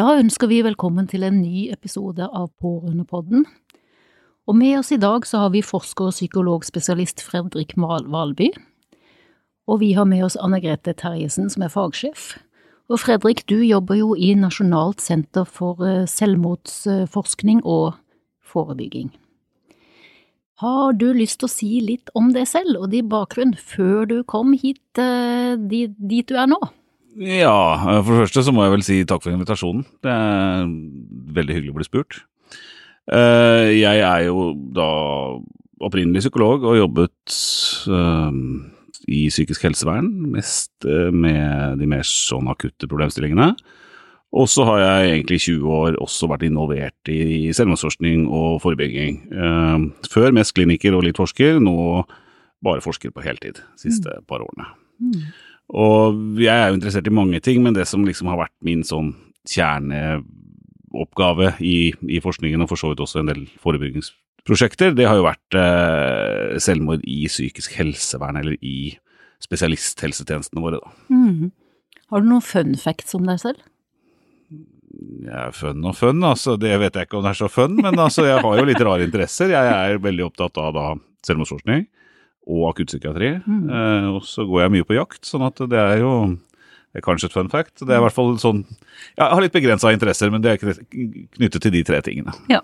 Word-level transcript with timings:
Da 0.00 0.14
ønsker 0.16 0.48
vi 0.48 0.62
velkommen 0.64 1.04
til 1.10 1.26
en 1.26 1.42
ny 1.42 1.66
episode 1.68 2.24
av 2.24 2.46
Pårørendepodden. 2.62 3.42
Og 4.48 4.56
med 4.56 4.78
oss 4.78 4.94
i 4.94 5.00
dag 5.02 5.26
så 5.28 5.42
har 5.42 5.50
vi 5.52 5.60
forsker 5.60 6.08
og 6.08 6.14
psykologspesialist 6.14 7.20
Fredrik 7.20 7.74
Valby. 7.76 8.48
Og 9.68 9.82
vi 9.82 9.90
har 9.98 10.08
med 10.08 10.24
oss 10.24 10.38
Anne 10.40 10.62
Grete 10.64 10.94
Terjesen, 10.96 11.50
som 11.52 11.66
er 11.66 11.74
fagsjef. 11.74 12.38
Og 12.88 13.02
Fredrik, 13.02 13.44
du 13.44 13.58
jobber 13.60 14.00
jo 14.00 14.14
i 14.16 14.32
Nasjonalt 14.32 15.04
senter 15.04 15.44
for 15.44 15.84
eh, 15.84 16.08
selvmordsforskning 16.08 17.60
og 17.68 17.92
forebygging. 18.40 19.12
Har 20.64 20.96
du 20.96 21.10
lyst 21.12 21.42
til 21.42 21.50
å 21.50 21.56
si 21.58 21.72
litt 21.84 22.08
om 22.16 22.32
deg 22.32 22.48
selv 22.48 22.86
og 22.86 22.92
din 22.96 23.12
bakgrunn 23.12 23.52
før 23.52 24.08
du 24.08 24.22
kom 24.24 24.56
hit 24.56 24.96
eh, 24.96 25.60
dit 25.60 26.24
du 26.30 26.38
er 26.40 26.48
nå? 26.48 26.62
Ja, 27.18 28.00
for 28.04 28.12
det 28.14 28.26
første 28.26 28.44
så 28.46 28.52
må 28.54 28.64
jeg 28.64 28.74
vel 28.76 28.84
si 28.86 28.98
takk 29.08 29.24
for 29.24 29.34
invitasjonen. 29.34 29.82
Det 30.04 30.12
er 30.12 30.68
veldig 31.36 31.56
hyggelig 31.56 31.72
å 31.74 31.78
bli 31.80 31.88
spurt. 31.88 32.20
Eh, 33.10 33.70
jeg 33.80 34.02
er 34.06 34.26
jo 34.28 34.52
da 34.76 34.90
opprinnelig 35.80 36.26
psykolog 36.26 36.66
og 36.68 36.78
jobbet 36.78 37.34
eh, 37.90 38.38
i 39.10 39.24
psykisk 39.32 39.66
helsevern, 39.66 40.10
mest 40.36 40.86
eh, 40.86 41.10
med 41.10 41.80
de 41.80 41.88
mer 41.90 42.06
sånn 42.06 42.50
akutte 42.52 42.88
problemstillingene. 42.90 43.52
Og 44.30 44.46
så 44.46 44.62
har 44.68 44.78
jeg 44.78 45.14
egentlig 45.16 45.40
i 45.40 45.44
20 45.48 45.70
år 45.74 45.96
også 45.98 46.28
vært 46.30 46.44
involvert 46.46 47.10
i 47.10 47.50
selvmordsforskning 47.56 48.28
og 48.30 48.60
forebygging. 48.62 49.16
Før 50.06 50.36
mest 50.36 50.54
kliniker 50.54 50.94
og 50.94 51.02
litt 51.02 51.18
forsker, 51.18 51.58
nå 51.58 52.04
bare 52.62 52.84
forsker 52.84 53.10
på 53.10 53.24
heltid 53.24 53.58
de 53.58 53.82
siste 53.82 54.12
mm. 54.20 54.28
par 54.30 54.44
årene. 54.44 54.68
Mm. 55.02 55.24
Og 55.70 56.40
jeg 56.42 56.50
er 56.50 56.66
jo 56.70 56.74
interessert 56.78 57.06
i 57.06 57.14
mange 57.14 57.38
ting, 57.44 57.60
men 57.62 57.74
det 57.76 57.84
som 57.86 58.02
liksom 58.06 58.26
har 58.32 58.38
vært 58.40 58.56
min 58.66 58.82
sånn 58.86 59.12
kjerneoppgave 59.48 61.52
i, 61.62 61.92
i 62.10 62.20
forskningen, 62.22 62.62
og 62.64 62.68
for 62.72 62.78
så 62.80 62.88
vidt 62.90 63.02
også 63.04 63.18
en 63.22 63.30
del 63.30 63.42
forebyggingsprosjekter, 63.62 64.90
det 64.98 65.06
har 65.06 65.16
jo 65.20 65.28
vært 65.28 65.50
eh, 65.58 66.58
selvmord 66.62 67.02
i 67.06 67.26
psykisk 67.30 67.70
helsevern, 67.78 68.36
eller 68.42 68.54
i 68.58 68.98
spesialisthelsetjenestene 69.40 70.62
våre, 70.64 70.78
da. 70.82 70.88
Mm. 71.14 71.50
Har 72.10 72.18
du 72.20 72.26
noen 72.32 72.44
fun 72.44 72.74
facts 72.78 73.14
om 73.14 73.24
deg 73.28 73.38
selv? 73.40 73.58
Ja, 75.22 75.50
fun 75.54 75.84
og 75.86 75.94
fun, 75.94 76.18
altså. 76.26 76.56
Det 76.58 76.74
vet 76.82 76.96
jeg 76.98 77.06
ikke 77.06 77.18
om 77.20 77.24
det 77.24 77.30
er 77.36 77.42
så 77.44 77.50
fun, 77.52 77.78
men 77.78 77.94
altså, 77.94 78.26
jeg 78.26 78.42
har 78.42 78.54
jo 78.58 78.66
litt 78.66 78.82
rare 78.82 79.06
interesser. 79.06 79.54
Jeg 79.54 79.66
er 79.70 80.02
veldig 80.02 80.24
opptatt 80.26 80.58
av 80.58 80.74
da 80.74 80.98
selvmordsforskning 81.26 81.86
og 82.48 82.70
akuttpsykiatri. 82.70 83.32
Mm. 83.44 83.64
Eh, 83.68 84.06
og 84.14 84.24
så 84.28 84.46
går 84.48 84.64
jeg 84.64 84.74
mye 84.76 84.88
på 84.88 84.96
jakt, 84.96 85.24
sånn 85.28 85.44
at 85.46 85.60
det 85.70 85.80
er 85.80 86.04
jo 86.04 86.14
det 86.90 86.98
er 86.98 87.06
kanskje 87.06 87.28
et 87.30 87.34
fun 87.36 87.50
fact. 87.50 87.76
Det 87.84 87.92
er 87.92 88.00
i 88.00 88.02
hvert 88.02 88.16
fall 88.16 88.32
sånn 88.42 88.64
Jeg 88.66 89.22
har 89.22 89.42
litt 89.42 89.54
begrensa 89.54 89.92
interesser, 89.94 90.30
men 90.32 90.42
det 90.42 90.56
er 90.56 90.62
knyttet 91.38 91.62
til 91.62 91.74
de 91.74 91.84
tre 91.86 92.00
tingene. 92.02 92.34
Ja. 92.50 92.62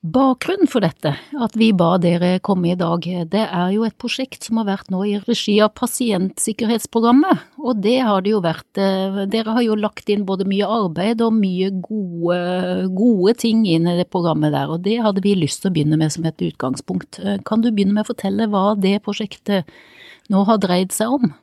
Bakgrunnen 0.00 0.64
for 0.64 0.80
dette, 0.80 1.10
at 1.12 1.56
vi 1.60 1.66
ba 1.76 1.98
dere 2.00 2.38
komme 2.40 2.70
i 2.70 2.76
dag, 2.78 3.04
det 3.04 3.42
er 3.42 3.72
jo 3.74 3.82
et 3.84 3.98
prosjekt 4.00 4.46
som 4.46 4.56
har 4.56 4.70
vært 4.70 4.88
nå 4.88 5.02
i 5.04 5.18
regi 5.26 5.58
av 5.60 5.74
Pasientsikkerhetsprogrammet. 5.76 7.42
Og 7.60 7.82
det 7.84 7.98
har 8.08 8.24
det 8.24 8.32
jo 8.32 8.38
vært. 8.40 8.70
Eh, 8.80 9.18
dere 9.28 9.52
har 9.58 9.66
jo 9.66 9.76
lagt 9.76 10.08
inn 10.08 10.24
både 10.24 10.46
mye 10.48 10.64
arbeid 10.64 11.20
og 11.20 11.36
mye 11.36 11.68
gode, 11.84 12.38
gode 12.96 13.34
ting 13.42 13.66
inn 13.68 13.90
i 13.92 13.98
det 13.98 14.08
programmet 14.08 14.54
der, 14.56 14.72
og 14.72 14.86
det 14.86 15.02
hadde 15.04 15.20
vi 15.20 15.34
lyst 15.36 15.60
til 15.60 15.68
å 15.68 15.74
begynne 15.76 16.00
med 16.00 16.14
som 16.16 16.24
et 16.24 16.46
utgangspunkt. 16.48 17.20
Eh, 17.20 17.36
kan 17.44 17.60
du 17.60 17.68
begynne 17.68 17.98
med 17.98 18.08
å 18.08 18.12
fortelle 18.14 18.48
hva 18.48 18.72
det 18.80 19.02
prosjektet 19.04 19.68
nå 20.32 20.46
har 20.48 20.62
dreid 20.64 20.96
seg 20.96 21.12
om? 21.18 21.34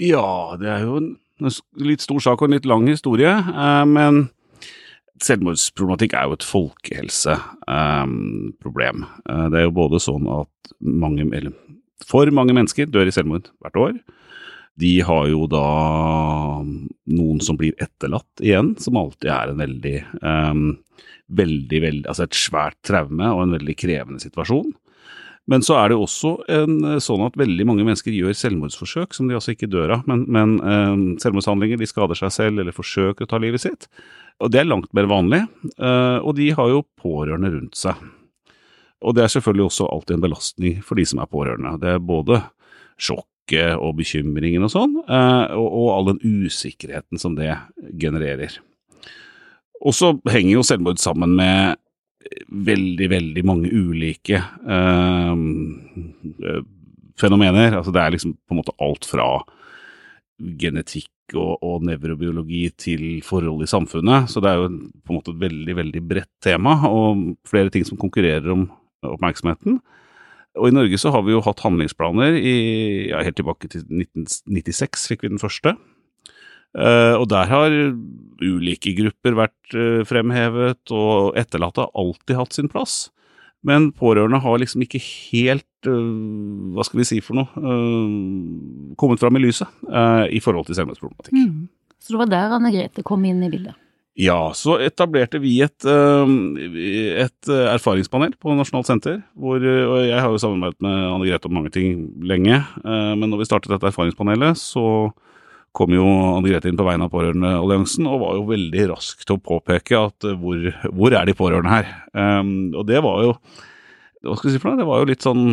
Ja, 0.00 0.56
det 0.56 0.72
er 0.72 0.88
jo 0.88 0.96
en 1.02 1.52
litt 1.84 2.00
stor 2.00 2.24
sak 2.24 2.40
og 2.40 2.48
en 2.48 2.56
litt 2.56 2.64
lang 2.64 2.88
historie, 2.88 3.36
eh, 3.44 3.84
men 3.84 4.30
Selvmordsproblematikk 5.22 6.16
er 6.18 6.24
jo 6.26 6.34
et 6.34 6.46
folkehelseproblem. 6.46 9.04
Um, 9.04 9.08
det 9.52 9.58
er 9.60 9.66
jo 9.68 9.76
både 9.76 10.00
sånn 10.02 10.26
at 10.32 10.72
mange, 10.82 11.22
eller 11.28 11.52
for 12.04 12.26
mange 12.34 12.54
mennesker 12.56 12.86
dør 12.90 13.08
i 13.08 13.14
selvmord 13.14 13.46
hvert 13.62 13.78
år. 13.78 13.92
De 14.82 14.94
har 15.06 15.28
jo 15.30 15.46
da 15.46 15.68
noen 16.66 17.40
som 17.46 17.56
blir 17.60 17.74
etterlatt 17.78 18.42
igjen, 18.42 18.74
som 18.82 18.98
alltid 18.98 19.30
er 19.30 19.48
en 19.52 19.62
veldig, 19.62 19.98
um, 20.18 20.82
veldig, 21.30 21.80
veldig 21.86 22.10
Altså 22.10 22.26
et 22.26 22.38
svært 22.38 22.78
traume 22.82 23.26
og 23.30 23.42
en 23.44 23.54
veldig 23.54 23.76
krevende 23.78 24.18
situasjon. 24.22 24.74
Men 25.50 25.60
så 25.60 25.74
er 25.76 25.92
det 25.92 25.98
også 26.00 26.38
en, 26.48 26.78
sånn 27.04 27.26
at 27.26 27.34
veldig 27.36 27.66
mange 27.68 27.84
mennesker 27.84 28.14
gjør 28.16 28.32
selvmordsforsøk 28.38 29.14
som 29.14 29.28
de 29.28 29.36
altså 29.36 29.52
ikke 29.52 29.68
dør 29.70 29.98
av. 29.98 30.06
Men, 30.08 30.24
men 30.32 30.54
eh, 30.64 30.94
selvmordshandlinger, 31.20 31.80
de 31.80 31.90
skader 31.90 32.18
seg 32.18 32.32
selv 32.32 32.62
eller 32.62 32.74
forsøker 32.74 33.26
å 33.26 33.30
ta 33.30 33.40
livet 33.42 33.66
sitt. 33.66 33.88
Og 34.42 34.50
det 34.50 34.60
er 34.60 34.68
langt 34.68 34.90
mer 34.96 35.06
vanlig, 35.10 35.44
eh, 35.78 36.18
og 36.18 36.34
de 36.38 36.50
har 36.56 36.72
jo 36.72 36.82
pårørende 37.00 37.52
rundt 37.54 37.78
seg. 37.78 38.00
Og 39.04 39.14
det 39.16 39.24
er 39.24 39.32
selvfølgelig 39.34 39.68
også 39.68 39.86
alltid 39.92 40.16
en 40.16 40.24
belastning 40.24 40.82
for 40.84 40.98
de 40.98 41.04
som 41.06 41.20
er 41.22 41.30
pårørende. 41.30 41.76
Det 41.82 41.94
er 41.94 42.02
både 42.02 42.40
sjokket 42.98 43.76
og 43.76 43.96
bekymringen 44.00 44.64
og 44.66 44.72
sånn, 44.72 44.98
eh, 45.04 45.54
og 45.54 45.88
all 45.94 46.12
den 46.12 46.22
usikkerheten 46.24 47.20
som 47.20 47.36
det 47.38 47.52
genererer. 48.00 48.58
Og 49.84 49.92
så 49.94 50.14
henger 50.30 50.56
jo 50.56 50.66
selvmord 50.66 51.02
sammen 51.02 51.36
med 51.38 51.76
veldig, 52.48 53.10
veldig 53.12 53.42
mange 53.44 53.68
ulike 53.68 54.38
øh, 54.64 55.36
fenomener. 57.20 57.76
Altså 57.76 57.92
det 57.92 58.00
er 58.00 58.14
liksom 58.14 58.32
på 58.34 58.54
en 58.54 58.60
måte 58.62 58.76
alt 58.82 59.04
fra 59.08 59.28
genetikk 60.60 61.10
og, 61.32 61.56
og 61.64 61.84
nevrobiologi 61.88 62.66
til 62.80 63.04
forhold 63.24 63.64
i 63.64 63.70
samfunnet. 63.70 64.28
Så 64.30 64.42
det 64.44 64.50
er 64.50 64.60
jo 64.60 64.68
på 64.68 65.12
en 65.12 65.18
måte 65.18 65.32
et 65.32 65.42
veldig, 65.42 65.76
veldig 65.80 66.02
bredt 66.10 66.32
tema, 66.44 66.76
og 66.88 67.38
flere 67.48 67.72
ting 67.72 67.86
som 67.88 68.00
konkurrerer 68.00 68.52
om 68.52 68.68
oppmerksomheten. 69.04 69.80
Og 70.54 70.70
i 70.70 70.74
Norge 70.74 71.00
så 71.00 71.10
har 71.10 71.24
vi 71.26 71.34
jo 71.34 71.42
hatt 71.42 71.64
handlingsplaner 71.64 72.36
i, 72.38 72.54
ja, 73.10 73.24
helt 73.26 73.38
tilbake 73.40 73.70
til 73.72 73.82
1996 73.88 75.08
fikk 75.10 75.24
vi 75.24 75.32
den 75.32 75.42
første. 75.42 75.74
Uh, 76.74 77.14
og 77.20 77.28
der 77.30 77.50
har 77.50 77.74
ulike 78.42 78.94
grupper 78.98 79.36
vært 79.38 79.76
uh, 79.78 80.02
fremhevet, 80.06 80.82
og 80.94 81.36
etterlatte 81.38 81.86
har 81.86 81.98
alltid 81.98 82.38
hatt 82.38 82.56
sin 82.56 82.70
plass. 82.70 83.08
Men 83.64 83.88
pårørende 83.96 84.40
har 84.44 84.58
liksom 84.60 84.84
ikke 84.84 85.00
helt, 85.00 85.66
uh, 85.88 86.74
hva 86.76 86.84
skal 86.84 87.00
vi 87.00 87.06
si 87.08 87.20
for 87.24 87.38
noe, 87.38 87.48
uh, 87.56 88.92
kommet 89.00 89.22
fram 89.22 89.38
i 89.38 89.42
lyset 89.46 89.70
uh, 89.88 90.26
i 90.28 90.42
forhold 90.44 90.68
til 90.68 90.76
selvmordsproblematikk. 90.78 91.32
Mm. 91.32 91.64
Så 92.04 92.12
det 92.12 92.20
var 92.20 92.30
der 92.34 92.52
Anne 92.58 92.72
Grete 92.74 93.04
kom 93.06 93.24
inn 93.24 93.40
i 93.46 93.48
bildet? 93.52 93.78
Ja, 94.20 94.52
så 94.54 94.76
etablerte 94.84 95.40
vi 95.42 95.56
et, 95.64 95.82
et 95.82 97.48
erfaringspanel 97.50 98.36
på 98.38 98.52
Nasjonalt 98.54 98.86
senter. 98.86 99.16
Hvor, 99.34 99.58
og 99.58 99.96
jeg 100.04 100.20
har 100.20 100.28
jo 100.30 100.38
samarbeidet 100.38 100.84
med 100.84 101.00
Anne 101.08 101.26
Grete 101.26 101.48
om 101.50 101.56
mange 101.56 101.72
ting 101.74 102.04
lenge, 102.22 102.60
men 102.84 103.24
når 103.26 103.40
vi 103.40 103.48
startet 103.48 103.72
dette 103.74 103.90
erfaringspanelet, 103.90 104.60
så 104.60 104.84
kom 105.74 105.94
jo 105.94 106.04
Anne 106.06 106.48
Grete 106.48 106.70
inn 106.70 106.78
på 106.78 106.86
vegne 106.86 107.08
av 107.08 107.12
Pårørendealliansen 107.14 108.06
og 108.06 108.20
var 108.22 108.36
jo 108.38 108.48
veldig 108.52 108.88
rask 108.92 109.24
til 109.26 109.36
å 109.36 109.44
påpeke 109.50 110.02
at 110.10 110.26
uh, 110.28 110.36
hvor, 110.40 110.68
hvor 110.94 111.16
er 111.18 111.26
de 111.28 111.36
pårørende 111.36 111.72
her? 111.72 111.88
Um, 112.14 112.70
og 112.74 112.86
det 112.90 113.02
var 113.04 113.24
jo 113.26 113.32
Hva 114.24 114.36
skal 114.38 114.50
jeg 114.50 114.56
si 114.56 114.62
for 114.62 114.72
noe? 114.72 114.80
Det 114.80 114.88
var 114.88 115.02
jo 115.02 115.08
litt 115.10 115.26
sånn 115.26 115.48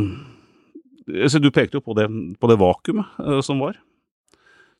så 1.27 1.41
Du 1.41 1.50
pekte 1.51 1.79
jo 1.79 1.83
på 1.83 1.95
det, 1.97 2.06
på 2.39 2.47
det 2.47 2.59
vakuumet 2.62 3.18
uh, 3.19 3.39
som 3.44 3.59
var. 3.59 3.79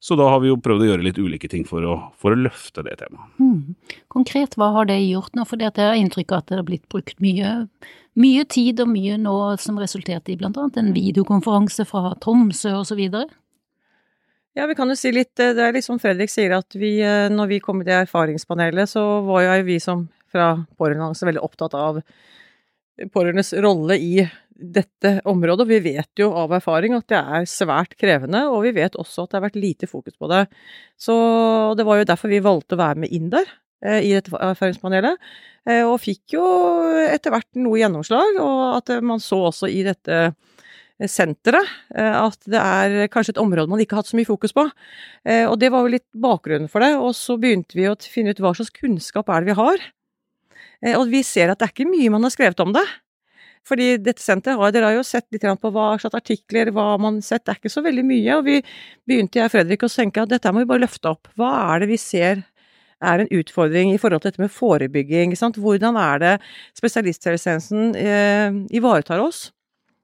Så 0.02 0.16
da 0.18 0.26
har 0.32 0.40
vi 0.42 0.50
jo 0.50 0.58
prøvd 0.58 0.82
å 0.82 0.86
gjøre 0.88 1.06
litt 1.06 1.20
ulike 1.22 1.50
ting 1.50 1.62
for 1.68 1.86
å, 1.86 1.96
for 2.18 2.34
å 2.34 2.40
løfte 2.40 2.82
det 2.86 2.96
temaet. 2.98 3.36
Mm. 3.38 3.76
Konkret, 4.10 4.56
hva 4.58 4.72
har 4.74 4.88
det 4.90 4.98
gjort 5.04 5.36
nå? 5.38 5.46
For 5.46 5.62
jeg 5.62 5.76
har 5.78 5.98
inntrykk 5.98 6.34
av 6.34 6.42
at 6.42 6.48
det 6.50 6.58
har 6.58 6.66
blitt 6.66 6.88
brukt 6.90 7.22
mye, 7.22 7.52
mye 8.18 8.46
tid 8.50 8.82
og 8.82 8.90
mye 8.90 9.20
nå 9.22 9.36
som 9.62 9.78
resulterte 9.82 10.34
i 10.34 10.40
annet 10.42 10.80
en 10.82 10.90
videokonferanse 10.96 11.86
fra 11.90 12.16
Tromsø 12.24 12.74
videre. 12.98 13.30
Ja, 14.53 14.65
vi 14.68 14.75
kan 14.75 14.89
jo 14.92 14.98
si 15.00 15.13
litt 15.15 15.31
Det 15.39 15.63
er 15.63 15.71
litt 15.71 15.86
som 15.86 16.00
Fredrik 16.01 16.31
sier, 16.31 16.51
at 16.57 16.75
vi, 16.75 16.98
eh, 17.00 17.30
når 17.31 17.48
vi 17.53 17.59
kom 17.63 17.81
i 17.81 17.88
det 17.88 18.01
erfaringspanelet, 18.01 18.89
så 18.89 19.21
var 19.24 19.45
jo 19.48 19.63
vi 19.63 19.80
som 19.80 20.09
fra 20.31 20.53
pårørende 20.80 21.27
veldig 21.27 21.44
opptatt 21.44 21.75
av 21.75 22.01
pårørendes 23.12 23.53
rolle 23.63 23.98
i 24.00 24.25
dette 24.62 25.13
området. 25.25 25.68
Vi 25.68 25.80
vet 25.88 26.19
jo 26.19 26.30
av 26.38 26.51
erfaring 26.56 26.94
at 26.95 27.07
det 27.09 27.19
er 27.19 27.48
svært 27.50 27.95
krevende, 28.00 28.44
og 28.51 28.65
vi 28.68 28.75
vet 28.75 28.98
også 29.00 29.24
at 29.25 29.31
det 29.31 29.39
har 29.39 29.48
vært 29.48 29.59
lite 29.59 29.89
fokus 29.89 30.15
på 30.19 30.30
det. 30.31 30.45
Så 31.00 31.15
det 31.77 31.88
var 31.88 32.01
jo 32.01 32.09
derfor 32.12 32.31
vi 32.31 32.44
valgte 32.44 32.77
å 32.77 32.83
være 32.83 33.03
med 33.06 33.15
inn 33.15 33.31
der, 33.31 33.48
eh, 33.83 34.03
i 34.03 34.13
dette 34.13 34.36
erfaringspanelet. 34.36 35.18
Eh, 35.65 35.83
og 35.88 36.00
fikk 36.03 36.36
jo 36.36 36.45
etter 37.07 37.31
hvert 37.31 37.50
noe 37.56 37.80
gjennomslag, 37.80 38.39
og 38.39 38.77
at 38.81 39.01
man 39.01 39.19
så 39.19 39.48
også 39.50 39.71
i 39.71 39.83
dette 39.88 40.36
senteret 41.09 41.69
at 41.95 42.50
det 42.50 42.59
er 42.62 43.09
kanskje 43.13 43.36
et 43.36 43.42
område 43.42 43.71
man 43.71 43.81
ikke 43.81 43.95
har 43.95 44.03
hatt 44.03 44.12
så 44.12 44.18
mye 44.19 44.30
fokus 44.30 44.53
på. 44.53 44.65
Og 45.50 45.56
det 45.62 45.71
var 45.74 45.86
jo 45.86 45.94
litt 45.95 46.07
bakgrunnen 46.13 46.69
for 46.71 46.83
det. 46.83 46.92
Og 47.00 47.15
så 47.18 47.38
begynte 47.42 47.77
vi 47.77 47.88
å 47.89 47.95
finne 48.01 48.36
ut 48.36 48.42
hva 48.44 48.51
slags 48.57 48.74
kunnskap 48.75 49.31
er 49.31 49.42
det 49.42 49.51
vi 49.51 49.57
har. 49.57 49.86
Og 50.98 51.06
vi 51.09 51.24
ser 51.25 51.51
at 51.51 51.62
det 51.62 51.69
er 51.69 51.74
ikke 51.74 51.89
mye 51.89 52.13
man 52.13 52.27
har 52.27 52.33
skrevet 52.33 52.62
om 52.65 52.75
det. 52.75 52.86
Fordi 53.68 53.95
dette 54.01 54.24
senteret 54.24 54.57
har 54.57 54.74
dere 54.74 54.89
har 54.89 54.98
jo 54.98 55.06
sett 55.06 55.27
litt 55.33 55.45
på 55.62 55.71
hva 55.74 55.94
slags 56.01 56.18
artikler, 56.18 56.71
hva 56.74 56.95
man 57.01 57.19
har 57.19 57.25
sett, 57.25 57.44
det 57.45 57.53
er 57.53 57.59
ikke 57.59 57.74
så 57.74 57.83
veldig 57.86 58.06
mye. 58.07 58.38
Og 58.39 58.48
vi 58.48 58.57
begynte 59.07 59.39
jeg 59.39 59.50
og 59.50 59.53
Fredrik 59.53 59.86
å 59.86 59.92
tenke 59.92 60.24
at 60.24 60.31
dette 60.33 60.53
må 60.53 60.63
vi 60.63 60.71
bare 60.71 60.86
løfte 60.86 61.12
opp. 61.13 61.30
Hva 61.38 61.51
er 61.69 61.83
det 61.83 61.92
vi 61.92 62.00
ser 62.01 62.42
er 63.01 63.24
en 63.24 63.31
utfordring 63.33 63.94
i 63.94 64.00
forhold 64.01 64.24
til 64.24 64.33
dette 64.33 64.44
med 64.44 64.53
forebygging? 64.53 65.36
Hvordan 65.38 65.98
er 66.01 66.21
det 66.21 66.36
spesialisthelsetjenesten 66.77 67.95
eh, 67.98 68.62
ivaretar 68.77 69.21
oss? 69.21 69.50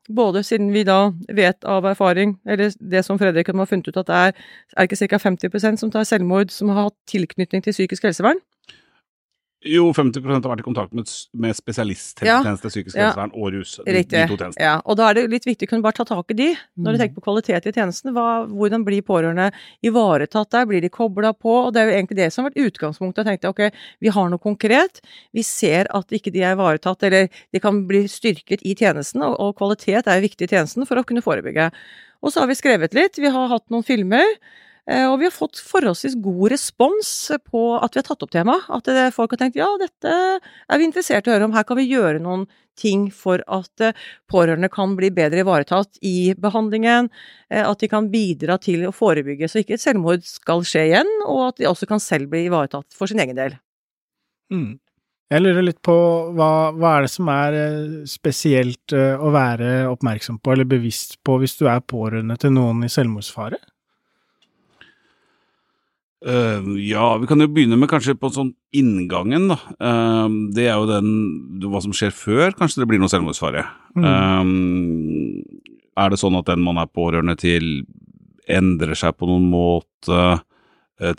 Både 0.07 0.43
siden 0.43 0.69
vi 0.71 0.85
da 0.87 1.11
vet 1.35 1.65
av 1.67 1.85
erfaring, 1.85 2.37
eller 2.47 2.71
det 2.79 3.03
som 3.03 3.19
Fredrik 3.19 3.49
har 3.51 3.65
funnet 3.67 3.87
ut 3.87 3.97
at 3.97 4.07
det 4.07 4.15
er, 4.15 4.37
er 4.77 4.87
ikke 4.87 5.07
ca. 5.07 5.19
50% 5.19 5.83
som 5.83 5.91
tar 5.91 6.07
selvmord 6.07 6.51
som 6.51 6.71
har 6.71 6.87
hatt 6.87 6.97
tilknytning 7.11 7.63
til 7.63 7.75
psykisk 7.75 8.07
helsevern. 8.07 8.39
Jo, 9.67 9.89
50% 9.95 10.45
har 10.45 10.51
vært 10.51 10.63
i 10.63 10.65
kontakt 10.65 10.95
med, 10.97 11.09
med 11.37 11.57
spesialisthelsetjeneste, 11.57 12.69
ja. 12.69 12.73
psykisk 12.73 12.97
helsevern 12.97 13.33
og 13.35 13.51
rus. 13.55 13.75
De, 13.81 13.95
Riktig. 13.97 14.17
De 14.17 14.31
to 14.31 14.37
tjenestene. 14.39 14.63
Ja, 14.63 14.75
og 14.83 14.97
da 14.99 15.09
er 15.09 15.17
det 15.17 15.25
litt 15.33 15.47
viktig 15.47 15.67
å 15.67 15.71
kunne 15.73 15.85
bare 15.85 15.97
ta 15.99 16.05
tak 16.07 16.33
i 16.33 16.37
de, 16.39 16.49
når 16.77 16.95
du 16.95 16.97
mm. 16.97 17.01
tenker 17.03 17.17
på 17.19 17.25
kvalitet 17.27 17.69
i 17.69 17.73
tjenesten. 17.75 18.13
Hva, 18.15 18.27
hvordan 18.51 18.85
blir 18.87 19.05
pårørende 19.07 19.49
ivaretatt 19.85 20.51
der, 20.55 20.67
blir 20.69 20.83
de 20.83 20.91
kobla 20.93 21.33
på? 21.35 21.53
Og 21.67 21.71
det 21.75 21.83
er 21.83 21.91
jo 21.91 21.97
egentlig 21.97 22.19
det 22.21 22.29
som 22.33 22.43
har 22.43 22.51
vært 22.51 22.71
utgangspunktet. 22.71 23.23
Jeg 23.23 23.41
tenkte 23.41 23.53
ok, 23.53 23.81
vi 24.03 24.13
har 24.17 24.31
noe 24.33 24.43
konkret, 24.43 25.01
vi 25.35 25.45
ser 25.45 25.91
at 25.97 26.13
ikke 26.15 26.33
de 26.35 26.43
er 26.43 26.57
ivaretatt, 26.57 27.07
eller 27.07 27.31
de 27.53 27.63
kan 27.63 27.83
bli 27.89 28.05
styrket 28.11 28.63
i 28.67 28.75
tjenesten, 28.77 29.25
og, 29.25 29.35
og 29.41 29.57
kvalitet 29.59 30.07
er 30.07 30.23
viktig 30.23 30.47
i 30.47 30.53
tjenesten 30.55 30.87
for 30.87 30.99
å 30.99 31.05
kunne 31.07 31.25
forebygge. 31.25 31.71
Og 32.23 32.33
så 32.33 32.41
har 32.41 32.49
vi 32.49 32.57
skrevet 32.57 32.95
litt, 32.97 33.19
vi 33.21 33.31
har 33.33 33.51
hatt 33.51 33.67
noen 33.73 33.85
filmer. 33.85 34.25
Eh, 34.87 35.03
og 35.03 35.17
vi 35.19 35.27
har 35.27 35.35
fått 35.35 35.59
forholdsvis 35.59 36.15
god 36.23 36.53
respons 36.53 37.09
på 37.49 37.63
at 37.75 37.91
vi 37.91 37.99
har 37.99 38.07
tatt 38.07 38.23
opp 38.23 38.31
temaet. 38.31 38.69
At 38.71 38.87
folk 39.15 39.35
har 39.35 39.41
tenkt 39.41 39.59
ja, 39.59 39.67
dette 39.81 40.13
er 40.39 40.79
vi 40.79 40.87
interessert 40.87 41.27
i 41.27 41.31
å 41.31 41.35
høre 41.35 41.49
om, 41.49 41.55
her 41.57 41.67
kan 41.67 41.79
vi 41.79 41.89
gjøre 41.89 42.23
noen 42.23 42.47
ting 42.79 43.07
for 43.11 43.41
at 43.51 43.83
eh, 43.83 44.07
pårørende 44.31 44.69
kan 44.71 44.95
bli 44.95 45.09
bedre 45.11 45.43
ivaretatt 45.43 45.99
i 46.05 46.31
behandlingen. 46.39 47.11
Eh, 47.51 47.65
at 47.65 47.83
de 47.83 47.91
kan 47.91 48.07
bidra 48.13 48.59
til 48.63 48.87
å 48.87 48.95
forebygge 48.95 49.51
så 49.51 49.63
ikke 49.63 49.75
et 49.75 49.83
selvmord 49.83 50.25
skal 50.27 50.63
skje 50.67 50.87
igjen, 50.93 51.13
og 51.27 51.49
at 51.49 51.61
de 51.61 51.69
også 51.69 51.89
kan 51.89 52.03
selv 52.03 52.31
bli 52.31 52.45
ivaretatt 52.47 52.87
for 52.95 53.11
sin 53.11 53.23
egen 53.23 53.39
del. 53.39 53.57
Mm. 54.53 54.77
Jeg 55.27 55.43
lurer 55.43 55.65
litt 55.65 55.81
på 55.83 55.93
hva, 56.37 56.71
hva, 56.71 56.91
er 56.95 57.03
det 57.03 57.11
som 57.11 57.27
er 57.33 57.55
spesielt 58.07 58.93
å 58.95 59.27
være 59.35 59.89
oppmerksom 59.91 60.37
på 60.39 60.53
eller 60.53 60.69
bevisst 60.71 61.17
på 61.27 61.35
hvis 61.41 61.57
du 61.59 61.65
er 61.67 61.83
pårørende 61.83 62.37
til 62.39 62.53
noen 62.55 62.85
i 62.87 62.91
selvmordsfare? 62.93 63.59
Uh, 66.27 66.75
ja, 66.83 67.05
vi 67.21 67.27
kan 67.29 67.39
jo 67.39 67.47
begynne 67.47 67.77
med 67.79 67.87
kanskje 67.87 68.17
på 68.19 68.29
sånn 68.35 68.49
inngangen, 68.75 69.47
da. 69.53 69.57
Uh, 69.79 70.27
det 70.55 70.65
er 70.67 70.75
jo 70.75 70.89
den 70.89 71.61
hva 71.63 71.79
som 71.83 71.93
skjer 71.95 72.11
før 72.15 72.57
kanskje 72.57 72.83
det 72.83 72.89
blir 72.89 72.99
noe 72.99 73.11
selvmordsfare. 73.11 73.63
Mm. 73.95 74.07
Uh, 74.07 75.71
er 75.97 76.11
det 76.11 76.19
sånn 76.19 76.35
at 76.39 76.49
den 76.49 76.65
man 76.65 76.81
er 76.81 76.91
pårørende 76.91 77.37
til 77.39 77.85
endrer 78.47 78.95
seg 78.95 79.15
på 79.17 79.27
noen 79.27 79.47
måte, 79.51 80.19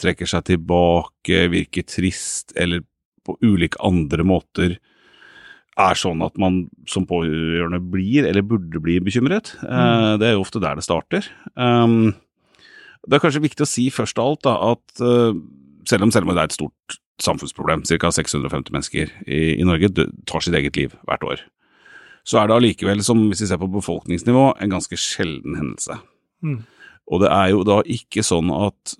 trekker 0.00 0.28
seg 0.28 0.46
tilbake, 0.48 1.42
virker 1.52 1.84
trist, 1.86 2.54
eller 2.56 2.84
på 3.26 3.34
ulike 3.44 3.80
andre 3.84 4.24
måter 4.26 4.78
er 5.78 5.98
sånn 5.98 6.22
at 6.24 6.38
man 6.40 6.62
som 6.90 7.04
pårørende 7.06 7.82
blir, 7.92 8.24
eller 8.26 8.46
burde 8.46 8.80
bli, 8.82 8.96
bekymret? 9.04 9.52
Mm. 9.60 10.16
det 10.22 10.30
er 10.30 10.38
jo 10.38 10.46
ofte 10.46 10.62
der 10.62 10.78
det 10.78 10.86
starter. 10.86 11.28
Um, 11.54 12.14
det 13.08 13.16
er 13.16 13.24
kanskje 13.24 13.44
viktig 13.44 13.64
å 13.64 13.68
si 13.68 13.88
først 13.94 14.20
av 14.20 14.30
alt 14.30 14.46
da, 14.46 14.54
at 14.74 15.04
uh, 15.04 15.36
selv 15.88 16.06
om 16.06 16.12
selvmord 16.12 16.40
er 16.40 16.50
et 16.50 16.56
stort 16.56 16.98
samfunnsproblem, 17.22 17.82
ca. 17.88 18.10
650 18.14 18.74
mennesker 18.74 19.12
i, 19.26 19.40
i 19.58 19.66
Norge 19.66 19.90
tar 20.28 20.44
sitt 20.44 20.54
eget 20.54 20.76
liv 20.78 20.94
hvert 21.08 21.24
år, 21.26 21.44
så 22.28 22.42
er 22.42 22.50
det 22.50 22.58
allikevel, 22.58 23.00
som 23.04 23.24
hvis 23.30 23.42
vi 23.42 23.48
ser 23.50 23.60
på 23.60 23.70
befolkningsnivå, 23.72 24.50
en 24.60 24.74
ganske 24.74 24.98
sjelden 25.00 25.56
hendelse. 25.58 25.96
Mm. 26.44 26.60
Og 27.08 27.22
det 27.22 27.30
er 27.32 27.52
jo 27.54 27.62
da 27.64 27.78
ikke 27.88 28.22
sånn 28.26 28.52
at 28.52 28.94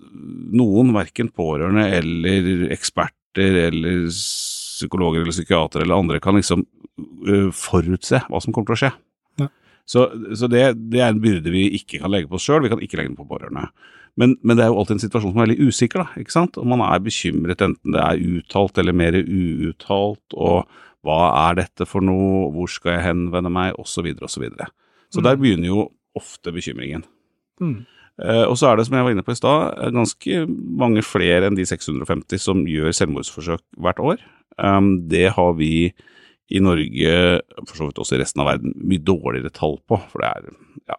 noen, 0.57 0.95
verken 0.97 1.29
pårørende 1.29 1.85
eller 1.99 2.71
eksperter 2.73 3.61
eller 3.67 4.07
psykologer 4.09 5.23
eller 5.23 5.37
psykiatere 5.37 5.85
eller 5.85 6.01
andre, 6.01 6.23
kan 6.25 6.39
liksom 6.39 6.65
uh, 6.65 7.51
forutse 7.55 8.25
hva 8.25 8.41
som 8.43 8.57
kommer 8.57 8.73
til 8.73 8.79
å 8.79 8.83
skje. 8.87 8.93
Så, 9.89 10.05
så 10.37 10.49
det, 10.53 10.65
det, 10.93 11.01
er 11.01 11.15
en 11.15 11.23
byrde 11.23 11.53
vi 11.53 11.65
ikke 11.79 12.03
kan 12.03 12.13
legge 12.13 12.29
på 12.29 12.37
oss 12.37 12.45
sjøl, 12.45 12.61
vi 12.65 12.71
kan 12.73 12.83
ikke 12.85 13.01
legge 13.01 13.15
den 13.15 13.19
på 13.19 13.29
pårørende. 13.29 13.71
Men, 14.19 14.35
men, 14.43 14.59
det 14.59 14.65
er 14.65 14.73
jo 14.73 14.81
alltid 14.81 14.99
en 14.99 15.05
situasjon 15.07 15.33
som 15.33 15.41
er 15.41 15.47
veldig 15.47 15.69
usikker, 15.71 16.03
da, 16.03 16.21
ikke 16.21 16.35
sant. 16.35 16.59
Og 16.61 16.67
man 16.69 16.83
er 16.85 17.05
bekymret 17.05 17.63
enten 17.65 17.95
det 17.95 18.03
er 18.03 18.25
uttalt 18.37 18.81
eller 18.83 18.97
mer 18.97 19.17
uuttalt, 19.23 20.37
og 20.37 20.69
hva 21.07 21.21
er 21.47 21.61
dette 21.63 21.87
for 21.89 22.05
noe, 22.05 22.49
hvor 22.53 22.69
skal 22.71 22.97
jeg 22.97 23.07
henvende 23.07 23.53
meg, 23.55 23.79
osv., 23.79 24.11
osv. 24.19 24.27
Så, 24.27 24.43
videre, 24.43 24.69
og 24.69 25.09
så, 25.09 25.21
så 25.21 25.25
der 25.25 25.39
mm. 25.39 25.45
begynner 25.45 25.71
jo 25.71 25.87
ofte 26.19 26.53
bekymringen. 26.53 27.07
Mm. 27.63 27.79
Uh, 28.19 28.45
og 28.51 28.57
så 28.59 28.69
er 28.69 28.79
det, 28.79 28.89
som 28.89 28.99
jeg 28.99 29.07
var 29.07 29.15
inne 29.15 29.23
på 29.25 29.33
i 29.33 29.39
stad, 29.39 29.79
ganske 29.95 30.43
mange 30.83 31.05
flere 31.07 31.47
enn 31.47 31.57
de 31.57 31.67
650 31.71 32.43
som 32.43 32.65
gjør 32.67 32.97
selvmordsforsøk 32.99 33.63
hvert 33.79 34.03
år. 34.03 34.25
Um, 34.59 34.97
det 35.09 35.29
har 35.37 35.55
vi 35.57 35.93
i 36.49 36.61
Norge, 36.65 37.15
for 37.67 37.77
så 37.77 37.89
vidt 37.89 38.01
også 38.01 38.17
i 38.17 38.23
resten 38.23 38.43
av 38.43 38.49
verden, 38.53 38.73
mye 38.81 39.05
dårligere 39.05 39.53
tall 39.53 39.77
på. 39.89 39.99
For 40.13 40.25
det 40.25 40.31
er, 40.31 40.59
ja, 40.89 40.97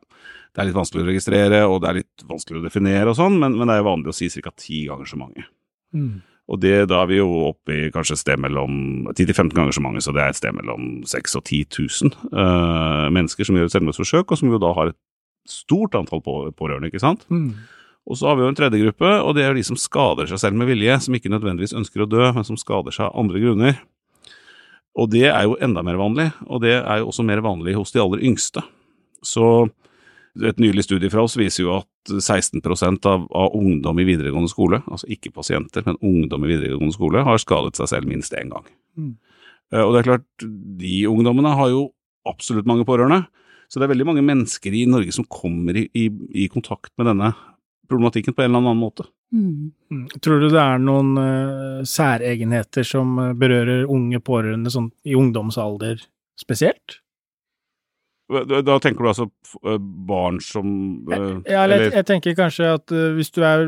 det 0.53 0.61
er 0.61 0.69
litt 0.69 0.77
vanskelig 0.77 1.05
å 1.05 1.09
registrere, 1.09 1.61
og 1.65 1.79
det 1.81 1.89
er 1.89 1.99
litt 2.01 2.25
vanskelig 2.29 2.61
å 2.61 2.65
definere 2.67 3.11
og 3.11 3.17
sånn, 3.17 3.39
men, 3.41 3.55
men, 3.57 3.69
det 3.69 3.79
er 3.79 3.87
vanlig 3.87 4.13
å 4.13 4.17
si 4.17 4.29
ca. 4.41 4.53
ti 4.57 4.83
ganger 4.89 5.09
så 5.09 5.19
mange. 5.21 5.45
Mm. 5.95 6.19
Og 6.49 6.61
det, 6.61 6.73
da 6.89 7.03
er 7.03 7.09
vi 7.11 7.19
jo 7.19 7.27
oppe 7.51 7.75
i 7.75 7.89
kanskje 7.93 8.15
et 8.17 8.23
sted 8.23 8.41
mellom 8.41 9.09
10-15 9.11 9.53
ganger 9.53 9.75
så 9.75 9.83
mange, 9.85 10.01
så 10.01 10.13
det 10.15 10.23
er 10.23 10.33
et 10.33 10.39
sted 10.39 10.55
mellom 10.57 11.03
6000 11.05 11.37
og 11.37 11.45
10 11.45 11.59
000 11.77 12.15
uh, 12.33 13.05
mennesker 13.13 13.45
som 13.45 13.57
gjør 13.57 13.69
et 13.69 13.75
selvmordsforsøk, 13.75 14.33
og 14.33 14.41
som 14.41 14.49
jo 14.49 14.61
da 14.61 14.71
har 14.77 14.89
et 14.91 14.99
stort 15.49 15.97
antall 15.97 16.23
på, 16.25 16.39
pårørende, 16.57 16.89
ikke 16.89 17.01
sant. 17.01 17.25
Mm. 17.29 17.53
Og 18.09 18.17
så 18.17 18.29
har 18.29 18.37
vi 18.37 18.45
jo 18.45 18.49
en 18.49 18.57
tredje 18.57 18.81
gruppe, 18.81 19.13
og 19.21 19.37
det 19.37 19.45
er 19.45 19.53
de 19.53 19.65
som 19.65 19.77
skader 19.77 20.29
seg 20.29 20.41
selv 20.41 20.57
med 20.57 20.71
vilje, 20.71 20.97
som 21.05 21.17
ikke 21.17 21.29
nødvendigvis 21.29 21.77
ønsker 21.77 22.05
å 22.05 22.09
dø, 22.09 22.23
men 22.33 22.47
som 22.47 22.57
skader 22.57 22.95
seg 22.95 23.05
av 23.09 23.21
andre 23.21 23.41
grunner. 23.43 23.77
Og 24.99 25.11
det 25.13 25.27
er 25.29 25.45
jo 25.47 25.57
enda 25.63 25.83
mer 25.85 25.99
vanlig, 25.99 26.29
og 26.47 26.63
det 26.63 26.75
er 26.79 27.01
jo 27.01 27.11
også 27.11 27.23
mer 27.27 27.41
vanlig 27.45 27.77
hos 27.77 27.93
de 27.95 28.01
aller 28.03 28.23
yngste. 28.27 28.63
Så 29.23 29.69
et 30.45 30.59
nylig 30.61 30.85
studie 30.85 31.09
fra 31.11 31.23
oss 31.25 31.37
viser 31.39 31.65
jo 31.65 31.77
at 31.79 32.11
16 32.11 32.61
av, 33.07 33.25
av 33.27 33.55
ungdom 33.57 33.99
i 33.99 34.05
videregående 34.07 34.51
skole, 34.51 34.81
altså 34.87 35.09
ikke 35.11 35.33
pasienter, 35.35 35.83
men 35.85 35.99
ungdom 36.05 36.45
i 36.45 36.51
videregående 36.53 36.95
skole, 36.95 37.23
har 37.25 37.41
skadet 37.41 37.79
seg 37.79 37.91
selv 37.91 38.09
minst 38.09 38.35
én 38.37 38.51
gang. 38.53 38.67
Mm. 38.99 39.15
Eh, 39.73 39.83
og 39.83 39.93
det 39.93 40.01
er 40.01 40.09
klart, 40.11 40.27
de 40.79 40.95
ungdommene 41.09 41.53
har 41.57 41.71
jo 41.73 41.89
absolutt 42.29 42.69
mange 42.69 42.87
pårørende. 42.87 43.25
Så 43.69 43.77
det 43.77 43.85
er 43.85 43.93
veldig 43.93 44.07
mange 44.09 44.25
mennesker 44.25 44.73
i 44.73 44.87
Norge 44.89 45.13
som 45.13 45.27
kommer 45.29 45.77
i, 45.77 45.85
i, 45.93 46.07
i 46.45 46.49
kontakt 46.49 46.91
med 46.97 47.09
denne 47.11 47.33
problematikken 47.89 48.33
på 48.33 48.43
en 48.43 48.51
eller 48.51 48.63
annen 48.63 48.81
måte. 48.81 49.05
Mm. 49.33 49.71
mm. 49.91 50.07
Tror 50.21 50.41
du 50.41 50.47
det 50.49 50.61
er 50.61 50.79
noen 50.81 51.11
uh, 51.19 51.83
særegenheter 51.85 52.87
som 52.87 53.13
eh, 53.21 53.35
berører 53.37 53.85
unge 53.85 54.17
pårørende 54.25 54.73
sånn 54.73 54.89
i 55.05 55.13
ungdomsalder 55.17 56.01
spesielt? 56.39 56.97
Da, 58.29 58.75
tenker 58.77 59.01
du 59.01 59.09
altså 59.09 59.25
eh, 59.65 59.77
barn 59.81 60.37
som 60.43 60.67
uh, 61.09 61.39
Ja, 61.49 61.63
eller, 61.63 61.87
jeg, 61.87 61.93
jeg, 61.97 62.05
tenker 62.05 62.35
kanskje 62.37 62.67
at 62.75 62.93
uh, 62.93 63.07
hvis 63.17 63.33
du 63.33 63.39
er 63.41 63.63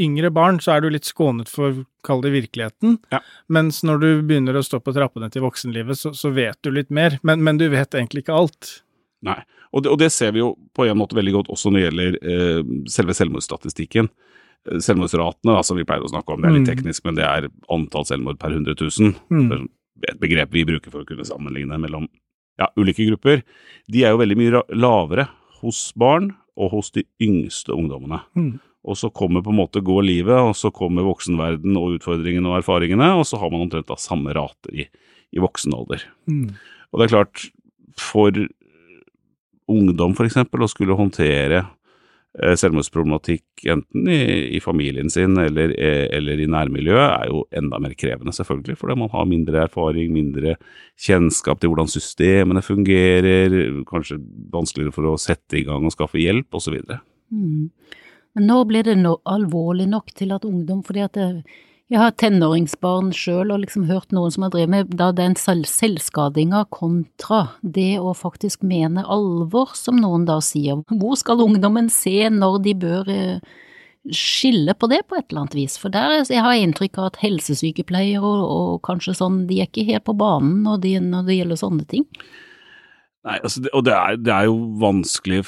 yngre 0.00 0.30
barn, 0.32 0.62
så 0.64 0.76
er 0.76 0.84
du 0.84 0.88
litt 0.94 1.08
skånet 1.08 1.50
for, 1.52 1.82
kall 2.06 2.24
det 2.24 2.32
virkeligheten. 2.32 2.96
Ja. 3.12 3.20
Mens 3.52 3.82
når 3.84 4.00
du 4.00 4.08
begynner 4.24 4.56
å 4.56 4.64
stå 4.64 4.80
på 4.80 4.94
trappene 4.96 5.28
til 5.32 5.44
voksenlivet, 5.44 6.00
så, 6.00 6.14
så 6.16 6.32
vet 6.32 6.56
du 6.64 6.72
litt 6.72 6.88
mer. 6.88 7.18
Men, 7.20 7.44
men, 7.44 7.60
du 7.60 7.66
vet 7.72 7.92
egentlig 7.92 8.24
ikke 8.24 8.38
alt. 8.40 8.70
Nei, 9.28 9.42
og 9.76 9.84
det, 9.84 9.92
og 9.92 10.00
det, 10.00 10.08
ser 10.16 10.32
vi 10.32 10.40
jo 10.40 10.54
på 10.72 10.88
en 10.88 10.98
måte 10.98 11.18
veldig 11.18 11.36
godt 11.36 11.52
også 11.52 11.70
når 11.70 11.78
det 11.78 11.84
gjelder 11.84 12.18
uh, 12.24 12.74
selve 12.96 13.18
selvmordsstatistikken. 13.20 14.08
Selvmordsratene, 14.62 15.56
som 15.66 15.78
vi 15.78 15.86
pleier 15.86 16.04
å 16.06 16.10
snakke 16.10 16.34
om, 16.34 16.42
det 16.42 16.50
er 16.50 16.56
litt 16.56 16.66
mm. 16.66 16.70
teknisk, 16.70 17.04
men 17.06 17.16
det 17.18 17.24
er 17.26 17.48
antall 17.72 18.06
selvmord 18.06 18.38
per 18.42 18.54
100 18.54 18.76
000. 18.78 19.14
Mm. 19.32 19.70
Et 20.08 20.20
begrep 20.22 20.52
vi 20.54 20.66
bruker 20.68 20.92
for 20.92 21.02
å 21.02 21.08
kunne 21.08 21.26
sammenligne 21.26 21.78
mellom 21.82 22.06
ja, 22.60 22.68
ulike 22.78 23.06
grupper. 23.08 23.42
De 23.90 24.04
er 24.04 24.14
jo 24.14 24.20
veldig 24.20 24.38
mye 24.38 24.62
lavere 24.76 25.26
hos 25.62 25.88
barn 25.98 26.30
og 26.58 26.76
hos 26.76 26.92
de 26.94 27.04
yngste 27.22 27.74
ungdommene. 27.74 28.20
Mm. 28.38 28.52
Og 28.82 28.98
så 28.98 29.12
kommer 29.14 29.44
på 29.44 29.52
en 29.52 29.60
måte 29.60 29.82
går 29.84 30.02
livet, 30.06 30.34
og 30.34 30.56
så 30.58 30.72
kommer 30.74 31.06
voksenverden 31.06 31.76
og 31.78 31.98
utfordringene 31.98 32.50
og 32.50 32.58
erfaringene, 32.60 33.12
og 33.18 33.26
så 33.28 33.38
har 33.38 33.52
man 33.52 33.66
omtrent 33.66 33.90
da 33.90 33.98
samme 34.00 34.34
rater 34.34 34.74
i, 34.74 34.88
i 35.34 35.42
voksen 35.42 35.74
alder. 35.76 36.02
Mm. 36.30 36.48
Og 36.90 36.98
det 36.98 37.06
er 37.06 37.14
klart, 37.14 37.44
for 37.98 38.42
ungdom 39.70 40.16
f.eks. 40.16 40.40
å 40.42 40.70
skulle 40.70 40.98
håndtere 40.98 41.62
selvmordsproblematikk 42.32 43.66
enten 43.68 44.06
i, 44.08 44.20
i, 44.56 44.60
familien 44.64 45.10
sin 45.12 45.36
eller, 45.36 45.74
eh, 45.76 46.06
eller, 46.16 46.40
i 46.40 46.48
nærmiljøet, 46.48 47.02
er 47.02 47.28
jo 47.28 47.42
enda 47.60 47.80
mer 47.82 47.92
krevende, 47.98 48.32
selvfølgelig, 48.32 48.78
fordi 48.80 48.96
man 49.02 49.12
har 49.12 49.28
mindre 49.28 49.64
erfaring, 49.66 50.14
mindre 50.14 50.54
kjennskap 51.00 51.60
til 51.60 51.72
hvordan 51.72 51.90
systemene 51.92 52.64
fungerer, 52.64 53.58
kanskje 53.88 54.22
vanskeligere 54.52 54.96
for 54.96 55.10
å 55.10 55.18
sette 55.20 55.60
i 55.60 55.66
gang 55.68 55.84
og 55.84 55.92
skaffe 55.92 56.22
hjelp, 56.22 56.48
osv. 56.56 56.78
Mm. 57.32 57.68
Men 58.32 58.48
nå 58.48 58.62
blir 58.64 58.88
det 58.88 58.96
no 59.02 59.18
alvorlig 59.28 59.90
nok 59.92 60.14
til 60.16 60.32
at 60.32 60.48
ungdom, 60.48 60.80
fordi 60.86 61.04
at 61.04 61.18
det, 61.18 61.28
jeg 61.92 62.00
har 62.00 62.14
tenåringsbarn 62.16 63.10
sjøl 63.12 63.52
og 63.52 63.60
liksom 63.66 63.84
hørt 63.90 64.14
noen 64.16 64.32
som 64.32 64.46
har 64.46 64.52
drevet 64.54 64.72
med 64.72 64.94
da 64.96 65.10
den 65.12 65.34
selvskadinga 65.36 66.64
kontra 66.72 67.42
det 67.60 67.98
å 68.00 68.14
faktisk 68.16 68.64
mene 68.64 69.04
alvor, 69.04 69.74
som 69.76 69.98
noen 70.00 70.24
da 70.28 70.38
sier. 70.44 70.80
Hvor 70.88 71.18
skal 71.20 71.42
ungdommen 71.44 71.90
se 71.92 72.30
når 72.32 72.56
de 72.64 72.74
bør 72.80 73.10
eh, 73.12 73.58
skille 74.08 74.72
på 74.72 74.88
det 74.88 75.02
på 75.04 75.18
et 75.18 75.26
eller 75.28 75.44
annet 75.44 75.58
vis? 75.58 75.76
For 75.82 75.92
der 75.92 76.22
jeg 76.22 76.40
har 76.40 76.56
jeg 76.56 76.70
inntrykk 76.70 76.96
av 77.02 77.10
at 77.10 77.20
helsesykepleiere 77.26 78.24
og, 78.24 78.46
og, 78.46 78.72
kanskje 78.88 79.18
sånn, 79.20 79.42
de 79.50 79.60
er 79.60 79.68
ikke 79.68 79.84
helt 79.92 80.08
på 80.08 80.16
banen 80.16 80.62
når, 80.64 80.80
de, 80.86 80.96
når 81.12 81.28
det 81.28 81.38
gjelder 81.42 81.60
sånne 81.60 81.88
ting. 81.92 82.08
Nei, 83.28 83.36
altså, 83.36 83.66
og 83.68 83.84
det 83.84 83.98
er, 83.98 84.16
det 84.18 84.32
er 84.32 84.48
jo 84.48 84.56
vanskelige 84.80 85.44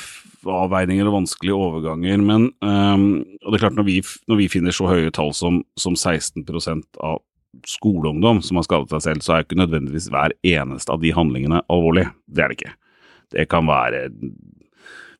avveininger 0.50 1.08
og 1.08 1.18
vanskelige 1.20 1.56
overganger, 1.56 2.20
men 2.24 2.48
um, 2.64 3.06
og 3.42 3.52
det 3.52 3.58
er 3.58 3.64
klart 3.66 3.78
når 3.78 3.88
vi, 3.88 3.98
når 4.30 4.40
vi, 4.42 4.50
finner 4.52 4.74
så 4.74 4.88
høye 4.90 5.12
tall 5.14 5.32
som, 5.36 5.62
som 5.80 5.96
16% 5.96 7.00
av 7.04 7.22
skoleungdom 7.70 8.42
som 8.42 8.58
har 8.58 8.66
skadet 8.66 8.90
seg 8.92 9.04
selv, 9.06 9.24
så 9.24 9.36
er 9.36 9.44
ikke 9.44 9.60
nødvendigvis 9.60 10.10
hver 10.12 10.34
eneste 10.46 10.92
av 10.92 11.02
de 11.04 11.14
handlingene 11.14 11.62
alvorlig. 11.70 12.08
Det 12.26 12.44
er 12.44 12.50
det 12.50 12.58
ikke. 12.58 12.74
Det 13.34 13.46
kan 13.50 13.68
være 13.70 14.08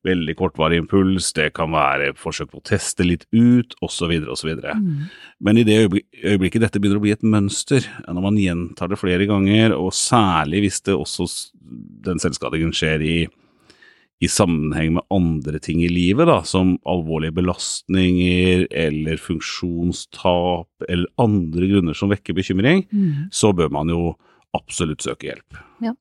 veldig 0.05 0.35
kortvarig 0.37 0.79
impuls, 0.83 1.31
det 1.33 1.49
kan 1.57 1.71
være 1.73 2.11
forsøk 2.19 2.51
på 2.51 2.59
å 2.61 2.65
teste 2.69 3.05
litt 3.07 3.25
ut, 3.33 3.73
osv., 3.85 4.11
osv. 4.31 4.51
Mm. 4.61 5.07
Men 5.41 5.59
i 5.59 5.65
det 5.65 5.79
øyeblikket 5.81 6.61
dette 6.61 6.81
begynner 6.81 7.01
å 7.01 7.05
bli 7.05 7.15
et 7.15 7.25
mønster, 7.25 7.87
når 8.05 8.27
man 8.27 8.37
gjentar 8.39 8.91
det 8.91 8.99
flere 9.01 9.25
ganger, 9.29 9.73
og 9.77 9.95
særlig 9.97 10.65
hvis 10.65 10.83
det 10.85 10.97
også 10.97 11.27
den 12.05 12.21
selvskadingen 12.21 12.75
skjer 12.75 13.01
i 13.01 13.17
i 14.23 14.29
sammenheng 14.31 14.93
med 14.95 15.03
andre 15.11 15.59
ting 15.59 15.81
i 15.83 15.89
livet, 15.91 16.27
da, 16.29 16.39
som 16.47 16.75
alvorlige 16.87 17.35
belastninger 17.35 18.63
eller 18.71 19.19
funksjonstap 19.19 20.87
eller 20.87 21.09
andre 21.21 21.69
grunner 21.73 21.97
som 21.97 22.13
vekker 22.13 22.37
bekymring, 22.37 22.85
mm. 22.91 23.27
så 23.35 23.51
bør 23.55 23.73
man 23.75 23.91
jo 23.91 24.13
absolutt 24.55 25.03
søke 25.03 25.27
hjelp. 25.29 25.59
Ja. 25.83 25.91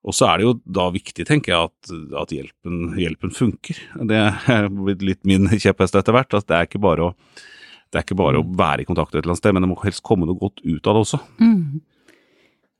Og 0.00 0.16
så 0.16 0.30
er 0.30 0.40
det 0.40 0.48
jo 0.48 0.56
da 0.64 0.88
viktig, 0.90 1.26
tenker 1.28 1.52
jeg, 1.52 1.70
at, 1.70 1.94
at 2.22 2.34
hjelpen, 2.34 2.98
hjelpen, 2.98 3.32
funker. 3.36 3.78
Det 4.08 4.18
er 4.50 4.68
blitt 4.72 5.04
litt 5.04 5.22
min 5.28 5.46
kjepphest 5.52 5.98
etter 6.00 6.16
hvert. 6.16 6.34
at 6.34 6.48
det 6.48 6.56
er 6.56 6.68
ikke 6.68 6.82
bare 6.82 7.10
å 7.10 7.14
det 7.90 7.98
er 7.98 8.04
ikke 8.04 8.20
bare 8.20 8.38
å 8.38 8.46
være 8.46 8.84
i 8.84 8.86
kontakt 8.86 9.16
et 9.16 9.18
eller 9.18 9.32
annet 9.32 9.40
sted, 9.40 9.54
men 9.56 9.64
det 9.64 9.68
må 9.72 9.76
helst 9.82 10.04
komme 10.06 10.26
noe 10.28 10.38
godt 10.38 10.60
ut 10.62 10.86
av 10.86 10.94
det 10.94 11.00
også. 11.02 11.18
Mm. 11.42 11.80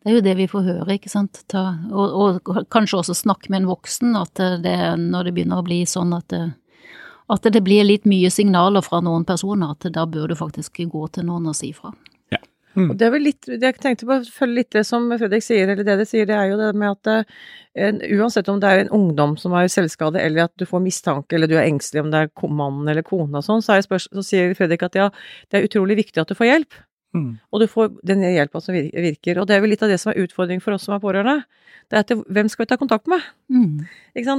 Det 0.01 0.09
er 0.09 0.17
jo 0.17 0.25
det 0.25 0.37
vi 0.39 0.49
får 0.49 0.65
høre, 0.65 0.95
ikke 0.97 1.13
sant. 1.13 1.43
Ta, 1.53 1.65
og, 1.93 2.41
og, 2.41 2.63
kanskje 2.73 3.03
også 3.03 3.17
snakke 3.19 3.53
med 3.53 3.63
en 3.63 3.69
voksen, 3.69 4.15
at 4.17 4.41
det, 4.65 4.77
når 4.97 5.29
det 5.29 5.35
begynner 5.37 5.61
å 5.61 5.67
bli 5.67 5.83
sånn 5.89 6.15
at 6.17 6.31
det, 6.33 6.47
at 7.31 7.47
det 7.53 7.63
blir 7.63 7.85
litt 7.87 8.09
mye 8.11 8.31
signaler 8.33 8.83
fra 8.83 9.03
noen 9.05 9.27
personer, 9.29 9.75
at 9.75 9.87
da 9.93 10.07
bør 10.09 10.33
du 10.33 10.39
faktisk 10.39 10.81
gå 10.91 11.05
til 11.15 11.29
noen 11.29 11.51
og 11.53 11.59
si 11.59 11.71
fra. 11.77 11.93
Ja. 12.33 12.41
Mm. 12.75 12.89
Og 12.89 12.97
det 12.97 13.07
er 13.07 13.13
vel 13.13 13.25
litt, 13.29 13.49
Jeg 13.51 13.77
tenkte 13.83 14.07
på 14.09 14.17
å 14.17 14.25
følge 14.25 14.63
litt 14.63 14.73
det 14.75 14.87
som 14.89 15.09
Fredrik 15.13 15.45
sier, 15.45 15.69
eller 15.69 15.85
det 15.85 15.99
det 16.01 16.09
sier, 16.09 16.27
det 16.27 16.37
er 16.39 16.51
jo 16.51 16.59
det 16.59 16.73
med 16.81 16.97
at 16.97 17.27
en, 17.77 18.01
uansett 18.17 18.49
om 18.49 18.61
det 18.63 18.71
er 18.71 18.85
en 18.85 18.93
ungdom 18.97 19.37
som 19.39 19.53
har 19.55 19.69
selvskade, 19.71 20.23
eller 20.23 20.49
at 20.49 20.55
du 20.57 20.67
får 20.67 20.83
mistanke, 20.83 21.37
eller 21.37 21.51
du 21.51 21.59
er 21.59 21.69
engstelig 21.69 22.07
om 22.07 22.13
det 22.15 22.25
er 22.25 22.55
mannen 22.63 22.89
eller 22.89 23.07
kona 23.07 23.43
og 23.43 23.47
sånn, 23.47 23.63
så, 23.63 23.79
så 23.85 24.25
sier 24.25 24.57
Fredrik 24.59 24.87
at 24.89 24.99
ja, 24.99 25.11
det 25.51 25.61
er 25.61 25.69
utrolig 25.69 26.01
viktig 26.01 26.25
at 26.25 26.33
du 26.33 26.39
får 26.39 26.55
hjelp. 26.55 26.81
Mm. 27.17 27.33
Og 27.51 27.63
du 27.63 27.67
får 27.71 27.91
den 28.07 28.23
hjelpa 28.23 28.61
som 28.63 28.77
virker. 28.77 29.41
Og 29.41 29.49
det 29.49 29.57
er 29.57 29.65
vel 29.65 29.75
litt 29.75 29.83
av 29.83 29.91
det 29.91 29.99
som 30.03 30.13
er 30.13 30.23
utfordringen 30.23 30.63
for 30.65 30.77
oss 30.77 30.87
som 30.87 30.95
er 30.97 31.03
pårørende. 31.03 31.43
Det 31.91 31.99
er 31.99 32.07
til 32.07 32.23
hvem 32.31 32.49
skal 32.51 32.65
vi 32.65 32.71
ta 32.71 32.79
kontakt 32.79 33.11
med? 33.11 33.25
Mm. 33.51 33.83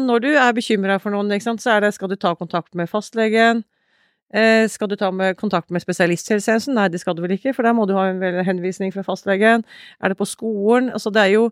Når 0.05 0.23
du 0.23 0.29
er 0.31 0.55
bekymra 0.55 0.99
for 1.03 1.11
noen, 1.11 1.33
så 1.41 1.75
er 1.75 1.83
det 1.83 1.93
skal 1.97 2.11
du 2.11 2.15
ta 2.15 2.33
kontakt 2.39 2.75
med 2.79 2.89
fastlegen. 2.89 3.65
Eh, 4.31 4.63
skal 4.71 4.87
du 4.87 4.95
ta 4.95 5.11
med 5.11 5.35
kontakt 5.35 5.69
med 5.71 5.83
spesialisthelsetjenesten? 5.83 6.77
Nei, 6.77 6.87
det 6.87 7.01
skal 7.01 7.17
du 7.17 7.21
vel 7.25 7.35
ikke, 7.35 7.51
for 7.53 7.67
der 7.67 7.75
må 7.75 7.85
du 7.85 7.97
ha 7.97 8.07
en 8.07 8.45
henvisning 8.47 8.93
fra 8.95 9.03
fastlegen. 9.03 9.65
Er 9.99 10.13
det 10.13 10.17
på 10.17 10.29
skolen? 10.29 10.89
Altså, 10.95 11.11
det 11.11 11.25
er 11.25 11.35
jo 11.35 11.49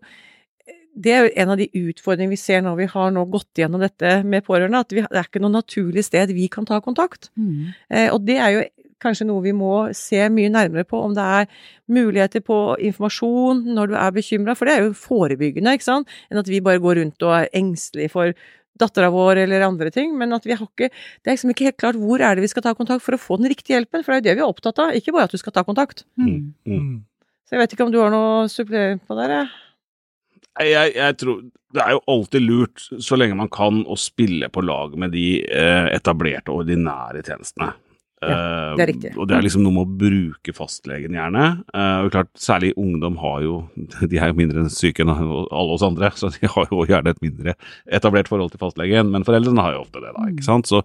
det 1.00 1.12
er 1.14 1.20
jo 1.22 1.30
en 1.38 1.52
av 1.52 1.60
de 1.60 1.68
utfordringene 1.70 2.34
vi 2.34 2.40
ser 2.40 2.64
når 2.64 2.76
vi 2.80 2.86
har 2.90 3.12
nå 3.14 3.22
gått 3.30 3.60
gjennom 3.60 3.82
dette 3.82 4.20
med 4.26 4.44
pårørende, 4.46 4.80
at 4.82 4.92
vi, 4.92 5.04
det 5.04 5.20
er 5.20 5.28
ikke 5.28 5.42
noe 5.44 5.54
naturlig 5.54 6.02
sted 6.04 6.32
vi 6.34 6.48
kan 6.50 6.66
ta 6.66 6.80
kontakt. 6.82 7.30
Mm. 7.38 7.70
Eh, 7.88 8.08
og 8.10 8.24
det 8.26 8.38
er 8.40 8.56
jo 8.56 8.64
kanskje 9.02 9.26
noe 9.28 9.42
vi 9.44 9.54
må 9.56 9.74
se 9.96 10.22
mye 10.32 10.52
nærmere 10.52 10.86
på, 10.88 11.00
om 11.00 11.16
det 11.16 11.26
er 11.40 11.50
muligheter 11.90 12.44
på 12.44 12.60
informasjon 12.90 13.64
når 13.74 13.92
du 13.92 13.98
er 13.98 14.14
bekymra, 14.16 14.54
for 14.58 14.68
det 14.68 14.76
er 14.76 14.86
jo 14.86 14.96
forebyggende, 14.96 15.76
ikke 15.76 15.88
sant, 15.88 16.16
enn 16.30 16.40
at 16.42 16.50
vi 16.50 16.62
bare 16.64 16.82
går 16.82 17.00
rundt 17.00 17.26
og 17.26 17.36
er 17.40 17.52
engstelige 17.60 18.12
for 18.12 18.34
dattera 18.80 19.10
vår 19.12 19.42
eller 19.44 19.66
andre 19.66 19.90
ting, 19.92 20.14
men 20.18 20.32
at 20.36 20.46
vi 20.46 20.56
har 20.56 20.64
ikke 20.64 20.90
Det 20.90 21.28
er 21.28 21.36
liksom 21.36 21.52
ikke 21.52 21.68
helt 21.68 21.80
klart 21.80 22.00
hvor 22.00 22.22
er 22.22 22.36
det 22.36 22.44
vi 22.46 22.52
skal 22.52 22.64
ta 22.64 22.74
kontakt 22.76 23.04
for 23.04 23.16
å 23.16 23.20
få 23.20 23.36
den 23.40 23.50
riktige 23.52 23.76
hjelpen, 23.76 24.04
for 24.04 24.12
det 24.12 24.16
er 24.16 24.20
jo 24.20 24.28
det 24.28 24.36
vi 24.38 24.44
er 24.46 24.52
opptatt 24.52 24.82
av, 24.82 24.94
ikke 24.96 25.12
bare 25.16 25.28
at 25.28 25.34
du 25.34 25.40
skal 25.40 25.54
ta 25.56 25.64
kontakt. 25.66 26.04
Mm. 26.16 26.54
Mm. 26.64 26.94
Så 27.44 27.56
jeg 27.56 27.64
vet 27.64 27.74
ikke 27.74 27.88
om 27.88 27.92
du 27.92 28.00
har 28.00 28.12
noe 28.14 28.48
supplering 28.48 29.02
på 29.04 29.18
det? 29.18 29.28
jeg? 29.34 29.50
Jeg, 30.60 30.94
jeg, 30.96 31.16
tror 31.16 31.42
Det 31.74 31.82
er 31.84 31.94
jo 31.94 32.00
alltid 32.10 32.42
lurt, 32.42 32.82
så 32.98 33.16
lenge 33.16 33.38
man 33.38 33.50
kan, 33.52 33.84
å 33.86 33.96
spille 33.98 34.48
på 34.50 34.64
lag 34.64 34.96
med 34.98 35.12
de 35.14 35.42
eh, 35.44 35.86
etablerte, 35.94 36.50
ordinære 36.50 37.22
tjenestene. 37.22 37.72
Ja, 38.20 38.74
det 38.76 38.84
er 38.84 38.90
riktig. 38.90 39.10
Og 39.16 39.28
det 39.30 39.36
er 39.36 39.44
liksom 39.46 39.62
noe 39.64 39.72
med 39.72 39.86
å 39.86 39.98
bruke 40.02 40.52
fastlegen, 40.52 41.14
gjerne. 41.16 41.44
Uh, 41.72 42.04
og 42.04 42.10
klart, 42.12 42.28
Særlig 42.36 42.74
ungdom 42.76 43.16
har 43.22 43.38
jo 43.46 43.54
De 44.10 44.18
er 44.20 44.28
jo 44.28 44.36
mindre 44.36 44.66
syke 44.72 45.04
enn 45.04 45.12
alle 45.12 45.76
oss 45.76 45.84
andre, 45.86 46.10
så 46.20 46.28
de 46.34 46.50
har 46.52 46.68
jo 46.68 46.84
gjerne 46.88 47.14
et 47.14 47.22
mindre 47.24 47.54
etablert 47.88 48.28
forhold 48.28 48.52
til 48.52 48.60
fastlegen. 48.60 49.08
Men 49.14 49.24
foreldrene 49.24 49.64
har 49.64 49.78
jo 49.78 49.86
ofte 49.86 50.02
det, 50.04 50.12
da. 50.16 50.26
ikke 50.28 50.44
sant? 50.44 50.68
Så 50.68 50.82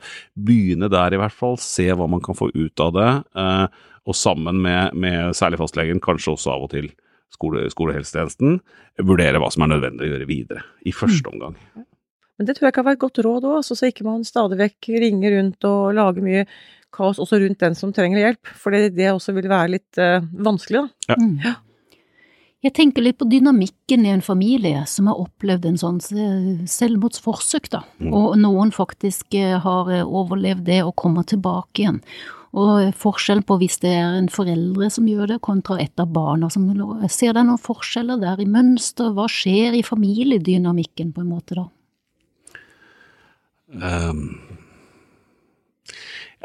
begynne 0.47 0.87
der, 0.91 1.15
i 1.15 1.19
hvert 1.19 1.35
fall. 1.35 1.59
Se 1.59 1.89
hva 1.91 2.07
man 2.11 2.23
kan 2.23 2.39
få 2.39 2.47
ut 2.55 2.85
av 2.85 2.95
det. 2.95 3.09
Uh, 3.35 3.91
og 4.05 4.15
sammen 4.15 4.61
med, 4.63 4.95
med, 4.95 5.33
særlig 5.35 5.59
fastlegen, 5.59 5.99
kanskje 6.03 6.37
også 6.37 6.53
av 6.53 6.67
og 6.67 6.71
til 6.75 6.87
skole, 7.33 7.65
skolehelsetjenesten, 7.73 8.61
vurdere 9.03 9.41
hva 9.41 9.49
som 9.51 9.65
er 9.65 9.73
nødvendig 9.73 10.07
å 10.07 10.13
gjøre 10.13 10.29
videre. 10.29 10.63
I 10.87 10.95
første 10.95 11.27
mm. 11.27 11.33
omgang. 11.33 11.59
Men 12.35 12.47
det 12.47 12.57
tror 12.57 12.69
jeg 12.69 12.75
kan 12.75 12.85
være 12.87 12.99
et 12.99 13.03
godt 13.03 13.21
råd 13.23 13.47
òg, 13.47 13.59
så 13.63 13.77
ikke 13.87 14.07
man 14.07 14.25
stadig 14.27 14.59
vekk 14.59 14.89
ringer 15.03 15.37
rundt 15.37 15.67
og 15.67 15.95
lager 15.95 16.25
mye 16.25 16.43
kaos 16.93 17.19
også 17.21 17.39
rundt 17.41 17.61
den 17.63 17.77
som 17.77 17.93
trenger 17.95 18.21
hjelp, 18.21 18.55
for 18.59 18.75
det, 18.75 18.95
det 18.97 19.11
også 19.11 19.35
vil 19.35 19.49
være 19.51 19.75
litt 19.77 20.01
uh, 20.01 20.19
vanskelig, 20.45 20.85
da. 20.85 21.13
Ja. 21.13 21.21
Mm. 21.21 21.37
ja. 21.43 21.55
Jeg 22.65 22.73
tenker 22.73 23.03
litt 23.05 23.19
på 23.21 23.27
dynamikken 23.29 24.07
i 24.07 24.13
en 24.15 24.23
familie 24.25 24.79
som 24.89 25.05
har 25.11 25.19
opplevd 25.21 25.67
en 25.69 25.77
sånn 25.77 25.99
selvmordsforsøk, 26.01 27.69
da, 27.75 27.83
mm. 28.01 28.09
og 28.09 28.39
noen 28.41 28.71
faktisk 28.73 29.37
eh, 29.37 29.59
har 29.61 29.91
eh, 29.93 30.01
overlevd 30.01 30.65
det 30.65 30.79
og 30.81 30.95
kommer 30.97 31.27
tilbake 31.29 31.83
igjen. 31.83 31.99
Og 32.55 32.95
forskjell 32.97 33.43
på 33.45 33.59
hvis 33.59 33.77
det 33.83 33.91
er 33.99 34.15
en 34.15 34.31
foreldre 34.31 34.87
som 34.93 35.05
gjør 35.05 35.35
det, 35.35 35.41
kontra 35.45 35.77
et 35.83 36.01
av 36.01 36.09
barna 36.15 36.49
som 36.49 36.65
Ser 37.11 37.35
dere 37.35 37.43
noen 37.43 37.61
forskjeller 37.61 38.21
der 38.21 38.41
i 38.41 38.47
mønster? 38.49 39.11
Hva 39.13 39.27
skjer 39.29 39.75
i 39.75 39.83
familiedynamikken, 39.85 41.11
på 41.13 41.21
en 41.21 41.33
måte, 41.35 41.59
da? 41.59 41.67
Um, 43.75 44.54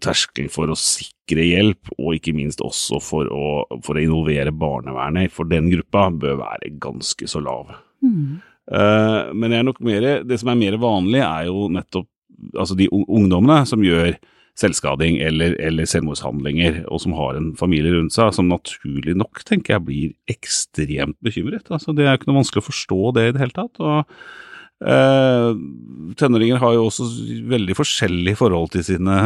terskelen 0.00 0.48
for 0.52 0.72
å 0.72 0.78
sikre 0.78 1.44
hjelp, 1.44 1.92
og 1.98 2.16
ikke 2.16 2.34
minst 2.36 2.62
også 2.64 3.00
for 3.04 3.28
å, 3.28 3.64
for 3.84 3.98
å 3.98 4.04
involvere 4.04 4.54
barnevernet 4.56 5.32
for 5.32 5.48
den 5.50 5.68
gruppa, 5.72 6.08
bør 6.10 6.40
være 6.40 6.72
ganske 6.80 7.28
så 7.28 7.42
lav. 7.44 7.74
Mm. 8.04 8.40
Uh, 8.64 9.32
men 9.36 9.50
det, 9.50 9.58
er 9.58 9.66
nok 9.68 9.82
mer, 9.84 10.06
det 10.24 10.40
som 10.40 10.52
er 10.52 10.60
mer 10.60 10.78
vanlig, 10.80 11.20
er 11.20 11.50
jo 11.50 11.68
nettopp 11.72 12.08
altså 12.58 12.76
de 12.76 12.88
ungdommene 12.92 13.64
som 13.68 13.84
gjør 13.84 14.16
selvskading 14.58 15.18
eller, 15.24 15.56
eller, 15.62 15.88
selvmordshandlinger, 15.90 16.84
og 16.86 17.02
som 17.02 17.14
har 17.18 17.36
en 17.38 17.52
familie 17.58 17.94
rundt 17.96 18.14
seg, 18.14 18.30
som 18.36 18.48
naturlig 18.48 19.16
nok, 19.18 19.42
tenker 19.48 19.76
jeg, 19.76 19.84
blir 19.88 20.12
ekstremt 20.30 21.18
bekymret. 21.24 21.66
Altså, 21.74 21.92
det 21.92 22.06
er 22.06 22.14
jo 22.14 22.22
ikke 22.22 22.30
noe 22.30 22.40
vanskelig 22.40 22.62
å 22.62 22.68
forstå 22.68 23.00
det 23.16 23.26
i 23.26 23.32
det 23.34 23.42
hele 23.42 23.56
tatt. 23.56 23.82
og 23.82 23.96
eh, 24.04 24.26
Tenåringer 24.82 26.58
har 26.60 26.74
jo 26.76 26.88
også 26.88 27.06
veldig 27.50 27.76
forskjellig 27.78 28.34
forhold 28.40 28.72
til 28.74 28.84
sine 28.84 29.18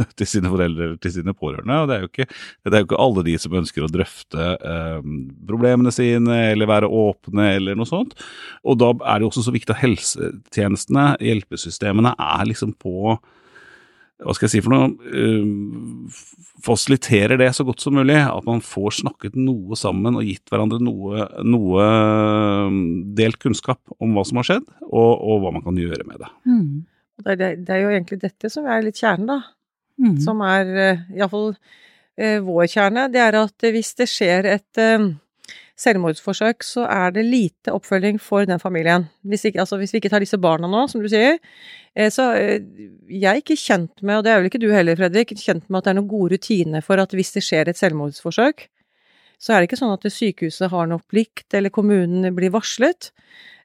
til 0.18 0.28
sine 0.28 0.50
foreldre 0.52 0.88
til 1.02 1.14
sine 1.16 1.34
pårørende. 1.36 1.80
og 1.82 1.88
Det 1.88 1.96
er 1.96 2.04
jo 2.04 2.10
ikke, 2.10 2.26
er 2.70 2.78
jo 2.78 2.88
ikke 2.88 3.02
alle 3.04 3.24
de 3.26 3.36
som 3.40 3.58
ønsker 3.60 3.84
å 3.84 3.90
drøfte 3.92 4.48
eh, 4.56 5.10
problemene 5.48 5.92
sine 5.94 6.38
eller 6.52 6.70
være 6.70 6.90
åpne 6.90 7.50
eller 7.56 7.78
noe 7.78 7.88
sånt. 7.88 8.16
Og 8.64 8.80
da 8.80 8.92
er 8.96 9.20
det 9.20 9.28
også 9.28 9.46
så 9.46 9.54
viktig 9.54 9.74
at 9.74 9.82
helsetjenestene, 9.82 11.12
hjelpesystemene, 11.22 12.14
er 12.18 12.48
liksom 12.50 12.74
på 12.80 13.16
hva 14.22 14.34
skal 14.36 14.46
jeg 14.48 14.54
si 14.54 14.62
for 14.64 14.74
noe, 14.74 14.88
uh, 15.12 16.20
fasiliterer 16.62 17.40
det 17.40 17.50
så 17.56 17.66
godt 17.66 17.82
som 17.82 17.96
mulig. 17.98 18.18
At 18.20 18.46
man 18.48 18.62
får 18.64 19.00
snakket 19.00 19.38
noe 19.38 19.78
sammen 19.78 20.18
og 20.18 20.26
gitt 20.26 20.52
hverandre 20.52 20.78
noe, 20.82 21.26
noe 21.46 21.86
delt 23.18 23.40
kunnskap 23.42 23.80
om 23.98 24.16
hva 24.16 24.26
som 24.28 24.40
har 24.40 24.48
skjedd, 24.48 24.68
og, 24.88 25.12
og 25.12 25.42
hva 25.42 25.54
man 25.56 25.64
kan 25.66 25.78
gjøre 25.78 26.06
med 26.08 26.22
det. 26.22 26.30
Mm. 26.46 26.68
Det, 27.22 27.34
er, 27.34 27.56
det, 27.58 27.72
er 27.72 27.82
jo 27.82 27.92
egentlig 27.94 28.20
dette 28.22 28.52
som 28.52 28.68
er 28.70 28.86
litt 28.86 29.00
kjernen, 29.00 29.34
da. 29.34 29.40
Mm. 30.02 30.16
Som 30.24 30.42
er 30.46 30.72
uh, 30.76 31.06
iallfall 31.16 31.52
vår 32.12 32.66
kjerne. 32.68 33.06
Det 33.08 33.20
er 33.24 33.38
at 33.38 33.64
hvis 33.72 33.94
det 33.96 34.04
skjer 34.10 34.46
et 34.52 34.78
selvmordsforsøk, 35.80 36.64
så 36.66 36.84
er 36.90 37.14
det 37.14 37.24
lite 37.26 37.72
oppfølging 37.72 38.18
for 38.20 38.46
den 38.48 38.60
familien. 38.62 39.08
Hvis, 39.24 39.46
ikke, 39.48 39.62
altså, 39.64 39.78
hvis 39.80 39.94
vi 39.94 40.02
ikke 40.02 40.12
tar 40.12 40.24
disse 40.24 40.38
barna 40.40 40.68
nå, 40.70 40.84
som 40.90 41.02
du 41.02 41.08
sier. 41.10 41.38
Eh, 41.96 42.10
så 42.12 42.28
eh, 42.38 42.60
jeg 43.08 43.28
er 43.30 43.40
ikke 43.40 43.58
kjent 43.58 44.04
med, 44.04 44.18
og 44.18 44.26
det 44.26 44.32
er 44.32 44.40
vel 44.40 44.50
ikke 44.50 44.62
du 44.62 44.68
heller, 44.72 44.98
Fredrik, 44.98 45.34
kjent 45.40 45.68
med 45.68 45.80
at 45.80 45.88
det 45.88 45.94
er 45.94 45.98
noen 46.00 46.12
gode 46.12 46.36
rutiner 46.36 46.84
for 46.84 47.02
at 47.02 47.16
hvis 47.16 47.34
det 47.36 47.44
skjer 47.46 47.72
et 47.72 47.80
selvmordsforsøk, 47.80 48.68
så 49.42 49.54
er 49.54 49.60
det 49.60 49.70
ikke 49.70 49.80
sånn 49.80 49.96
at 49.96 50.06
sykehuset 50.06 50.70
har 50.70 50.86
noe 50.90 51.02
plikt, 51.10 51.48
eller 51.58 51.72
kommunen 51.74 52.30
blir 52.36 52.52
varslet. 52.54 53.10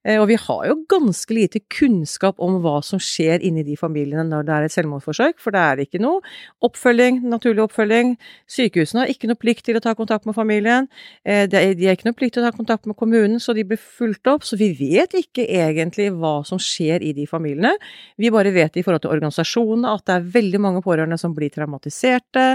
Eh, 0.07 0.19
og 0.21 0.29
vi 0.31 0.37
har 0.39 0.63
jo 0.69 0.77
ganske 0.89 1.35
lite 1.35 1.61
kunnskap 1.73 2.39
om 2.43 2.61
hva 2.63 2.77
som 2.85 3.01
skjer 3.01 3.43
inni 3.43 3.65
de 3.67 3.75
familiene 3.79 4.23
når 4.27 4.47
det 4.47 4.55
er 4.55 4.67
et 4.67 4.75
selvmordsforsøk, 4.75 5.41
for 5.43 5.55
det 5.55 5.63
er 5.63 5.83
ikke 5.83 6.01
noe 6.01 6.21
oppfølging, 6.63 7.19
naturlig 7.27 7.65
oppfølging. 7.65 8.15
Sykehusene 8.51 9.03
har 9.03 9.11
ikke 9.11 9.29
noe 9.31 9.39
plikt 9.39 9.65
til 9.67 9.79
å 9.79 9.83
ta 9.83 9.93
kontakt 9.97 10.27
med 10.29 10.37
familien. 10.37 10.87
Eh, 11.27 11.45
de 11.51 11.59
har 11.59 11.97
ikke 11.97 12.07
noe 12.07 12.17
plikt 12.17 12.37
til 12.37 12.45
å 12.45 12.47
ta 12.47 12.55
kontakt 12.55 12.87
med 12.87 12.97
kommunen, 12.99 13.41
så 13.43 13.55
de 13.57 13.65
blir 13.67 13.81
fulgt 13.81 14.29
opp. 14.31 14.47
Så 14.47 14.59
vi 14.59 14.71
vet 14.77 15.17
ikke 15.17 15.43
egentlig 15.43 16.09
hva 16.15 16.39
som 16.47 16.61
skjer 16.61 17.03
i 17.03 17.11
de 17.17 17.27
familiene. 17.27 17.73
Vi 18.17 18.31
bare 18.33 18.53
vet 18.55 18.79
i 18.79 18.85
forhold 18.85 19.03
til 19.03 19.15
organisasjonene 19.17 19.91
at 19.97 20.05
det 20.07 20.15
er 20.15 20.31
veldig 20.37 20.63
mange 20.63 20.83
pårørende 20.85 21.19
som 21.19 21.35
blir 21.35 21.51
traumatiserte. 21.51 22.47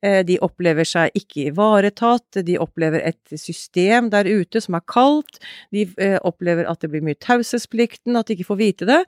Eh, 0.00 0.22
de 0.24 0.40
opplever 0.44 0.88
seg 0.88 1.12
ikke 1.20 1.50
ivaretatt. 1.50 2.40
De 2.46 2.56
opplever 2.62 3.04
et 3.04 3.36
system 3.36 4.08
der 4.14 4.28
ute 4.30 4.62
som 4.64 4.78
er 4.78 4.86
kaldt. 4.88 5.42
De 5.74 5.84
opplever 6.24 6.64
at 6.70 6.80
det 6.80 6.93
blir 6.94 7.04
mye 7.04 7.18
taushetsplikten, 7.20 8.16
at 8.18 8.30
de 8.30 8.38
ikke 8.38 8.48
får 8.52 8.60
vite 8.60 8.88
det. 8.88 9.02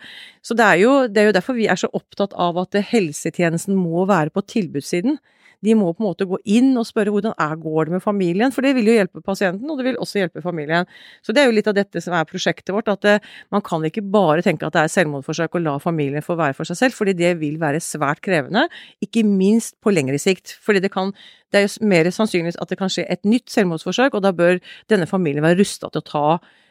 Så 0.44 0.58
det 0.58 0.66
er, 0.66 0.82
jo, 0.82 0.98
det 1.08 1.22
er 1.22 1.30
jo 1.30 1.38
derfor 1.38 1.58
vi 1.58 1.70
er 1.70 1.80
så 1.80 1.90
opptatt 1.96 2.36
av 2.36 2.58
at 2.62 2.76
helsetjenesten 2.90 3.78
må 3.78 4.04
være 4.10 4.34
på 4.34 4.44
tilbudssiden. 4.56 5.18
De 5.64 5.74
må 5.78 5.88
på 5.94 6.02
en 6.02 6.08
måte 6.10 6.26
gå 6.28 6.38
inn 6.56 6.74
og 6.78 6.86
spørre 6.88 7.12
hvordan 7.14 7.34
er, 7.40 7.54
går 7.60 7.88
det 7.88 7.96
med 7.96 8.04
familien, 8.04 8.52
for 8.54 8.66
det 8.66 8.75
vil 8.76 8.90
jo 8.90 8.96
hjelpe 8.99 9.22
pasienten, 9.25 9.68
og 9.70 9.80
det 9.80 9.86
vil 9.88 10.00
også 10.02 10.20
hjelpe 10.20 10.42
familien. 10.44 10.88
Så 11.25 11.34
det 11.34 11.42
er 11.42 11.49
jo 11.49 11.56
litt 11.56 11.70
av 11.70 11.76
dette 11.78 12.02
som 12.04 12.16
er 12.16 12.28
prosjektet 12.28 12.75
vårt, 12.75 12.90
at 12.92 13.02
det, 13.06 13.16
eh, 13.18 13.30
man 13.54 13.64
kan 13.64 13.84
ikke 13.86 14.04
bare 14.04 14.44
tenke 14.44 14.68
at 14.68 14.76
det 14.76 14.84
er 14.84 14.92
selvmordsforsøk 14.92 15.56
og 15.56 15.64
la 15.64 15.78
familien 15.82 16.25
få 16.25 16.36
være 16.38 16.56
for 16.58 16.68
seg 16.68 16.80
selv, 16.80 16.99
fordi 16.99 17.16
det 17.16 17.32
vil 17.40 17.58
være 17.62 17.80
svært 17.82 18.22
krevende, 18.25 18.66
ikke 19.02 19.25
minst 19.26 19.78
på 19.80 19.94
lengre 19.94 20.20
sikt. 20.20 20.58
Fordi 20.62 20.84
det 20.84 20.92
kan 20.92 21.14
det 21.54 21.60
er 21.60 21.66
jo 21.66 21.86
mer 21.88 22.08
sannsynlig 22.10 22.56
at 22.60 22.68
det 22.68 22.78
kan 22.78 22.90
skje 22.90 23.06
et 23.08 23.25
nytt 23.25 23.49
selvmordsforsøk, 23.54 24.14
og 24.14 24.22
da 24.25 24.34
bør 24.34 24.58
denne 24.90 25.06
familien 25.06 25.44
være 25.46 25.60
rusta 25.62 25.88
til 25.88 26.02
å 26.02 26.08
ta 26.10 26.28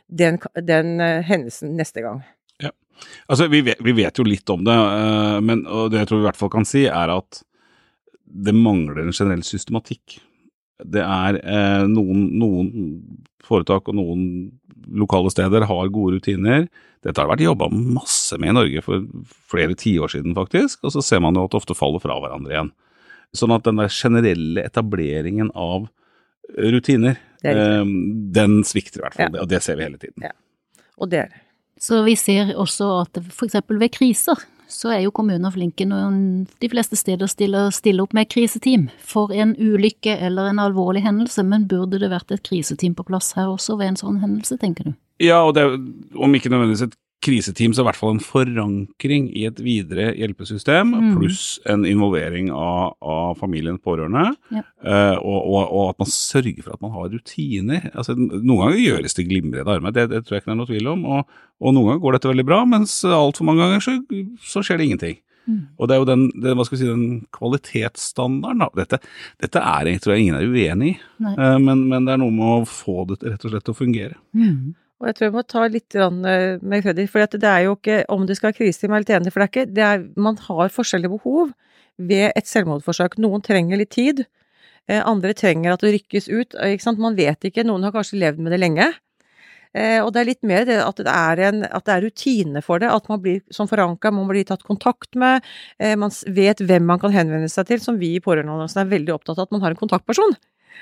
den, 0.07 0.39
den 0.61 0.95
uh, 1.01 1.21
hendelsen 1.25 1.75
neste 1.79 2.03
gang. 2.05 2.21
Ja. 2.61 2.71
Altså, 3.27 3.49
vi 3.51 3.61
vet, 3.65 3.81
vi 3.83 3.95
vet, 3.97 4.17
jo 4.19 4.27
litt 4.27 4.49
om 4.53 4.65
det, 4.67 4.75
uh, 4.75 5.41
men 5.43 5.65
det 5.91 6.03
jeg 6.03 6.11
tror 6.11 6.21
vi 6.21 6.25
i 6.25 6.29
hvert 6.29 6.41
fall 6.41 6.53
kan 6.53 6.67
si, 6.67 6.85
er 6.89 7.13
at 7.13 7.41
det 8.25 8.55
mangler 8.57 9.05
en 9.05 9.15
generell 9.15 9.43
systematikk. 9.45 10.19
Det 10.83 11.03
er 11.03 11.39
uh, 11.39 11.85
noen, 11.87 12.27
noen, 12.39 12.69
foretak 13.45 13.91
og 13.91 13.97
noen 13.97 14.23
lokale 14.97 15.31
steder 15.33 15.67
har 15.69 15.93
gode 15.93 16.17
rutiner. 16.17 16.65
Dette 17.05 17.21
har 17.21 17.29
vært 17.29 17.45
jobba 17.45 17.69
masse 17.69 18.37
med 18.41 18.51
i 18.51 18.55
Norge 18.57 18.81
for 18.85 19.05
flere 19.51 19.77
tiår 19.77 20.15
siden, 20.15 20.33
faktisk, 20.37 20.81
og 20.85 20.95
så 20.95 21.03
ser 21.05 21.21
man 21.21 21.37
jo 21.37 21.45
at 21.45 21.53
det 21.53 21.59
ofte 21.61 21.77
faller 21.77 22.01
fra 22.01 22.17
hverandre 22.21 22.53
igjen. 22.53 22.71
Sånn 23.35 23.53
at 23.53 23.65
den 23.67 23.81
der 23.81 23.91
generelle 23.93 24.63
etableringen 24.65 25.51
av 25.53 25.87
rutiner, 26.57 27.19
den 28.35 28.59
svikter 28.67 29.01
i 29.01 29.05
hvert 29.05 29.17
fall. 29.17 29.33
Ja. 29.37 29.43
Og 29.43 29.49
det 29.51 29.61
ser 29.65 29.77
vi 29.79 29.87
hele 29.87 30.01
tiden. 30.01 30.25
Ja. 30.25 30.33
Og 30.97 31.11
det 31.11 31.25
er 31.25 31.31
det. 31.31 31.41
Så 31.81 32.01
vi 32.05 32.15
ser 32.15 32.53
også 32.55 32.87
at 33.03 33.17
f.eks. 33.19 33.57
ved 33.67 33.89
kriser, 33.91 34.39
så 34.71 34.93
er 34.95 35.03
jo 35.03 35.13
kommuner 35.13 35.51
flinke 35.53 35.85
når 35.87 36.15
de 36.63 36.69
fleste 36.71 36.97
steder 36.97 37.27
stiller, 37.29 37.69
stiller, 37.75 38.05
opp 38.07 38.15
med 38.15 38.29
kriseteam 38.31 38.87
for 39.03 39.33
en 39.35 39.53
ulykke 39.59 40.15
eller 40.27 40.49
en 40.49 40.61
alvorlig 40.63 41.03
hendelse, 41.05 41.43
men 41.43 41.67
burde 41.69 41.99
det 42.01 42.09
vært 42.13 42.31
et 42.31 42.43
kriseteam 42.47 42.95
på 42.95 43.05
plass 43.07 43.33
her 43.37 43.51
også 43.51 43.77
ved 43.81 43.93
en 43.93 43.99
sånn 43.99 44.21
hendelse, 44.23 44.57
tenker 44.61 44.89
du? 44.89 44.95
Ja, 45.21 45.43
og 45.45 45.53
det, 45.55 45.67
om 46.15 46.35
ikke 46.35 46.51
nødvendigvis 46.51 46.87
et 46.87 46.97
kriseteam, 47.23 47.73
så 47.73 47.81
i 47.81 47.87
hvert 47.87 47.97
fall 47.97 48.15
en 48.15 48.23
forankring 48.23 49.27
i 49.35 49.45
et 49.47 49.59
videre 49.63 50.11
hjelpesystem, 50.17 50.91
mm. 50.93 51.09
pluss 51.17 51.43
en 51.71 51.85
involvering 51.87 52.51
av, 52.53 52.95
av 53.01 53.39
familien, 53.39 53.79
pårørende, 53.81 54.27
ja. 54.53 54.63
uh, 54.85 55.17
og, 55.17 55.39
og, 55.39 55.59
og, 55.63 55.83
at 55.93 56.03
man 56.03 56.11
sørger 56.11 56.61
for 56.61 56.75
at 56.75 56.85
man 56.85 56.93
har 56.95 57.11
rutiner. 57.15 57.89
Altså, 57.93 58.17
noen 58.17 58.61
ganger 58.61 58.81
gjøres 58.83 59.17
det 59.17 59.27
glimrende 59.29 59.65
arbeid, 59.65 59.97
det, 59.97 60.07
det, 60.13 60.23
tror 60.25 60.37
jeg 60.37 60.45
ikke 60.45 60.51
det 60.51 60.57
er 60.57 60.61
noe 60.61 60.71
tvil 60.71 60.91
om, 60.93 61.05
og, 61.17 61.37
og 61.63 61.75
noen 61.75 61.91
ganger 61.91 62.05
går 62.05 62.17
dette 62.17 62.33
veldig 62.33 62.47
bra, 62.51 62.63
mens 62.75 62.97
altfor 63.07 63.49
mange 63.49 63.65
ganger 63.65 63.85
så, 63.87 63.97
så, 64.45 64.65
skjer 64.65 64.81
det 64.81 64.89
ingenting. 64.89 65.19
Mm. 65.45 65.59
Og 65.77 65.87
det 65.87 65.93
er 65.93 65.99
jo 66.01 66.07
den, 66.09 66.23
det, 66.41 66.55
hva 66.57 66.65
skal 66.65 66.77
vi 66.77 66.83
si, 66.83 66.87
den 66.89 67.19
kvalitetsstandarden, 67.35 68.63
da. 68.65 68.71
Dette, 68.81 69.01
dette 69.41 69.61
er, 69.61 69.91
jeg 69.93 70.01
tror 70.01 70.15
jeg 70.15 70.25
ingen 70.25 70.39
er 70.39 70.49
uenig 70.49 70.95
i, 70.95 70.97
uh, 71.25 71.59
men, 71.61 71.87
men, 71.89 72.05
det 72.05 72.15
er 72.15 72.21
noe 72.21 72.33
med 72.33 72.61
å 72.61 72.65
få 72.69 73.05
det 73.09 73.21
rett 73.25 73.45
og 73.45 73.53
slett 73.53 73.65
til 73.65 73.77
å 73.77 73.81
fungere. 73.81 74.19
Mm. 74.37 74.73
Og 75.05 75.11
jeg 75.11 75.17
tror 75.19 75.27
jeg 75.27 75.33
må 75.35 75.41
ta 75.45 75.63
litt 75.69 75.95
eh, 76.01 76.55
med 76.65 76.81
Fredrik, 76.81 77.11
for 77.13 77.21
det 77.29 77.45
er 77.45 77.67
jo 77.67 77.75
ikke 77.75 77.99
om 78.09 78.23
det 78.25 78.39
skal 78.39 78.49
være 78.49 78.57
kriseteam, 78.57 78.89
jeg 78.89 78.97
er 78.97 79.03
litt 79.03 79.11
enig, 79.13 79.33
for 79.35 79.43
det 79.43 79.45
er 79.45 79.51
ikke 79.51 79.65
det 79.77 79.83
er, 79.85 80.05
Man 80.17 80.39
har 80.47 80.71
forskjellige 80.73 81.13
behov 81.13 81.51
ved 82.01 82.31
et 82.31 82.49
selvmordsforsøk. 82.49 83.19
Noen 83.21 83.43
trenger 83.45 83.77
litt 83.77 83.91
tid, 83.93 84.23
eh, 84.89 85.03
andre 85.05 85.35
trenger 85.37 85.75
at 85.75 85.85
det 85.85 85.91
rykkes 85.93 86.25
ut. 86.33 86.57
Sant? 86.81 86.97
Man 86.97 87.13
vet 87.19 87.45
ikke, 87.45 87.67
noen 87.69 87.85
har 87.85 87.93
kanskje 87.93 88.17
levd 88.17 88.41
med 88.41 88.55
det 88.55 88.59
lenge. 88.63 88.89
Eh, 89.77 89.99
og 90.01 90.09
det 90.15 90.23
er 90.23 90.29
litt 90.31 90.41
mer 90.41 90.65
det 90.65 90.79
at 90.81 90.97
det 90.97 91.13
er, 91.13 91.43
en, 91.51 91.61
at 91.69 91.85
det 91.85 91.93
er 91.93 92.03
rutine 92.07 92.65
for 92.65 92.81
det, 92.81 92.89
at 92.89 93.05
man 93.11 93.21
blir 93.21 93.45
som 93.53 93.69
forankra, 93.69 94.09
man 94.09 94.25
blir 94.31 94.49
tatt 94.49 94.65
kontakt 94.65 95.13
med, 95.13 95.45
man 96.01 96.17
vet 96.33 96.65
hvem 96.65 96.89
man 96.89 96.97
kan 96.97 97.13
henvende 97.13 97.51
seg 97.51 97.69
til, 97.69 97.83
som 97.83 98.01
vi 98.01 98.15
i 98.15 98.25
Pårørendealliansen 98.25 98.81
er 98.81 98.93
veldig 98.97 99.19
opptatt 99.19 99.37
av 99.37 99.45
at 99.45 99.53
man 99.53 99.61
har 99.67 99.75
en 99.75 99.83
kontaktperson. 99.85 100.33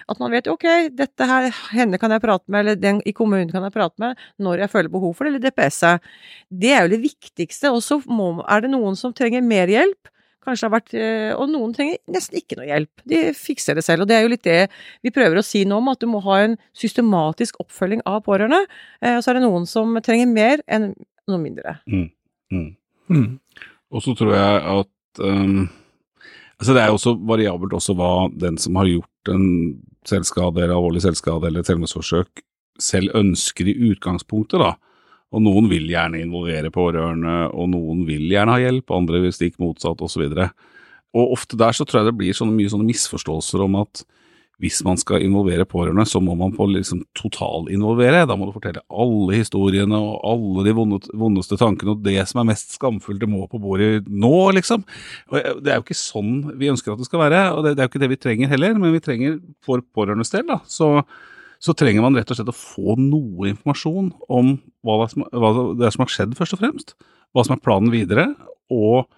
At 0.09 0.21
man 0.21 0.33
vet 0.33 0.49
ok, 0.51 0.65
dette 0.95 1.27
her, 1.29 1.49
henne 1.73 1.99
kan 2.01 2.13
jeg 2.13 2.23
prate 2.23 2.47
med, 2.47 2.63
eller 2.63 2.79
den 2.79 3.01
i 3.07 3.13
kommunen 3.15 3.51
kan 3.51 3.65
jeg 3.67 3.75
prate 3.75 4.01
med 4.01 4.19
når 4.43 4.65
jeg 4.65 4.73
føler 4.73 4.93
behov 4.93 5.13
for 5.17 5.27
det, 5.27 5.33
eller 5.33 5.45
DPS-et. 5.49 6.09
Det 6.49 6.73
er 6.73 6.85
jo 6.85 6.95
det 6.95 7.03
viktigste. 7.03 7.71
Og 7.73 7.83
så 7.85 7.99
er 8.01 8.65
det 8.65 8.73
noen 8.73 8.97
som 8.99 9.15
trenger 9.15 9.45
mer 9.45 9.71
hjelp. 9.71 10.09
Kanskje 10.43 10.67
har 10.67 10.73
vært, 10.73 10.93
eh, 10.93 11.31
Og 11.35 11.47
noen 11.49 11.73
trenger 11.73 11.97
nesten 12.11 12.37
ikke 12.37 12.57
noe 12.59 12.67
hjelp. 12.67 12.91
De 13.07 13.33
fikser 13.33 13.75
det 13.75 13.83
selv. 13.83 14.01
Og 14.03 14.07
det 14.07 14.17
er 14.17 14.23
jo 14.23 14.33
litt 14.33 14.43
det 14.43 14.69
vi 15.01 15.09
prøver 15.09 15.39
å 15.39 15.45
si 15.45 15.63
nå 15.63 15.77
om, 15.77 15.87
at 15.87 15.99
du 15.99 16.07
må 16.07 16.21
ha 16.23 16.41
en 16.43 16.57
systematisk 16.75 17.61
oppfølging 17.63 18.01
av 18.05 18.23
pårørende. 18.23 18.65
Eh, 19.01 19.15
og 19.17 19.23
så 19.23 19.31
er 19.31 19.39
det 19.39 19.47
noen 19.47 19.65
som 19.67 19.95
trenger 20.01 20.27
mer 20.27 20.59
enn 20.67 20.93
noe 21.27 21.39
mindre. 21.39 21.79
Mm, 21.87 22.09
mm. 22.51 22.75
Mm. 23.09 23.39
Og 23.93 24.03
så 24.03 24.15
tror 24.17 24.33
jeg 24.35 24.61
at 24.73 25.23
um, 25.23 25.69
altså 26.63 26.75
Det 26.75 26.81
er 26.81 26.91
jo 26.91 26.97
også 26.97 27.13
variabelt 27.27 27.75
også 27.75 27.95
hva 27.99 28.13
den 28.39 28.57
som 28.61 28.79
har 28.79 28.87
gjort 28.87 29.31
en 29.33 29.45
selvskade 30.07 30.63
eller 30.63 30.77
alvorlig 30.77 31.03
selvskade 31.03 31.47
eller 31.47 31.63
et 31.63 31.69
selvmordsforsøk 31.69 32.43
selv 32.81 33.13
ønsker 33.15 33.67
i 33.69 33.75
utgangspunktet, 33.91 34.57
da. 34.63 34.73
Og 35.33 35.43
noen 35.45 35.67
vil 35.69 35.85
gjerne 35.89 36.21
involvere 36.21 36.71
pårørende, 36.73 37.51
og 37.53 37.69
noen 37.69 38.03
vil 38.07 38.25
gjerne 38.31 38.55
ha 38.55 38.61
hjelp, 38.63 38.93
andre 38.93 39.21
vil 39.25 39.35
stikke 39.35 39.61
motsatt, 39.61 40.01
osv. 40.01 40.23
Og, 40.25 40.39
så 40.39 40.47
og 41.13 41.35
ofte 41.35 41.59
der 41.59 41.75
så 41.77 41.85
tror 41.85 42.01
jeg 42.01 42.09
det 42.09 42.17
blir 42.17 42.37
sånne 42.37 42.55
mye 42.57 42.71
sånne 42.71 42.87
misforståelser 42.87 43.61
om 43.65 43.77
at 43.83 44.03
hvis 44.63 44.79
man 44.87 44.99
skal 44.99 45.23
involvere 45.25 45.65
pårørende, 45.67 46.05
så 46.07 46.21
må 46.23 46.37
man 46.39 46.53
på 46.55 46.65
liksom 46.71 47.01
totalinvolvere. 47.19 48.23
Da 48.29 48.37
må 48.39 48.47
du 48.47 48.53
fortelle 48.55 48.83
alle 48.87 49.35
historiene 49.35 49.97
og 49.99 50.21
alle 50.29 50.63
de 50.67 50.75
vondeste 50.75 51.57
tankene, 51.59 51.97
og 51.97 52.05
det 52.05 52.15
som 52.29 52.39
er 52.39 52.47
mest 52.53 52.77
skamfullt, 52.77 53.19
det 53.19 53.29
må 53.29 53.43
på 53.51 53.59
bordet 53.61 54.07
nå, 54.07 54.33
liksom. 54.55 54.85
Og 55.31 55.63
det 55.65 55.73
er 55.73 55.81
jo 55.81 55.85
ikke 55.85 55.99
sånn 55.99 56.33
vi 56.59 56.71
ønsker 56.71 56.93
at 56.93 57.03
det 57.03 57.09
skal 57.09 57.25
være, 57.25 57.43
og 57.51 57.67
det, 57.67 57.75
er 57.75 57.85
jo 57.85 57.91
ikke 57.91 58.03
det 58.05 58.11
vi 58.13 58.21
trenger 58.27 58.53
heller, 58.53 58.79
men 58.79 58.95
vi 58.95 59.03
trenger 59.03 59.37
for 59.65 59.83
pårørendes 59.95 60.31
del, 60.31 60.47
da. 60.47 60.61
Så, 60.71 60.93
så 61.63 61.75
trenger 61.77 62.05
man 62.05 62.15
rett 62.19 62.31
og 62.31 62.39
slett 62.39 62.53
å 62.53 62.55
få 62.55 62.95
noe 63.01 63.51
informasjon 63.51 64.13
om 64.31 64.55
hva 64.85 65.01
det, 65.03 65.11
som, 65.15 65.27
hva 65.27 65.53
det 65.75 65.89
er 65.89 65.97
som 65.97 66.05
har 66.05 66.15
skjedd, 66.15 66.37
først 66.39 66.55
og 66.55 66.63
fremst. 66.63 66.95
Hva 67.35 67.43
som 67.43 67.57
er 67.57 67.63
planen 67.65 67.91
videre, 67.91 68.29
og 68.71 69.09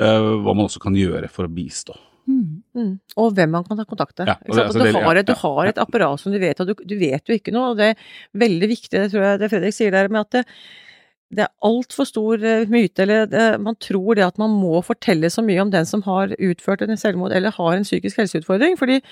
uh, 0.00 0.32
hva 0.42 0.54
man 0.54 0.66
også 0.66 0.82
kan 0.82 0.98
gjøre 0.98 1.30
for 1.30 1.46
å 1.46 1.52
bistå. 1.52 1.94
Mm. 2.28 2.57
Mm. 2.78 2.90
Og 3.18 3.30
hvem 3.36 3.54
man 3.56 3.64
kan 3.66 3.80
ta 3.80 3.86
kontakt 3.88 4.20
med. 4.20 4.30
Ja, 4.30 4.36
altså, 4.46 4.78
du, 4.78 4.90
har 4.94 5.20
et, 5.20 5.28
du 5.28 5.34
har 5.40 5.70
et 5.70 5.80
apparat 5.82 6.22
som 6.22 6.34
du 6.34 6.38
vet, 6.42 6.60
og 6.62 6.70
du, 6.70 6.74
du, 6.78 6.94
vet 7.00 7.30
jo 7.30 7.38
ikke 7.38 7.54
noe. 7.54 7.72
og 7.72 7.80
Det 7.80 7.92
er 7.92 8.04
veldig 8.44 8.68
viktig, 8.70 8.92
det 8.94 9.08
tror 9.12 9.26
jeg 9.26 9.40
det 9.42 9.50
Fredrik 9.52 9.76
sier 9.76 9.96
der, 9.96 10.12
med 10.12 10.22
at 10.22 10.38
det, 10.38 10.44
det 11.34 11.44
er 11.44 11.52
altfor 11.68 12.08
stor 12.08 12.44
eh, 12.46 12.70
myte, 12.70 13.04
eller 13.04 13.26
det, 13.28 13.48
man 13.64 13.76
tror 13.82 14.16
det 14.16 14.28
at 14.28 14.38
man 14.40 14.54
må 14.54 14.80
fortelle 14.86 15.30
så 15.32 15.44
mye 15.44 15.64
om 15.64 15.74
den 15.74 15.88
som 15.88 16.04
har 16.06 16.32
utført 16.38 16.86
en 16.86 17.00
selvmord 17.00 17.34
eller 17.36 17.56
har 17.58 17.76
en 17.76 17.88
psykisk 17.88 18.22
helseutfordring. 18.22 18.78
fordi 18.80 19.02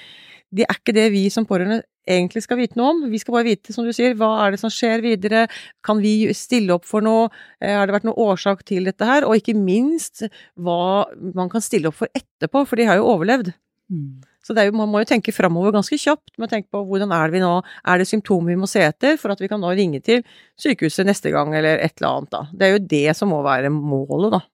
det 0.54 0.64
er 0.64 0.78
ikke 0.78 0.94
det 0.94 1.10
vi 1.12 1.26
som 1.32 1.46
pårørende 1.46 1.82
egentlig 2.06 2.44
skal 2.44 2.60
vite 2.60 2.78
noe 2.78 2.94
om. 2.94 3.02
Vi 3.10 3.20
skal 3.22 3.36
bare 3.36 3.48
vite, 3.48 3.74
som 3.74 3.86
du 3.86 3.92
sier, 3.96 4.16
hva 4.18 4.30
er 4.44 4.54
det 4.54 4.62
som 4.62 4.72
skjer 4.72 5.04
videre, 5.04 5.46
kan 5.86 6.00
vi 6.02 6.32
stille 6.36 6.76
opp 6.76 6.86
for 6.88 7.04
noe, 7.04 7.28
eh, 7.60 7.74
har 7.76 7.86
det 7.86 7.96
vært 7.96 8.08
noen 8.08 8.22
årsak 8.28 8.64
til 8.68 8.88
dette 8.88 9.08
her, 9.08 9.26
og 9.26 9.36
ikke 9.38 9.56
minst 9.58 10.26
hva 10.56 11.06
man 11.36 11.52
kan 11.52 11.64
stille 11.64 11.90
opp 11.90 12.00
for 12.00 12.10
etterpå, 12.16 12.66
for 12.66 12.76
de 12.80 12.88
har 12.88 13.00
jo 13.00 13.10
overlevd. 13.12 13.52
Mm. 13.92 14.22
Så 14.46 14.54
jo, 14.54 14.74
man 14.78 14.90
må 14.90 15.02
jo 15.02 15.08
tenke 15.10 15.34
framover 15.34 15.74
ganske 15.74 15.98
kjapt 15.98 16.36
med 16.38 16.46
å 16.46 16.52
tenke 16.52 16.70
på 16.70 16.82
hvordan 16.86 17.10
er 17.14 17.26
det 17.26 17.34
vi 17.34 17.42
nå, 17.42 17.54
er 17.82 17.98
det 17.98 18.06
symptomer 18.06 18.52
vi 18.52 18.58
må 18.60 18.68
se 18.70 18.82
etter 18.86 19.18
for 19.18 19.34
at 19.34 19.40
vi 19.42 19.48
kan 19.50 19.58
nå 19.62 19.72
ringe 19.74 19.98
til 20.06 20.22
sykehuset 20.62 21.06
neste 21.08 21.32
gang 21.34 21.50
eller 21.54 21.82
et 21.82 21.96
eller 21.98 22.12
annet 22.12 22.34
da. 22.34 22.42
Det 22.52 22.66
er 22.68 22.76
jo 22.76 22.84
det 22.92 23.16
som 23.18 23.32
må 23.34 23.40
være 23.46 23.72
målet, 23.74 24.36
da. 24.36 24.44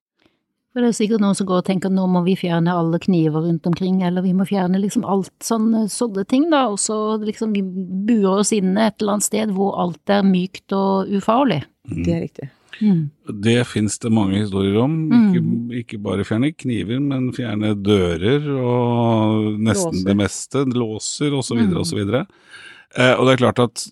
For 0.72 0.80
det 0.80 0.88
er 0.88 0.96
sikkert 0.96 1.20
noen 1.20 1.36
som 1.36 1.46
går 1.48 1.60
og 1.60 1.66
tenker 1.68 1.90
at 1.90 1.96
nå 1.96 2.06
må 2.08 2.22
vi 2.24 2.32
fjerne 2.40 2.72
alle 2.72 2.96
kniver 3.02 3.44
rundt 3.44 3.66
omkring, 3.68 4.00
eller 4.08 4.24
vi 4.24 4.32
må 4.36 4.46
fjerne 4.48 4.80
liksom 4.80 5.04
alt 5.04 5.34
sånne, 5.44 5.84
sånne 5.92 6.24
ting, 6.30 6.46
da, 6.52 6.64
og 6.72 6.80
så 6.80 6.96
liksom 7.20 7.52
vi 7.52 7.60
burer 7.62 8.40
oss 8.40 8.54
inne 8.56 8.88
et 8.88 8.96
eller 9.02 9.18
annet 9.18 9.28
sted 9.28 9.52
hvor 9.52 9.76
alt 9.82 10.12
er 10.12 10.24
mykt 10.24 10.72
og 10.76 11.12
ufarlig. 11.12 11.60
Mm. 11.90 12.00
Det 12.00 12.14
er 12.14 12.24
riktig. 12.24 12.48
Mm. 12.80 13.02
Det 13.44 13.58
finnes 13.68 13.98
det 14.00 14.10
mange 14.16 14.40
historier 14.40 14.80
om. 14.80 14.96
Ikke, 15.12 15.44
mm. 15.44 15.76
ikke, 15.82 16.00
bare 16.02 16.26
fjerne 16.26 16.54
kniver, 16.56 17.04
men 17.04 17.28
fjerne 17.36 17.74
dører 17.76 18.48
og 18.56 19.60
nesten 19.60 19.98
låser. 19.98 20.08
det 20.08 20.18
meste. 20.18 20.64
Låser 20.72 21.36
osv. 21.36 21.60
Mm. 21.60 21.76
osv. 21.82 22.00
Eh, 22.16 23.12
og 23.12 23.26
det 23.26 23.34
er 23.34 23.42
klart 23.44 23.62
at 23.62 23.86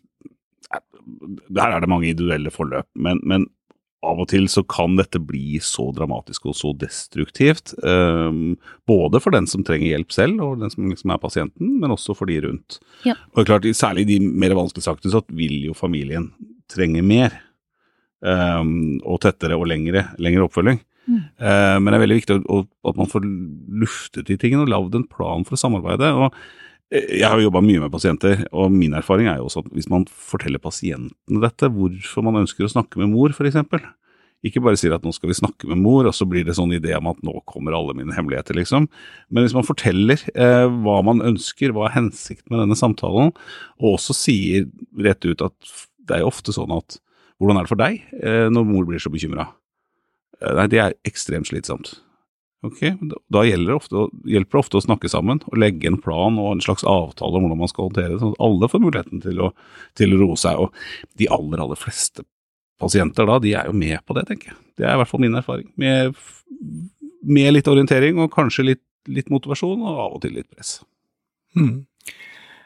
eh, 0.73 0.85
der 1.49 1.77
er 1.77 1.85
det 1.85 1.93
mange 1.93 2.09
individuelle 2.09 2.53
forløp, 2.55 2.89
men, 2.97 3.21
men 3.21 3.51
av 4.07 4.21
og 4.23 4.31
til 4.33 4.47
så 4.49 4.63
kan 4.65 4.95
dette 4.97 5.21
bli 5.21 5.59
så 5.65 5.91
dramatisk 5.93 6.49
og 6.49 6.57
så 6.57 6.73
destruktivt. 6.79 7.75
Um, 7.85 8.57
både 8.89 9.21
for 9.21 9.35
den 9.35 9.49
som 9.51 9.65
trenger 9.67 9.93
hjelp 9.93 10.15
selv, 10.15 10.41
og 10.45 10.63
den 10.63 10.73
som 10.73 10.89
liksom 10.89 11.13
er 11.13 11.21
pasienten, 11.21 11.75
men 11.83 11.93
også 11.93 12.17
for 12.17 12.31
de 12.31 12.39
rundt. 12.47 12.81
Ja. 13.05 13.19
Og 13.37 13.49
klart, 13.49 13.69
Særlig 13.77 14.07
i 14.07 14.17
de 14.17 14.19
mer 14.25 14.55
vanskelige 14.57 14.89
sakene 14.89 15.13
så 15.13 15.21
vil 15.37 15.67
jo 15.69 15.77
familien 15.77 16.31
trenge 16.71 17.05
mer. 17.05 17.37
Um, 18.21 19.01
og 19.09 19.21
tettere 19.25 19.57
og 19.57 19.69
lengre, 19.69 20.09
lengre 20.21 20.45
oppfølging. 20.49 20.81
Mm. 21.09 21.21
Uh, 21.41 21.77
men 21.81 21.89
det 21.89 21.97
er 21.97 22.03
veldig 22.05 22.19
viktig 22.19 22.41
å, 22.41 22.59
at 22.89 22.99
man 22.99 23.09
får 23.09 23.25
luftet 23.85 24.29
de 24.29 24.37
tingene 24.41 24.67
og 24.67 24.73
lagd 24.73 24.97
en 24.97 25.07
plan 25.09 25.47
for 25.47 25.57
å 25.57 25.61
samarbeide. 25.61 26.13
og 26.17 26.35
jeg 26.91 27.27
har 27.27 27.39
jobba 27.39 27.63
mye 27.63 27.85
med 27.85 27.93
pasienter, 27.93 28.45
og 28.51 28.73
min 28.75 28.97
erfaring 28.99 29.29
er 29.31 29.39
jo 29.39 29.47
også 29.47 29.63
at 29.63 29.73
hvis 29.77 29.89
man 29.93 30.09
forteller 30.11 30.63
pasientene 30.63 31.43
dette, 31.45 31.71
hvorfor 31.71 32.25
man 32.27 32.41
ønsker 32.43 32.67
å 32.67 32.73
snakke 32.73 32.99
med 32.99 33.13
mor 33.13 33.31
f.eks., 33.31 33.61
ikke 34.41 34.63
bare 34.65 34.79
sier 34.81 34.95
at 34.97 35.05
nå 35.05 35.13
skal 35.13 35.29
vi 35.29 35.37
snakke 35.37 35.69
med 35.69 35.83
mor, 35.83 36.07
og 36.09 36.17
så 36.17 36.25
blir 36.29 36.47
det 36.49 36.57
sånn 36.57 36.73
idé 36.73 36.95
om 36.97 37.11
at 37.11 37.21
nå 37.27 37.35
kommer 37.51 37.77
alle 37.77 37.93
mine 37.97 38.15
hemmeligheter, 38.17 38.57
liksom. 38.57 38.87
Men 39.29 39.45
hvis 39.45 39.55
man 39.57 39.67
forteller 39.69 40.23
eh, 40.33 40.65
hva 40.81 40.97
man 41.05 41.21
ønsker, 41.29 41.75
hva 41.77 41.91
er 41.91 41.99
hensikten 41.99 42.49
med 42.49 42.65
denne 42.65 42.79
samtalen, 42.79 43.35
og 43.81 43.89
også 43.93 44.17
sier 44.17 44.71
rett 45.05 45.29
ut 45.29 45.45
at 45.45 45.75
det 46.09 46.17
er 46.17 46.25
jo 46.25 46.33
ofte 46.33 46.57
sånn 46.57 46.73
at 46.73 46.99
hvordan 47.41 47.61
er 47.61 47.69
det 47.69 47.73
for 47.73 47.81
deg 47.81 48.01
eh, 48.21 48.47
når 48.53 48.69
mor 48.69 48.89
blir 48.89 49.03
så 49.03 49.13
bekymra? 49.13 49.51
Eh, 50.41 50.55
nei, 50.57 50.67
det 50.73 50.81
er 50.87 50.97
ekstremt 51.09 51.53
slitsomt. 51.53 51.99
Ok, 52.63 52.81
Da 53.33 53.43
det 53.43 53.73
ofte, 53.73 54.09
hjelper 54.29 54.59
det 54.59 54.61
ofte 54.61 54.77
å 54.77 54.85
snakke 54.85 55.09
sammen 55.09 55.39
og 55.49 55.57
legge 55.57 55.89
en 55.89 55.97
plan 56.01 56.37
og 56.37 56.51
en 56.53 56.61
slags 56.61 56.85
avtale 56.85 57.39
om 57.39 57.47
hvordan 57.47 57.63
man 57.63 57.71
skal 57.73 57.87
håndtere 57.89 58.13
det, 58.13 58.19
sånn 58.21 58.35
at 58.35 58.43
alle 58.45 58.69
får 58.69 58.83
muligheten 58.85 59.23
til 59.25 59.41
å, 59.41 59.49
til 59.97 60.13
å 60.13 60.19
roe 60.21 60.37
seg. 60.37 60.61
Og 60.61 61.17
de 61.17 61.29
aller, 61.33 61.63
aller 61.65 61.81
fleste 61.81 62.27
pasienter 62.81 63.29
da, 63.29 63.39
de 63.41 63.55
er 63.57 63.71
jo 63.71 63.77
med 63.77 63.97
på 64.05 64.17
det, 64.17 64.27
tenker 64.29 64.53
jeg. 64.53 64.59
Det 64.81 64.87
er 64.89 64.97
i 64.97 65.01
hvert 65.01 65.11
fall 65.11 65.23
min 65.25 65.39
erfaring. 65.41 65.71
Med, 65.81 66.21
med 67.29 67.55
litt 67.55 67.69
orientering 67.71 68.21
og 68.21 68.33
kanskje 68.35 68.67
litt, 68.73 68.85
litt, 69.09 69.33
motivasjon, 69.33 69.81
og 69.81 70.05
av 70.05 70.19
og 70.19 70.23
til 70.25 70.37
litt 70.37 70.49
press. 70.53 70.79
Hmm. 71.57 71.87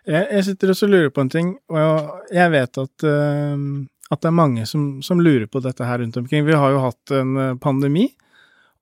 Jeg, 0.04 0.26
jeg, 0.26 0.44
sitter 0.50 0.74
og 0.74 0.90
lurer 0.90 1.14
på 1.14 1.22
en 1.22 1.32
ting, 1.32 1.54
og 1.72 2.34
jeg 2.34 2.52
vet 2.52 2.82
at, 2.82 3.06
uh, 3.06 3.54
at 4.10 4.20
det 4.20 4.30
er 4.30 4.36
mange 4.42 4.66
som, 4.68 4.98
som, 5.06 5.22
lurer 5.22 5.46
på 5.50 5.62
dette 5.64 5.86
her 5.86 6.02
rundt 6.02 6.18
omkring. 6.20 6.44
Vi 6.46 6.58
har 6.58 6.74
jo 6.74 6.82
hatt 6.84 7.14
en 7.14 7.36
eh, 7.40 7.54
pandemi. 7.62 8.10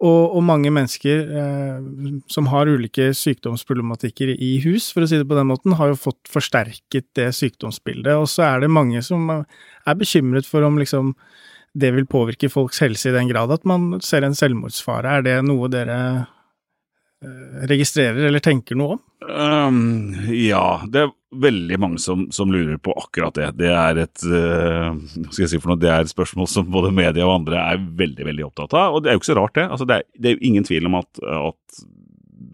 Og, 0.03 0.33
og, 0.35 0.41
mange 0.43 0.71
mennesker 0.75 1.29
eh, 1.39 1.85
som 2.27 2.49
har 2.51 2.67
ulike 2.67 3.13
sykdomsproblematikker 3.15 4.33
i 4.35 4.57
hus, 4.65 4.89
for 4.91 5.05
å 5.05 5.11
si 5.11 5.21
det 5.21 5.29
på 5.31 5.39
den 5.39 5.47
måten, 5.53 5.77
har 5.79 5.93
jo 5.93 6.01
fått 6.09 6.31
forsterket 6.31 7.07
det 7.19 7.29
sykdomsbildet. 7.39 8.17
Og 8.19 8.27
så 8.31 8.49
er 8.49 8.65
det 8.65 8.73
mange 8.75 9.03
som 9.07 9.31
er 9.31 9.99
bekymret 9.99 10.49
for 10.49 10.67
om 10.67 10.81
liksom 10.81 11.15
det 11.79 11.93
vil 11.95 12.09
påvirke 12.09 12.51
folks 12.53 12.83
helse 12.85 13.09
i 13.09 13.15
den 13.15 13.31
grad 13.31 13.53
at 13.55 13.63
man 13.69 14.03
ser 14.05 14.27
en 14.27 14.37
selvmordsfare. 14.37 15.09
Er 15.09 15.25
det 15.25 15.39
noe 15.47 15.71
dere 15.73 15.99
registrerer 17.71 18.27
eller 18.27 18.43
tenker 18.43 18.79
noe 18.79 18.97
om? 18.97 19.03
Um, 19.23 20.15
ja, 20.35 20.83
det 20.91 21.05
er 21.05 21.13
veldig 21.43 21.79
mange 21.81 22.01
som, 22.03 22.25
som, 22.35 22.51
lurer 22.53 22.81
på 22.83 22.95
akkurat 22.99 23.37
det. 23.39 23.51
Det 23.61 23.71
er 23.71 24.01
et 24.03 24.25
uh, 24.27 24.97
skal 25.31 25.45
jeg 25.45 25.53
si 25.55 25.61
for 25.63 25.73
noe, 25.73 25.81
det 25.81 25.93
er 25.93 26.03
et 26.03 26.13
spørsmål 26.13 26.51
som 26.51 26.71
både 26.73 26.93
media 26.95 27.27
og 27.29 27.37
andre 27.41 27.61
er 27.63 27.85
veldig 28.03 28.27
veldig 28.29 28.49
opptatt 28.49 28.75
av. 28.79 28.97
Og 28.97 29.05
det 29.05 29.13
er 29.13 29.17
jo 29.17 29.23
ikke 29.23 29.31
så 29.31 29.39
rart, 29.39 29.55
det. 29.59 29.69
Altså, 29.69 29.89
det, 29.89 30.01
er, 30.01 30.09
det 30.19 30.31
er 30.31 30.37
jo 30.37 30.49
ingen 30.51 30.67
tvil 30.69 30.91
om 30.91 30.99
at, 31.03 31.23
at, 31.23 31.85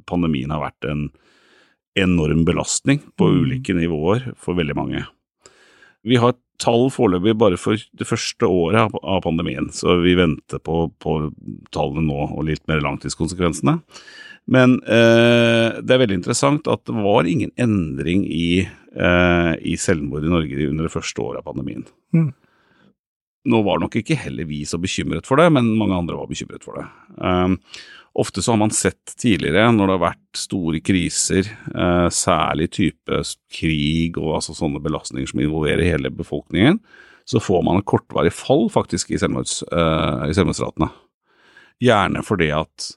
pandemien 0.09 0.53
har 0.53 0.63
vært 0.63 0.87
en 0.89 1.09
enorm 1.99 2.45
belastning 2.49 3.03
på 3.21 3.27
mm. 3.29 3.41
ulike 3.43 3.75
nivåer 3.77 4.31
for 4.41 4.57
veldig 4.57 4.77
mange. 4.79 5.03
Vi 6.07 6.17
har 6.21 6.37
tall 6.63 6.89
foreløpig 6.93 7.35
bare 7.39 7.59
for 7.61 7.77
det 7.77 8.07
første 8.09 8.49
året 8.49 8.95
av 9.03 9.21
pandemien, 9.25 9.69
så 9.75 9.99
vi 10.03 10.17
venter 10.19 10.63
på, 10.65 10.87
på 11.03 11.19
tallene 11.75 12.07
nå 12.07 12.23
og 12.31 12.47
litt 12.49 12.65
mer 12.71 12.81
langtidskonsekvensene. 12.87 13.79
Men 14.49 14.79
eh, 14.89 15.79
det 15.85 15.95
er 15.95 16.01
veldig 16.01 16.21
interessant 16.23 16.69
at 16.73 16.87
det 16.89 16.97
var 16.97 17.29
ingen 17.29 17.53
endring 17.61 18.25
i, 18.33 18.65
eh, 18.65 19.53
i 19.61 19.77
selvmord 19.81 20.25
i 20.25 20.33
Norge 20.33 20.69
under 20.71 20.89
det 20.89 20.93
første 20.95 21.25
året 21.25 21.43
av 21.43 21.51
pandemien. 21.51 21.85
Mm. 22.17 22.31
Nå 23.49 23.61
var 23.65 23.81
nok 23.81 23.99
ikke 24.01 24.17
heller 24.19 24.49
vi 24.49 24.63
så 24.69 24.81
bekymret 24.81 25.29
for 25.29 25.41
det, 25.41 25.51
men 25.55 25.71
mange 25.79 25.97
andre 25.97 26.17
var 26.19 26.29
bekymret 26.31 26.65
for 26.65 26.81
det. 26.81 26.87
Um, 27.21 27.59
ofte 28.19 28.43
så 28.45 28.55
har 28.55 28.61
man 28.61 28.73
sett 28.75 29.15
tidligere, 29.21 29.69
når 29.73 29.89
det 29.89 29.95
har 29.95 30.03
vært 30.03 30.41
store 30.41 30.81
kriser, 30.85 31.49
eh, 31.73 32.09
særlig 32.13 32.71
type 32.75 33.21
krig 33.55 34.19
og 34.21 34.39
altså 34.41 34.57
sånne 34.57 34.83
belastninger 34.85 35.31
som 35.31 35.45
involverer 35.45 35.87
hele 35.87 36.13
befolkningen, 36.13 36.81
så 37.29 37.41
får 37.45 37.63
man 37.65 37.81
et 37.81 37.89
kortvarig 37.89 38.33
fall 38.33 38.67
faktisk 38.73 39.13
i, 39.13 39.21
selvmords, 39.21 39.61
uh, 39.69 40.25
i 40.25 40.33
selvmordsratene. 40.33 40.89
Gjerne 41.85 42.25
fordi 42.25 42.49
at 42.57 42.89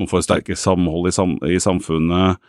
man 0.00 0.10
får 0.10 0.26
sterkere 0.26 0.58
samhold 0.58 1.08
i, 1.10 1.14
sam 1.14 1.36
i 1.46 1.58
samfunnet. 1.62 2.42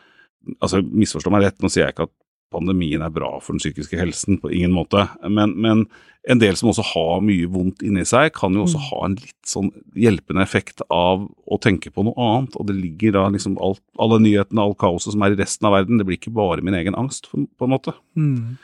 Altså, 0.60 0.81
Misforstå 0.81 1.34
meg 1.34 1.45
rett, 1.45 1.60
nå 1.62 1.71
sier 1.71 1.88
jeg 1.88 1.95
ikke 1.95 2.10
at 2.10 2.15
pandemien 2.53 3.03
er 3.03 3.13
bra 3.13 3.36
for 3.41 3.55
den 3.55 3.62
psykiske 3.62 3.97
helsen, 3.99 4.39
på 4.41 4.51
ingen 4.53 4.73
måte. 4.75 5.08
Men, 5.27 5.55
men, 5.62 5.86
en 6.25 6.41
del 6.41 6.55
som 6.58 6.71
også 6.71 6.86
har 6.93 7.23
mye 7.25 7.49
vondt 7.53 7.84
inni 7.86 8.05
seg, 8.08 8.31
kan 8.38 8.55
jo 8.58 8.63
også 8.65 8.79
mm. 8.79 8.86
ha 8.89 8.99
en 9.05 9.17
litt 9.19 9.49
sånn 9.49 9.67
hjelpende 9.93 10.41
effekt 10.41 10.81
av 10.93 11.25
å 11.25 11.60
tenke 11.62 11.91
på 11.93 12.05
noe 12.08 12.29
annet. 12.29 12.55
Og 12.58 12.69
det 12.69 12.77
ligger 12.79 13.17
da 13.17 13.27
liksom 13.34 13.60
alt, 13.62 13.84
alle 14.01 14.21
nyhetene, 14.23 14.63
all 14.63 14.77
kaoset 14.79 15.13
som 15.13 15.25
er 15.25 15.36
i 15.36 15.41
resten 15.41 15.69
av 15.69 15.75
verden, 15.77 15.99
det 16.01 16.08
blir 16.08 16.17
ikke 16.17 16.34
bare 16.34 16.65
min 16.65 16.77
egen 16.77 16.97
angst, 16.97 17.29
på 17.29 17.67
en 17.67 17.75
måte. 17.75 17.93
Mm. 18.17 18.55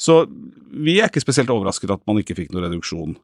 Så 0.00 0.22
vi 0.72 0.96
er 0.96 1.10
ikke 1.10 1.20
spesielt 1.20 1.52
overrasket 1.52 1.92
at 1.92 2.06
man 2.08 2.22
ikke 2.22 2.38
fikk 2.38 2.54
noen 2.54 2.70
reduksjon 2.70 3.18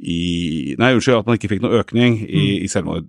i 0.00 0.74
Nei, 0.80 0.94
unnskyld, 0.96 1.22
at 1.22 1.28
man 1.28 1.38
ikke 1.38 1.52
fikk 1.52 1.62
noe 1.64 1.80
økning 1.80 2.18
i, 2.24 2.42
mm. 2.44 2.64
i 2.64 2.70
selvmord 2.70 3.06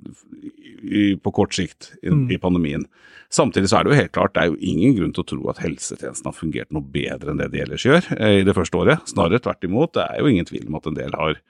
i, 0.85 1.15
på 1.17 1.33
kort 1.33 1.55
sikt 1.57 1.91
i, 2.01 2.11
mm. 2.11 2.27
i, 2.35 2.39
pandemien. 2.41 2.85
Samtidig 3.33 3.71
så 3.71 3.79
er 3.79 3.85
det 3.85 3.91
jo 3.91 3.99
helt 3.99 4.13
klart, 4.15 4.35
det 4.35 4.43
er 4.43 4.51
jo 4.51 4.59
ingen 4.61 4.95
grunn 4.99 5.15
til 5.15 5.25
å 5.25 5.29
tro 5.31 5.51
at 5.51 5.59
helsetjenesten 5.63 6.29
har 6.29 6.37
fungert 6.37 6.71
noe 6.75 6.85
bedre 6.93 7.33
enn 7.33 7.41
det 7.41 7.49
de 7.55 7.63
ellers 7.65 7.85
gjør 7.87 8.05
eh, 8.19 8.39
i 8.41 8.45
det 8.47 8.55
første 8.55 8.79
året. 8.79 9.09
Snarere 9.09 9.41
tvert 9.43 9.65
imot. 9.65 9.95
Det 9.97 10.05
er 10.05 10.21
jo 10.21 10.31
ingen 10.31 10.47
tvil 10.47 10.69
om 10.69 10.79
at 10.79 10.89
en 10.89 10.97
del 10.99 11.17
har 11.17 11.41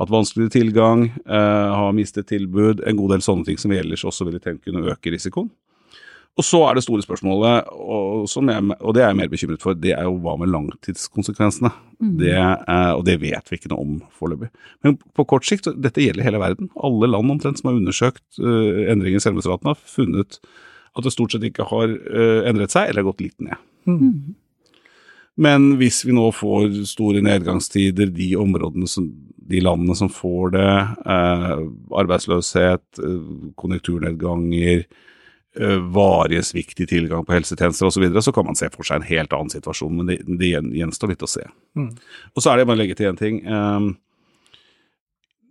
hatt 0.00 0.10
vanskeligere 0.10 0.52
tilgang, 0.56 1.04
eh, 1.24 1.74
har 1.80 1.94
mistet 1.96 2.28
tilbud, 2.30 2.82
en 2.84 2.98
god 2.98 3.14
del 3.14 3.24
sånne 3.24 3.48
ting 3.48 3.60
som 3.60 3.72
vi 3.72 3.78
ellers 3.80 4.04
også 4.04 4.26
ville 4.28 4.42
tenkt 4.42 4.66
kunne 4.66 4.84
øke 4.90 5.14
risikoen. 5.14 5.50
Og 6.34 6.42
så 6.42 6.58
er 6.66 6.74
det 6.74 6.82
store 6.82 7.04
spørsmålet, 7.04 7.68
og, 7.70 8.24
jeg, 8.26 8.62
og, 8.80 8.90
det 8.96 9.02
er 9.04 9.12
jeg 9.12 9.18
mer 9.20 9.30
bekymret 9.30 9.62
for, 9.62 9.76
det 9.78 9.92
er 9.94 10.02
jo 10.08 10.16
hva 10.22 10.34
med 10.40 10.50
langtidskonsekvensene? 10.50 11.70
Mm. 12.02 12.16
Det, 12.18 12.34
og 12.98 13.04
det 13.06 13.20
vet 13.22 13.50
vi 13.50 13.58
ikke 13.60 13.70
noe 13.70 13.84
om 13.84 13.92
foreløpig. 14.18 14.48
Men 14.82 14.96
på 15.14 15.26
kort 15.30 15.46
sikt, 15.46 15.70
dette 15.78 16.02
gjelder 16.02 16.26
hele 16.26 16.40
verden. 16.42 16.72
Alle 16.74 17.12
land 17.12 17.36
omtrent 17.36 17.62
som 17.62 17.70
har 17.70 17.78
undersøkt 17.78 18.24
uh, 18.42 18.82
endringer 18.90 19.22
i 19.22 19.22
selvmordsraten, 19.22 19.70
har 19.70 19.78
funnet 19.94 20.40
at 20.94 21.06
det 21.06 21.14
stort 21.14 21.36
sett 21.36 21.46
ikke 21.46 21.68
har 21.70 21.94
uh, 21.94 22.42
endret 22.50 22.74
seg, 22.74 22.90
eller 22.90 23.06
gått 23.06 23.22
litt 23.22 23.38
ned. 23.38 23.62
Mm. 23.86 24.34
Men 25.46 25.70
hvis 25.78 26.02
vi 26.02 26.18
nå 26.18 26.26
får 26.34 26.82
store 26.90 27.22
nedgangstider, 27.22 28.10
de 28.10 28.32
områdene 28.42 28.90
som 28.90 29.06
de 29.44 29.62
landene 29.62 29.94
som 29.98 30.08
får 30.08 30.54
det, 30.54 30.68
eh, 31.10 31.50
arbeidsløshet, 32.00 33.00
konjunkturnedganger, 33.60 34.86
Eh, 34.86 35.12
varige 35.94 36.42
svikt 36.42 36.80
i 36.82 36.86
tilgang 36.90 37.24
på 37.26 37.36
helsetjenester 37.36 37.86
osv., 37.86 37.98
så, 37.98 38.02
videre, 38.02 38.22
så 38.26 38.32
kan 38.34 38.46
man 38.48 38.58
se 38.58 38.70
for 38.74 38.86
seg 38.86 39.00
en 39.00 39.08
helt 39.08 39.34
annen 39.36 39.52
situasjon. 39.52 40.00
Men 40.00 40.10
det, 40.10 40.16
det 40.40 40.50
gjenstår 40.50 41.12
litt 41.12 41.22
å 41.22 41.30
se. 41.30 41.44
Mm. 41.78 41.92
Og 42.34 42.42
så 42.42 42.50
er 42.50 42.58
det 42.58 42.66
bare 42.68 42.78
å 42.78 42.82
legge 42.82 42.96
til 42.98 43.12
én 43.12 43.20
ting. 43.20 43.38
Um, 43.46 43.92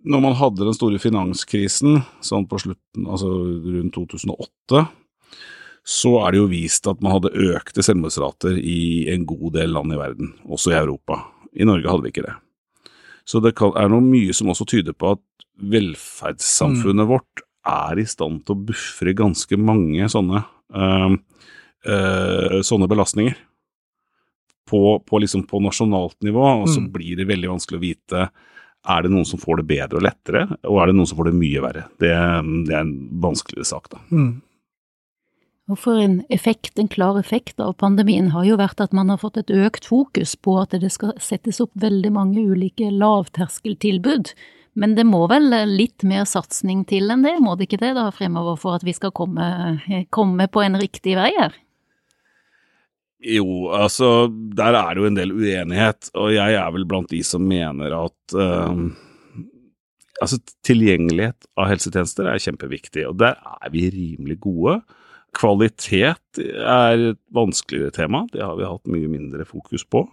når 0.04 0.24
man 0.26 0.36
hadde 0.36 0.68
den 0.68 0.76
store 0.76 1.00
finanskrisen 1.00 2.02
sånn 2.24 2.48
på 2.52 2.60
slutten, 2.60 3.08
altså 3.08 3.32
rundt 3.32 3.96
2008, 3.96 4.84
så 5.84 6.13
er 6.24 6.34
det 6.34 6.39
jo 6.39 6.50
vist 6.52 6.88
at 6.88 7.02
man 7.04 7.18
hadde 7.18 7.34
økte 7.56 7.84
selvmordsrater 7.84 8.56
i 8.60 9.08
en 9.12 9.26
god 9.28 9.54
del 9.58 9.74
land 9.76 9.96
i 9.96 10.00
verden, 10.00 10.34
også 10.44 10.72
i 10.72 10.80
Europa. 10.80 11.22
I 11.56 11.68
Norge 11.68 11.92
hadde 11.92 12.06
vi 12.06 12.13
ikke 12.13 12.26
det. 12.26 12.36
Så 13.28 13.39
det 13.44 13.54
er 13.56 13.92
noe 13.92 14.04
mye 14.04 14.36
som 14.36 14.52
også 14.52 14.68
tyder 14.68 14.96
på 14.96 15.16
at 15.16 15.24
velferdssamfunnet 15.63 17.06
mm. 17.06 17.12
vårt 17.12 17.44
er 17.69 17.99
i 18.02 18.06
stand 18.10 18.43
til 18.43 18.56
å 18.56 18.63
buffre 18.69 19.15
ganske 19.17 19.58
mange 19.60 20.08
sånne, 20.12 20.43
uh, 20.76 21.13
uh, 21.88 22.58
sånne 22.65 22.89
belastninger 22.91 23.38
på, 24.69 24.99
på, 25.06 25.19
liksom 25.23 25.45
på, 25.47 25.62
nasjonalt 25.63 26.17
nivå, 26.26 26.43
og 26.63 26.69
så 26.71 26.82
mm. 26.84 26.89
blir 26.93 27.19
det 27.19 27.30
veldig 27.30 27.52
vanskelig 27.56 27.80
å 27.80 27.84
vite 27.84 28.26
er 28.84 29.04
det 29.06 29.13
noen 29.13 29.28
som 29.28 29.39
får 29.39 29.62
det 29.62 29.69
bedre 29.69 29.99
og 29.99 30.04
lettere, 30.04 30.47
og 30.67 30.80
er 30.82 30.89
det 30.89 30.95
noen 30.97 31.08
som 31.08 31.19
får 31.19 31.30
det 31.30 31.38
mye 31.39 31.62
verre. 31.63 31.84
Det, 32.04 32.10
det 32.67 32.73
er 32.73 32.82
en 32.82 32.97
vanskeligere 33.23 33.67
sak, 33.69 33.88
da. 33.93 34.02
Mm. 34.12 34.41
Og 35.71 35.80
for 35.80 35.99
en 36.04 36.17
effekt, 36.34 36.73
en 36.76 36.89
klar 36.91 37.15
effekt 37.19 37.62
av 37.63 37.78
pandemien 37.80 38.34
har 38.34 38.43
jo 38.43 38.58
vært 38.60 38.82
at 38.84 38.95
man 38.95 39.08
har 39.13 39.21
fått 39.21 39.39
et 39.39 39.54
økt 39.56 39.88
fokus 39.88 40.36
på 40.36 40.58
at 40.60 40.76
det 40.76 40.91
skal 40.91 41.13
settes 41.23 41.62
opp 41.63 41.71
veldig 41.80 42.12
mange 42.12 42.43
ulike 42.43 42.89
lavterskeltilbud 42.91 44.34
men 44.80 44.96
det 44.98 45.06
må 45.06 45.26
vel 45.30 45.52
litt 45.70 46.06
mer 46.08 46.26
satsing 46.30 46.84
til 46.90 47.12
enn 47.14 47.26
det, 47.26 47.36
må 47.44 47.56
det 47.58 47.68
ikke 47.68 47.82
det 47.84 47.94
da 47.98 48.08
fremover 48.16 48.58
for 48.60 48.78
at 48.78 48.86
vi 48.86 48.96
skal 48.96 49.14
komme, 49.16 49.46
komme 50.14 50.50
på 50.50 50.64
en 50.66 50.80
riktig 50.82 51.18
vei 51.20 51.30
her? 51.38 51.54
Jo, 53.24 53.70
altså 53.72 54.28
der 54.28 54.76
er 54.76 54.90
det 54.92 55.04
jo 55.04 55.08
en 55.08 55.18
del 55.18 55.32
uenighet, 55.32 56.10
og 56.20 56.34
jeg 56.36 56.58
er 56.60 56.74
vel 56.76 56.88
blant 56.90 57.12
de 57.14 57.22
som 57.24 57.46
mener 57.48 57.94
at 57.96 58.36
uh, 58.36 58.74
altså 60.20 60.42
tilgjengelighet 60.68 61.48
av 61.56 61.70
helsetjenester 61.72 62.28
er 62.28 62.42
kjempeviktig, 62.44 63.06
og 63.08 63.22
der 63.22 63.40
er 63.40 63.72
vi 63.72 63.86
rimelig 63.94 64.42
gode. 64.44 64.82
Kvalitet 65.34 66.42
er 66.42 67.08
et 67.14 67.22
vanskeligere 67.34 67.96
tema, 67.96 68.26
det 68.34 68.44
har 68.44 68.58
vi 68.60 68.68
hatt 68.68 68.92
mye 68.92 69.10
mindre 69.10 69.48
fokus 69.48 69.86
på. 69.88 70.04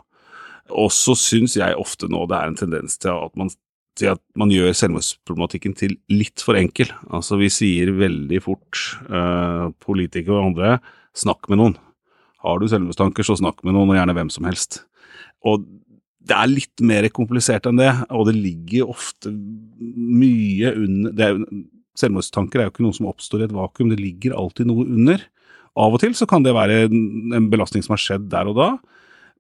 Og 0.71 0.93
så 0.95 1.17
syns 1.19 1.59
jeg 1.59 1.79
ofte 1.83 2.07
nå 2.07 2.23
det 2.31 2.39
er 2.39 2.53
en 2.53 2.61
tendens 2.61 2.95
til 3.01 3.11
at 3.11 3.35
man 3.39 3.51
til 4.01 4.15
at 4.15 4.23
man 4.39 4.53
gjør 4.53 4.73
selvmordsproblematikken 4.77 5.77
til 5.79 5.97
litt 6.13 6.43
for 6.45 6.59
enkel. 6.59 6.91
Altså 7.13 7.39
vi 7.41 7.51
sier 7.53 7.93
veldig 7.97 8.41
fort, 8.45 8.81
eh, 9.09 9.67
politikere 9.85 10.39
og 10.39 10.51
andre, 10.51 10.79
snakk 11.17 11.51
med 11.51 11.61
noen. 11.61 11.77
Har 12.41 12.59
du 12.59 12.69
selvmordstanker, 12.69 13.27
så 13.27 13.37
snakk 13.37 13.61
med 13.65 13.77
noen, 13.77 13.93
og 13.93 13.99
gjerne 13.99 14.17
hvem 14.17 14.31
som 14.33 14.47
helst. 14.49 14.85
Og 15.45 15.67
det 16.21 16.37
er 16.37 16.49
litt 16.49 16.81
mer 16.85 17.09
komplisert 17.13 17.67
enn 17.69 17.81
det, 17.81 17.91
og 18.11 18.29
det 18.29 18.37
ligger 18.37 18.89
ofte 18.89 19.33
mye 19.33 20.73
under 20.77 21.29
er, 21.31 21.45
Selvmordstanker 22.01 22.61
er 22.61 22.69
jo 22.69 22.71
ikke 22.71 22.85
noe 22.87 22.97
som 22.97 23.09
oppstår 23.11 23.43
i 23.43 23.45
et 23.45 23.53
vakuum, 23.53 23.91
det 23.91 23.99
ligger 24.01 24.33
alltid 24.33 24.69
noe 24.71 24.87
under. 24.87 25.21
Av 25.77 25.93
og 25.93 26.01
til 26.01 26.15
så 26.17 26.25
kan 26.25 26.47
det 26.47 26.55
være 26.57 26.87
en 26.87 27.49
belastning 27.51 27.83
som 27.85 27.93
har 27.93 28.01
skjedd 28.01 28.31
der 28.33 28.49
og 28.49 28.57
da, 28.57 28.69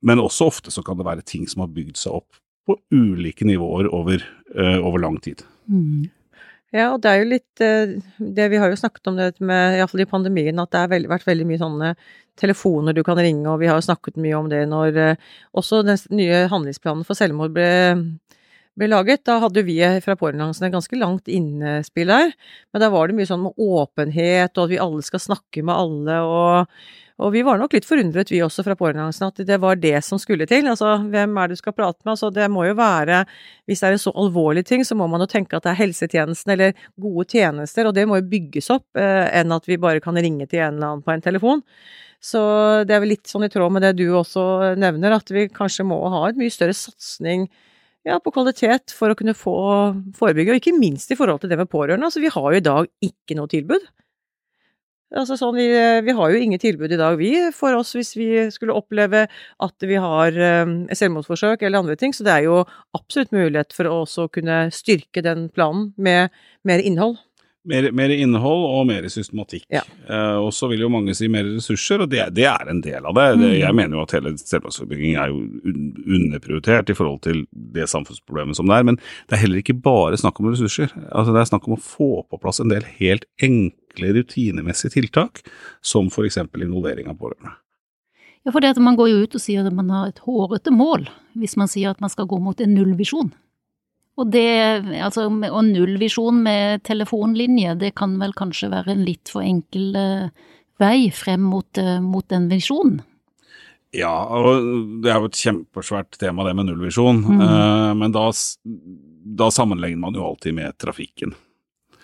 men 0.05 0.21
også 0.21 0.49
ofte 0.51 0.73
så 0.75 0.83
kan 0.85 0.99
det 0.99 1.07
være 1.07 1.25
ting 1.25 1.47
som 1.49 1.63
har 1.63 1.71
bygd 1.73 1.97
seg 1.97 2.19
opp 2.19 2.41
på 2.71 2.79
ulike 2.95 3.47
nivåer 3.49 3.91
over, 3.95 4.23
uh, 4.55 4.79
over 4.79 5.03
lang 5.03 5.19
tid. 5.23 5.43
Mm. 5.71 6.09
Ja, 6.71 6.93
og 6.93 7.01
det 7.03 7.11
er 7.11 7.19
jo 7.19 7.31
litt 7.33 7.63
uh, 7.65 7.93
det 8.39 8.49
Vi 8.53 8.59
har 8.63 8.71
jo 8.71 8.79
snakket 8.79 9.11
om 9.11 9.19
det 9.19 9.33
med, 9.43 9.79
iallfall 9.79 10.05
i 10.05 10.11
pandemien, 10.11 10.63
at 10.63 10.71
det 10.71 10.85
har 10.85 11.07
vært 11.11 11.27
veldig 11.27 11.47
mye 11.49 11.63
sånne 11.63 11.93
telefoner 12.41 12.97
du 12.97 13.03
kan 13.05 13.19
ringe, 13.19 13.45
og 13.51 13.61
vi 13.61 13.69
har 13.69 13.81
jo 13.81 13.89
snakket 13.89 14.21
mye 14.23 14.39
om 14.39 14.51
det 14.53 14.63
når 14.71 14.99
uh, 14.99 15.31
også 15.59 15.83
den 15.87 15.99
nye 16.15 16.45
handlingsplanen 16.53 17.07
for 17.09 17.19
selvmord 17.19 17.57
ble, 17.57 17.69
ble 18.79 18.91
laget. 18.93 19.27
Da 19.27 19.41
hadde 19.43 19.67
vi 19.67 19.81
fra 20.05 20.15
Pårørendealliansen 20.15 20.71
et 20.71 20.79
ganske 20.79 21.03
langt 21.03 21.29
innespill 21.29 22.15
der, 22.15 22.33
men 22.71 22.85
da 22.85 22.93
var 22.95 23.11
det 23.11 23.19
mye 23.19 23.29
sånn 23.29 23.49
med 23.49 23.59
åpenhet, 23.59 24.55
og 24.55 24.67
at 24.69 24.75
vi 24.77 24.83
alle 24.87 25.07
skal 25.07 25.27
snakke 25.27 25.67
med 25.67 25.75
alle, 25.75 26.23
og 26.23 27.10
og 27.21 27.35
vi 27.35 27.43
var 27.45 27.59
nok 27.61 27.75
litt 27.77 27.87
forundret, 27.87 28.31
vi 28.33 28.41
også 28.43 28.65
fra 28.65 28.75
pårørendealliansen, 28.79 29.29
at 29.29 29.43
det 29.47 29.59
var 29.61 29.79
det 29.81 29.99
som 30.07 30.19
skulle 30.21 30.47
til. 30.49 30.69
Altså, 30.71 30.95
hvem 31.13 31.37
er 31.37 31.51
det 31.51 31.59
du 31.59 31.61
skal 31.61 31.75
prate 31.77 32.01
med? 32.03 32.15
Altså, 32.15 32.31
det 32.35 32.49
må 32.53 32.65
jo 32.65 32.77
være 32.79 33.23
Hvis 33.69 33.83
det 33.83 33.89
er 33.89 33.97
en 33.97 34.03
så 34.03 34.13
alvorlig 34.19 34.65
ting, 34.67 34.85
så 34.85 34.97
må 34.99 35.07
man 35.11 35.23
jo 35.23 35.29
tenke 35.31 35.59
at 35.59 35.67
det 35.67 35.75
er 35.75 35.83
helsetjenesten 35.83 36.55
eller 36.57 36.77
gode 37.01 37.29
tjenester, 37.31 37.87
og 37.87 37.95
det 37.95 38.07
må 38.09 38.19
jo 38.19 38.29
bygges 38.33 38.71
opp, 38.75 38.87
eh, 38.99 39.27
enn 39.41 39.53
at 39.55 39.69
vi 39.69 39.79
bare 39.81 40.03
kan 40.03 40.17
ringe 40.17 40.49
til 40.49 40.65
en 40.65 40.79
eller 40.79 40.95
annen 40.95 41.05
på 41.07 41.15
en 41.15 41.25
telefon. 41.25 41.65
Så 42.21 42.41
det 42.85 42.97
er 42.97 43.05
vel 43.05 43.15
litt 43.15 43.31
sånn 43.31 43.47
i 43.47 43.53
tråd 43.53 43.73
med 43.73 43.85
det 43.85 43.95
du 44.01 44.07
også 44.13 44.77
nevner, 44.81 45.17
at 45.17 45.31
vi 45.33 45.47
kanskje 45.53 45.87
må 45.89 46.01
ha 46.13 46.27
en 46.29 46.41
mye 46.41 46.53
større 46.53 46.77
satsing 46.77 47.47
ja, 48.07 48.19
på 48.21 48.33
kvalitet 48.33 48.93
for 48.97 49.13
å 49.13 49.17
kunne 49.17 49.37
få 49.37 49.55
forebygge, 50.17 50.55
og 50.55 50.61
ikke 50.61 50.77
minst 50.77 51.13
i 51.13 51.19
forhold 51.19 51.43
til 51.43 51.53
det 51.53 51.61
med 51.61 51.71
pårørende. 51.73 52.09
Altså, 52.09 52.23
vi 52.25 52.33
har 52.33 52.53
jo 52.53 52.61
i 52.61 52.65
dag 52.65 52.91
ikke 53.05 53.37
noe 53.39 53.51
tilbud. 53.51 53.89
Altså 55.11 55.35
sånn, 55.35 55.57
vi, 55.59 55.67
vi, 56.07 56.15
har 56.15 56.31
jo 56.31 56.39
ingen 56.39 56.61
tilbud 56.63 56.93
i 56.95 56.99
dag, 57.01 57.17
vi, 57.19 57.33
for 57.55 57.75
oss 57.75 57.97
hvis 57.99 58.13
vi 58.15 58.29
skulle 58.55 58.77
oppleve 58.79 59.25
at 59.27 59.87
vi 59.89 59.99
har 59.99 60.37
um, 60.63 60.77
selvmordsforsøk 60.87 61.65
eller 61.67 61.83
andre 61.83 61.97
ting. 61.99 62.15
Så 62.15 62.27
det 62.27 62.37
er 62.37 62.47
jo 62.47 62.61
absolutt 62.97 63.35
mulighet 63.35 63.75
for 63.75 63.91
å 63.91 64.05
også 64.05 64.29
kunne 64.31 64.69
styrke 64.75 65.25
den 65.27 65.49
planen 65.51 65.91
med 65.99 66.31
mer 66.67 66.85
innhold. 66.85 67.19
Mer, 67.69 67.91
mer, 67.93 68.09
innhold 68.09 68.63
og 68.65 68.87
mer 68.89 69.05
systematikk. 69.13 69.67
Ja. 69.69 69.83
Eh, 70.09 70.37
og 70.41 70.49
så 70.57 70.71
vil 70.71 70.81
jo 70.81 70.89
mange 70.89 71.13
si 71.17 71.27
mer 71.29 71.45
ressurser, 71.45 72.01
og 72.01 72.09
det, 72.09 72.23
det 72.33 72.47
er 72.49 72.71
en 72.73 72.81
del 72.81 73.05
av 73.05 73.19
det. 73.19 73.27
Mm. 73.37 73.45
Jeg 73.59 73.77
mener 73.77 73.99
jo 73.99 74.05
at 74.07 74.15
hele 74.17 74.33
selvmordsforebygging 74.41 75.19
er 75.21 75.29
jo 75.29 75.43
underprioritert 76.17 76.89
i 76.89 76.97
forhold 76.97 77.21
til 77.27 77.43
det 77.53 77.85
samfunnsproblemet 77.93 78.57
som 78.57 78.71
det 78.71 78.79
er. 78.79 78.89
Men 78.89 78.97
det 79.29 79.37
er 79.37 79.43
heller 79.43 79.61
ikke 79.61 79.77
bare 79.77 80.17
snakk 80.23 80.41
om 80.41 80.49
ressurser. 80.49 80.95
Altså 81.11 81.37
Det 81.37 81.43
er 81.43 81.53
snakk 81.53 81.69
om 81.69 81.77
å 81.77 81.83
få 81.85 82.11
på 82.31 82.41
plass 82.41 82.63
en 82.65 82.73
del 82.73 82.87
helt 82.97 83.29
enkle 83.45 83.77
rutinemessige 83.99 84.95
tiltak, 84.95 85.43
som 85.81 86.07
f.eks. 86.07 86.39
involvering 86.39 87.11
av 87.11 87.19
pårørende. 87.19 87.57
Ja, 88.45 88.53
for 88.53 88.63
det 88.65 88.73
at 88.73 88.81
man 88.81 88.97
går 88.97 89.11
jo 89.11 89.25
ut 89.25 89.37
og 89.37 89.43
sier 89.43 89.67
at 89.67 89.77
man 89.77 89.91
har 89.93 90.09
et 90.09 90.23
hårete 90.25 90.73
mål, 90.73 91.09
hvis 91.37 91.59
man 91.61 91.69
sier 91.69 91.93
at 91.93 92.01
man 92.01 92.13
skal 92.13 92.29
gå 92.31 92.39
mot 92.41 92.61
en 92.61 92.73
nullvisjon. 92.75 93.33
Og 94.21 94.33
det, 94.33 94.49
altså, 95.01 95.29
og 95.29 95.61
nullvisjon 95.69 96.41
med 96.45 96.83
telefonlinje, 96.85 97.77
det 97.81 97.95
kan 97.97 98.19
vel 98.21 98.35
kanskje 98.37 98.73
være 98.73 98.95
en 98.95 99.05
litt 99.07 99.31
for 99.33 99.45
enkel 99.45 99.95
uh, 99.97 100.49
vei 100.81 101.11
frem 101.15 101.45
mot, 101.53 101.69
uh, 101.81 101.99
mot 102.05 102.27
den 102.29 102.49
visjonen? 102.51 103.01
Ja, 103.97 104.13
og 104.39 105.01
det 105.03 105.11
er 105.11 105.19
jo 105.19 105.31
et 105.31 105.41
kjempesvært 105.41 106.19
tema 106.21 106.45
det 106.47 106.55
med 106.59 106.69
nullvisjon, 106.69 107.25
mm. 107.27 107.41
uh, 107.43 107.93
men 107.99 108.13
da, 108.15 108.29
da, 109.41 109.49
sammenlegner 109.51 110.05
man 110.05 110.19
jo 110.19 110.27
alltid 110.29 110.55
med 110.59 110.77
trafikken. 110.79 111.35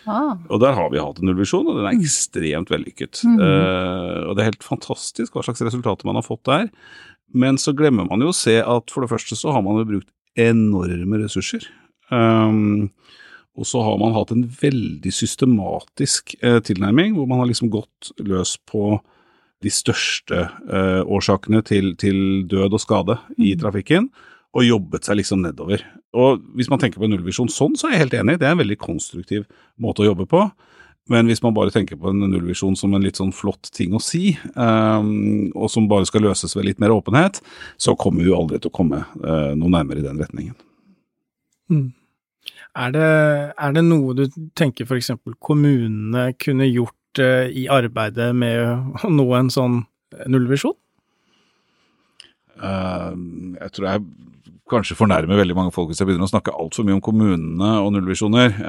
Ah. 0.07 0.37
Og 0.49 0.63
der 0.63 0.77
har 0.79 0.91
vi 0.93 1.03
hatt 1.03 1.19
en 1.21 1.29
nullvisjon, 1.31 1.67
og 1.67 1.81
den 1.81 1.89
er 1.89 1.97
mm. 1.97 2.05
ekstremt 2.07 2.73
vellykket. 2.73 3.23
Mm. 3.27 3.41
og 3.41 4.37
det 4.37 4.43
er 4.43 4.51
helt 4.53 4.67
fantastisk 4.67 5.35
hva 5.35 5.43
slags 5.47 5.65
resultater 5.67 6.09
man 6.09 6.19
har 6.19 6.27
fått 6.27 6.45
der. 6.49 6.71
Men 7.35 7.59
så 7.59 7.75
glemmer 7.77 8.07
man 8.09 8.23
jo 8.23 8.31
å 8.31 8.37
se 8.37 8.61
at 8.63 8.93
for 8.93 9.03
det 9.03 9.11
første 9.11 9.39
så 9.39 9.55
har 9.55 9.65
man 9.67 9.81
jo 9.81 9.89
brukt 9.89 10.13
enorme 10.39 11.25
ressurser. 11.25 11.67
Um, 12.13 12.93
og 13.57 13.67
så 13.67 13.81
har 13.83 13.97
man 14.01 14.15
hatt 14.15 14.33
en 14.35 14.45
veldig 14.61 15.13
systematisk 15.15 16.37
eh, 16.45 16.59
tilnærming, 16.61 17.15
hvor 17.17 17.29
man 17.29 17.41
har 17.41 17.49
liksom 17.49 17.71
gått 17.73 18.13
løs 18.21 18.57
på 18.69 18.99
de 19.65 19.73
største 19.73 20.43
eh, 20.45 21.01
årsakene 21.03 21.63
til, 21.65 21.95
til, 21.97 22.19
død 22.51 22.77
og 22.77 22.83
skade 22.83 23.17
i 23.39 23.55
mm. 23.55 23.61
trafikken, 23.63 24.11
og 24.55 24.65
jobbet 24.65 25.07
seg 25.07 25.19
liksom 25.21 25.43
nedover. 25.45 25.83
Og 26.17 26.41
hvis 26.57 26.71
man 26.73 26.81
tenker 26.81 27.03
på 27.03 27.09
nullvisjon 27.11 27.51
sånn, 27.53 27.77
så 27.77 27.89
er 27.89 27.97
jeg 27.97 28.05
helt 28.07 28.17
enig, 28.21 28.39
det 28.41 28.49
er 28.49 28.57
en 28.57 28.63
veldig 28.63 28.79
konstruktiv 28.81 29.45
måte 29.83 30.05
å 30.05 30.11
jobbe 30.11 30.29
på. 30.31 30.47
Men 31.13 31.29
hvis 31.31 31.43
man 31.45 31.55
bare 31.55 31.71
tenker 31.71 31.99
på 32.01 32.11
en 32.11 32.25
nullvisjon 32.33 32.75
som 32.79 32.95
en 32.97 33.05
litt 33.05 33.19
sånn 33.21 33.35
flott 33.35 33.69
ting 33.75 33.95
å 33.95 34.03
si, 34.03 34.33
um, 34.59 35.53
og 35.55 35.71
som 35.71 35.87
bare 35.91 36.09
skal 36.09 36.25
løses 36.27 36.57
ved 36.57 36.67
litt 36.67 36.83
mer 36.83 36.95
åpenhet, 36.95 37.39
så 37.79 37.95
kommer 37.99 38.25
vi 38.25 38.33
jo 38.33 38.41
aldri 38.41 38.59
til 38.59 38.73
å 38.73 38.75
komme 38.75 39.05
uh, 39.23 39.53
noe 39.55 39.71
nærmere 39.71 40.03
i 40.03 40.07
den 40.07 40.19
retningen. 40.19 40.57
Mm. 41.71 41.93
Er, 42.77 42.91
det, 42.95 43.07
er, 43.55 43.77
det, 43.77 43.85
noe 43.87 44.17
du 44.19 44.25
tenker 44.59 44.87
f.eks. 44.87 45.15
kommunene 45.39 46.33
kunne 46.43 46.67
gjort 46.67 47.23
uh, 47.23 47.47
i 47.47 47.69
arbeidet 47.71 48.33
med 48.35 49.07
å 49.07 49.13
nå 49.13 49.29
en 49.39 49.53
sånn 49.53 49.85
nullvisjon? 50.27 50.75
jeg 52.57 53.69
tror 53.77 53.85
jeg 53.85 54.05
kanskje 54.71 54.99
fornærmer 54.99 55.39
veldig 55.39 55.57
mange 55.57 55.75
folk 55.75 55.91
hvis 55.91 56.03
jeg 56.03 56.09
begynner 56.09 56.27
å 56.27 56.33
snakke 56.33 56.55
altfor 56.55 56.87
mye 56.87 56.99
om 56.99 57.05
kommunene 57.05 57.73
og 57.83 57.93
nullvisjoner. 57.95 58.61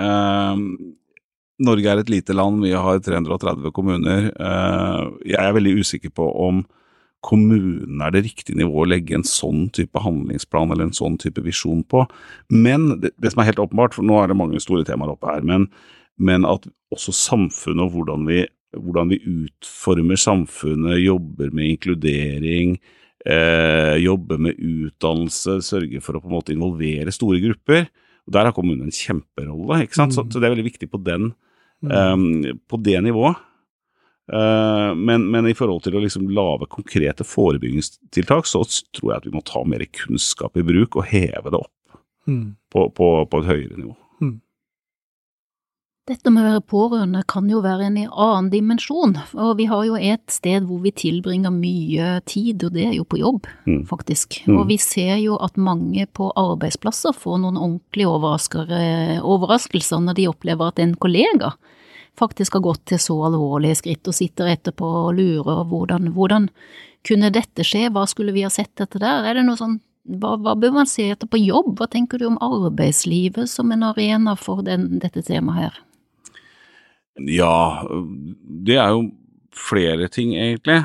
Norge 1.68 1.90
er 1.90 2.02
et 2.04 2.12
lite 2.14 2.36
land, 2.38 2.62
vi 2.62 2.76
har 2.78 3.00
330 3.02 3.74
kommuner. 3.74 4.32
jeg 5.26 5.42
er 5.42 5.56
veldig 5.58 5.80
usikker 5.82 6.14
på 6.14 6.28
om 6.48 6.66
kommunen 7.26 8.02
er 8.04 8.14
det 8.14 8.24
riktige 8.28 8.58
nivået 8.60 8.86
å 8.86 8.90
legge 8.92 9.16
en 9.18 9.26
sånn 9.28 9.68
type 9.76 10.00
handlingsplan 10.04 10.72
eller 10.72 10.88
en 10.88 10.96
sånn 10.96 11.18
type 11.22 11.42
visjon 11.46 11.82
på. 11.90 12.06
Men 12.54 13.00
det, 13.02 13.14
det 13.18 13.34
som 13.34 13.42
er 13.42 13.50
helt 13.50 13.64
åpenbart, 13.64 13.98
for 13.98 14.06
nå 14.06 14.20
er 14.22 14.32
det 14.32 14.38
mange 14.38 14.62
store 14.64 14.86
temaer 14.88 15.16
oppe 15.16 15.32
her, 15.32 15.48
men, 15.48 15.68
men 16.22 16.46
at 16.48 16.70
også 16.94 17.16
samfunnet 17.16 17.88
og 17.88 17.98
hvordan 17.98 18.30
vi, 18.30 18.44
hvordan 18.78 19.12
vi, 19.14 19.20
utformer 19.48 20.20
samfunnet, 20.22 21.02
jobber 21.02 21.52
med 21.56 21.74
inkludering, 21.74 22.78
eh, 23.28 23.96
jobbe 24.04 24.38
med 24.42 24.58
utdannelse, 24.58 25.60
sørge 25.66 26.02
for 26.04 26.18
å 26.18 26.22
på 26.24 26.30
en 26.30 26.38
måte 26.38 26.56
involvere 26.56 27.14
store 27.16 27.42
grupper. 27.44 27.90
og 28.28 28.36
Der 28.36 28.50
har 28.50 28.56
kommunen 28.56 28.88
en 28.88 28.96
kjemperolle, 28.96 29.84
ikke 29.86 30.00
sant? 30.00 30.16
Mm. 30.16 30.18
Så, 30.18 30.26
så, 30.32 30.40
det 30.40 30.48
er 30.48 30.56
veldig 30.56 30.70
viktig 30.70 30.90
på, 30.92 31.02
den, 31.04 31.32
um, 31.84 32.28
på 32.68 32.80
det 32.84 33.02
nivået. 33.06 33.44
Uh, 34.28 34.92
men, 35.00 35.24
men, 35.32 35.48
i 35.48 35.56
forhold 35.56 35.86
til 35.86 35.96
å 35.96 36.02
liksom 36.04 36.28
lage 36.36 36.68
konkrete 36.72 37.24
forebyggingstiltak, 37.24 38.50
så 38.50 38.66
tror 38.96 39.14
jeg 39.14 39.22
at 39.22 39.28
vi 39.30 39.36
må 39.36 39.44
ta 39.48 39.64
mer 39.64 39.86
kunnskap 39.96 40.60
i 40.60 40.66
bruk 40.68 41.00
og 41.00 41.08
heve 41.08 41.54
det 41.54 41.62
opp 41.62 42.00
mm. 42.28 42.48
på, 42.74 42.90
på, 42.92 43.08
på, 43.32 43.40
et 43.40 43.48
høyere 43.48 43.80
nivå. 43.80 43.96
Dette 46.08 46.32
med 46.32 46.40
å 46.40 46.52
være 46.54 46.64
pårørende 46.72 47.22
kan 47.28 47.50
jo 47.52 47.60
være 47.60 47.90
en 47.90 47.98
annen 48.00 48.46
dimensjon, 48.48 49.18
og 49.36 49.58
vi 49.60 49.66
har 49.68 49.84
jo 49.84 49.98
et 50.00 50.24
sted 50.32 50.64
hvor 50.64 50.80
vi 50.86 50.94
tilbringer 50.96 51.52
mye 51.52 52.22
tid, 52.24 52.64
og 52.64 52.78
det 52.78 52.86
er 52.88 52.94
jo 52.96 53.04
på 53.04 53.20
jobb, 53.20 53.50
mm. 53.68 53.82
faktisk. 53.90 54.38
Mm. 54.48 54.54
Og 54.56 54.70
vi 54.70 54.78
ser 54.80 55.18
jo 55.20 55.36
at 55.44 55.60
mange 55.60 56.06
på 56.16 56.30
arbeidsplasser 56.40 57.12
får 57.12 57.42
noen 57.44 57.60
ordentlige 57.60 58.08
overraskelser 59.20 60.06
når 60.06 60.16
de 60.22 60.30
opplever 60.32 60.72
at 60.72 60.80
en 60.80 60.96
kollega 60.96 61.52
faktisk 62.18 62.56
har 62.56 62.64
gått 62.70 62.86
til 62.94 63.02
så 63.04 63.18
alvorlige 63.28 63.82
skritt 63.82 64.08
og 64.08 64.16
sitter 64.16 64.54
etterpå 64.54 64.88
og 65.02 65.18
lurer 65.20 65.66
hvordan, 65.68 66.14
hvordan 66.16 66.48
kunne 67.08 67.34
dette 67.36 67.68
skje, 67.68 67.90
hva 67.92 68.06
skulle 68.08 68.32
vi 68.36 68.46
ha 68.48 68.52
sett 68.54 68.80
etter 68.80 69.04
der, 69.04 69.28
er 69.28 69.36
det 69.36 69.44
noe 69.48 69.60
sånn 69.60 69.76
hva, 70.08 70.38
hva, 70.40 70.56
bør 70.56 70.72
man 70.72 70.88
se 70.88 71.10
etter 71.12 71.28
på 71.28 71.40
jobb, 71.42 71.74
hva 71.82 71.90
tenker 71.92 72.22
du 72.22 72.30
om 72.30 72.40
arbeidslivet 72.40 73.52
som 73.52 73.76
en 73.76 73.84
arena 73.84 74.38
for 74.40 74.64
den, 74.64 74.88
dette 75.04 75.20
temaet 75.28 75.66
her? 75.66 75.84
Ja, 77.26 77.84
det 78.68 78.78
er 78.78 78.94
jo 78.94 79.08
flere 79.58 80.10
ting, 80.14 80.36
egentlig. 80.38 80.84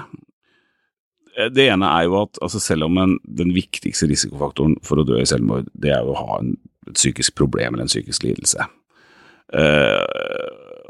Det 1.53 1.65
ene 1.69 1.89
er 1.89 2.07
jo 2.09 2.19
at 2.23 2.39
altså 2.45 2.61
selv 2.61 2.87
om 2.89 2.99
en, 3.01 3.17
den 3.25 3.55
viktigste 3.57 4.09
risikofaktoren 4.09 4.77
for 4.85 5.01
å 5.01 5.07
dø 5.09 5.21
i 5.21 5.29
selvmord, 5.29 5.69
det 5.73 5.93
er 5.93 6.05
jo 6.05 6.13
å 6.13 6.21
ha 6.21 6.39
en, 6.41 6.55
et 6.89 6.97
psykisk 6.97 7.37
problem 7.41 7.75
eller 7.75 7.87
en 7.87 7.93
psykisk 7.93 8.25
lidelse. 8.27 8.69
Uh, 9.53 10.01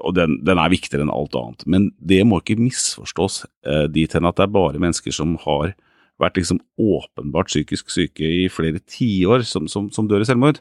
og 0.03 0.15
den, 0.15 0.37
den, 0.47 0.59
er 0.59 0.71
viktigere 0.71 1.07
enn 1.07 1.15
alt 1.15 1.35
annet. 1.39 1.65
Men 1.67 1.89
det 1.99 2.23
må 2.27 2.41
ikke 2.41 2.59
misforstås 2.61 3.43
uh, 3.67 3.87
dit 3.91 4.15
hen 4.15 4.27
at 4.29 4.39
det 4.39 4.47
er 4.47 4.55
bare 4.55 4.83
mennesker 4.83 5.15
som 5.15 5.35
har 5.43 5.75
vært 6.23 6.39
liksom 6.39 6.61
åpenbart 6.79 7.51
psykisk 7.51 7.91
syke 7.91 8.27
i 8.27 8.47
flere 8.53 8.83
tiår, 8.83 9.47
som, 9.49 9.67
som, 9.71 9.89
som 9.95 10.11
dør 10.11 10.23
i 10.23 10.29
selvmord. 10.29 10.61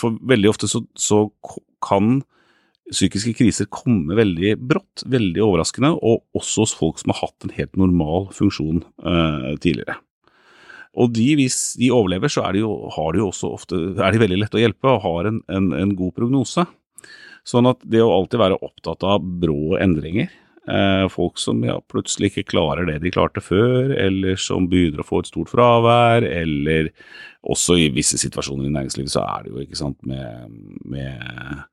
For 0.00 0.16
veldig 0.28 0.52
ofte 0.52 0.68
så, 0.70 0.82
så, 0.96 1.26
kan 1.84 2.22
psykiske 2.92 3.34
kriser 3.38 3.68
komme 3.72 4.16
veldig 4.18 4.56
brått, 4.62 5.04
veldig 5.10 5.42
overraskende, 5.42 5.92
og 5.96 6.24
også 6.38 6.66
hos 6.66 6.74
folk 6.78 7.00
som 7.02 7.12
har 7.12 7.24
hatt 7.24 7.46
en 7.46 7.54
helt 7.56 7.78
normal 7.80 8.28
funksjon 8.36 8.82
eh, 8.82 9.52
tidligere. 9.62 9.98
Og 10.96 11.12
de, 11.12 11.26
hvis 11.36 11.74
de 11.76 11.92
overlever, 11.92 12.32
så 12.32 12.46
er 12.46 12.56
de 12.56 12.64
jo, 12.64 12.72
de 13.12 13.22
også 13.24 13.52
ofte, 13.52 13.76
er 14.00 14.14
de 14.14 14.22
veldig 14.22 14.40
lette 14.40 14.56
å 14.56 14.62
hjelpe 14.62 14.94
og 14.94 15.04
har 15.04 15.28
en, 15.28 15.42
en, 15.52 15.68
en 15.76 15.94
god 15.98 16.14
prognose. 16.16 16.64
Sånn 17.46 17.68
at 17.68 17.84
det 17.86 18.00
å 18.02 18.14
alltid 18.14 18.40
være 18.40 18.58
opptatt 18.64 19.04
av 19.06 19.22
brå 19.22 19.76
endringer, 19.82 20.30
eh, 20.66 21.04
folk 21.12 21.38
som 21.38 21.60
ja, 21.66 21.76
plutselig 21.92 22.32
ikke 22.32 22.48
klarer 22.54 22.88
det 22.88 22.98
de 23.04 23.12
klarte 23.14 23.44
før, 23.44 23.92
eller 23.92 24.40
som 24.40 24.70
begynner 24.70 25.04
å 25.04 25.06
få 25.06 25.20
et 25.22 25.30
stort 25.30 25.52
fravær, 25.52 26.26
eller 26.26 26.90
også 27.46 27.76
i 27.78 27.90
visse 27.94 28.18
situasjoner 28.18 28.66
i 28.66 28.74
næringslivet 28.74 29.12
så 29.12 29.22
er 29.28 29.44
det 29.44 29.52
jo 29.52 29.62
ikke 29.62 29.78
sant 29.78 30.00
med, 30.08 30.56
med 30.88 31.66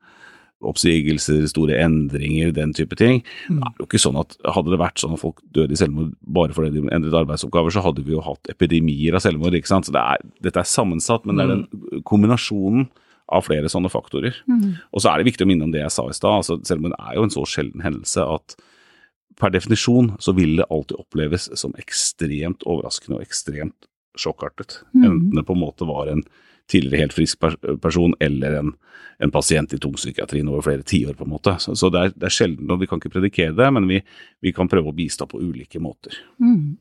oppsigelser, 0.64 1.44
store 1.50 1.76
endringer, 1.82 2.52
den 2.56 2.72
type 2.76 2.96
ting. 2.96 3.22
Mm. 3.48 3.60
Det 3.60 3.70
er 3.70 3.82
jo 3.82 3.88
ikke 3.88 4.02
sånn 4.02 4.18
at 4.20 4.36
Hadde 4.54 4.72
det 4.72 4.80
vært 4.80 5.00
sånn 5.02 5.16
at 5.16 5.22
folk 5.22 5.42
døde 5.54 5.74
i 5.74 5.78
selvmord 5.78 6.12
bare 6.36 6.56
fordi 6.56 6.76
de 6.76 6.84
endret 6.94 7.16
arbeidsoppgaver, 7.24 7.74
så 7.74 7.84
hadde 7.84 8.04
vi 8.06 8.14
jo 8.14 8.22
hatt 8.24 8.50
epidemier 8.52 9.16
av 9.16 9.24
selvmord. 9.24 9.56
ikke 9.58 9.72
sant? 9.72 9.88
Så 9.88 9.94
det 9.94 10.02
er, 10.02 10.22
Dette 10.44 10.62
er 10.62 10.68
sammensatt, 10.68 11.26
men 11.26 11.38
det 11.38 11.46
er 11.46 11.54
den 11.54 11.64
mm. 11.68 12.04
kombinasjonen 12.08 12.88
av 13.34 13.46
flere 13.46 13.70
sånne 13.72 13.90
faktorer. 13.92 14.36
Mm. 14.50 14.76
Og 14.92 15.02
så 15.02 15.10
er 15.10 15.20
det 15.20 15.30
viktig 15.30 15.46
å 15.46 15.48
minne 15.48 15.66
om 15.66 15.72
det 15.72 15.82
jeg 15.82 15.94
sa 15.94 16.06
i 16.08 16.16
stad. 16.16 16.42
Altså, 16.42 16.58
selvmord 16.68 16.96
er 16.98 17.18
jo 17.18 17.26
en 17.26 17.34
så 17.34 17.44
sjelden 17.48 17.84
hendelse 17.84 18.24
at 18.36 18.56
per 19.40 19.50
definisjon 19.50 20.12
så 20.22 20.34
vil 20.36 20.58
det 20.60 20.68
alltid 20.70 21.00
oppleves 21.00 21.48
som 21.58 21.74
ekstremt 21.80 22.62
overraskende 22.68 23.18
og 23.18 23.26
ekstremt 23.26 23.88
sjokkartet. 24.20 24.82
Mm. 24.94 25.04
Enten 25.08 25.38
det 25.40 25.46
på 25.48 25.56
en 25.56 25.64
måte 25.64 25.88
var 25.88 26.10
en 26.12 26.22
tidligere 26.70 27.04
helt 27.04 27.16
frisk 27.16 27.42
person 27.82 28.14
eller 28.24 28.58
en, 28.60 28.72
en 29.22 29.32
pasient 29.34 29.74
i 29.74 29.80
tungpsykiatrien 29.80 30.48
over 30.48 30.64
flere 30.64 30.86
tiår, 30.86 31.16
på 31.18 31.26
en 31.26 31.34
måte. 31.34 31.56
Så, 31.60 31.76
så 31.76 31.90
det, 31.92 32.00
er, 32.00 32.14
det, 32.16 32.30
er, 32.30 32.36
sjelden, 32.38 32.70
og 32.72 32.80
vi 32.80 32.88
kan 32.90 33.02
ikke 33.02 33.16
predikere 33.18 33.56
det, 33.56 33.68
men 33.76 33.88
vi, 33.90 34.00
vi 34.44 34.54
kan 34.56 34.70
prøve 34.70 34.90
å 34.90 34.96
bistå 34.96 35.28
på 35.30 35.42
ulike 35.42 35.82
måter. 35.82 36.16
Mm. 36.42 36.76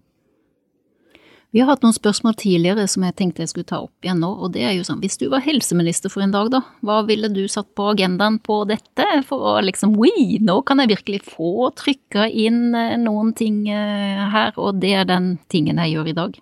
Vi 1.53 1.61
har 1.61 1.67
hatt 1.69 1.83
noen 1.85 1.93
spørsmål 1.93 2.33
tidligere 2.41 2.87
som 2.89 3.03
jeg 3.05 3.13
tenkte 3.13 3.43
jeg 3.43 3.51
skulle 3.51 3.67
ta 3.69 3.77
opp 3.83 4.05
igjen 4.05 4.23
nå, 4.23 4.31
og 4.41 4.55
det 4.55 4.63
er 4.65 4.71
jo 4.73 4.85
sånn, 4.87 5.03
hvis 5.03 5.19
du 5.21 5.27
var 5.29 5.43
helseminister 5.45 6.09
for 6.09 6.25
en 6.25 6.33
dag, 6.33 6.47
da, 6.49 6.63
hva 6.81 7.03
ville 7.05 7.29
du 7.29 7.43
satt 7.51 7.67
på 7.77 7.91
agendaen 7.91 8.39
på 8.41 8.63
dette 8.71 9.05
for 9.27 9.51
å 9.51 9.53
liksom, 9.61 9.93
oi, 10.01 10.39
nå 10.41 10.55
kan 10.65 10.81
jeg 10.81 10.95
virkelig 10.95 11.21
få 11.27 11.69
trykka 11.77 12.25
inn 12.25 12.73
eh, 12.73 12.95
noen 12.97 13.35
ting 13.37 13.67
eh, 13.69 14.23
her, 14.33 14.57
og 14.57 14.81
det 14.81 14.95
er 15.03 15.05
den 15.11 15.35
tingen 15.53 15.77
jeg 15.83 15.93
gjør 15.93 16.09
i 16.09 16.17
dag? 16.23 16.41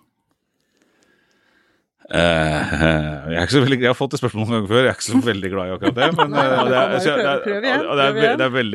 Uh, 2.12 3.28
jeg, 3.32 3.36
er 3.38 3.46
ikke 3.46 3.54
så 3.54 3.62
veldig, 3.64 3.78
jeg 3.80 3.88
har 3.88 3.96
fått 3.96 4.12
det 4.12 4.18
spørsmålet 4.20 4.50
noen 4.50 4.58
ganger 4.58 4.72
før, 4.74 4.82
jeg 4.82 4.90
er 4.90 4.98
ikke 4.98 5.06
så 5.06 5.20
veldig 5.24 5.50
glad 5.54 5.68
i 5.68 5.74
akkurat 5.76 5.98
det. 5.98 6.08
Men 6.18 6.34
det, 6.36 6.40
er, 6.44 6.50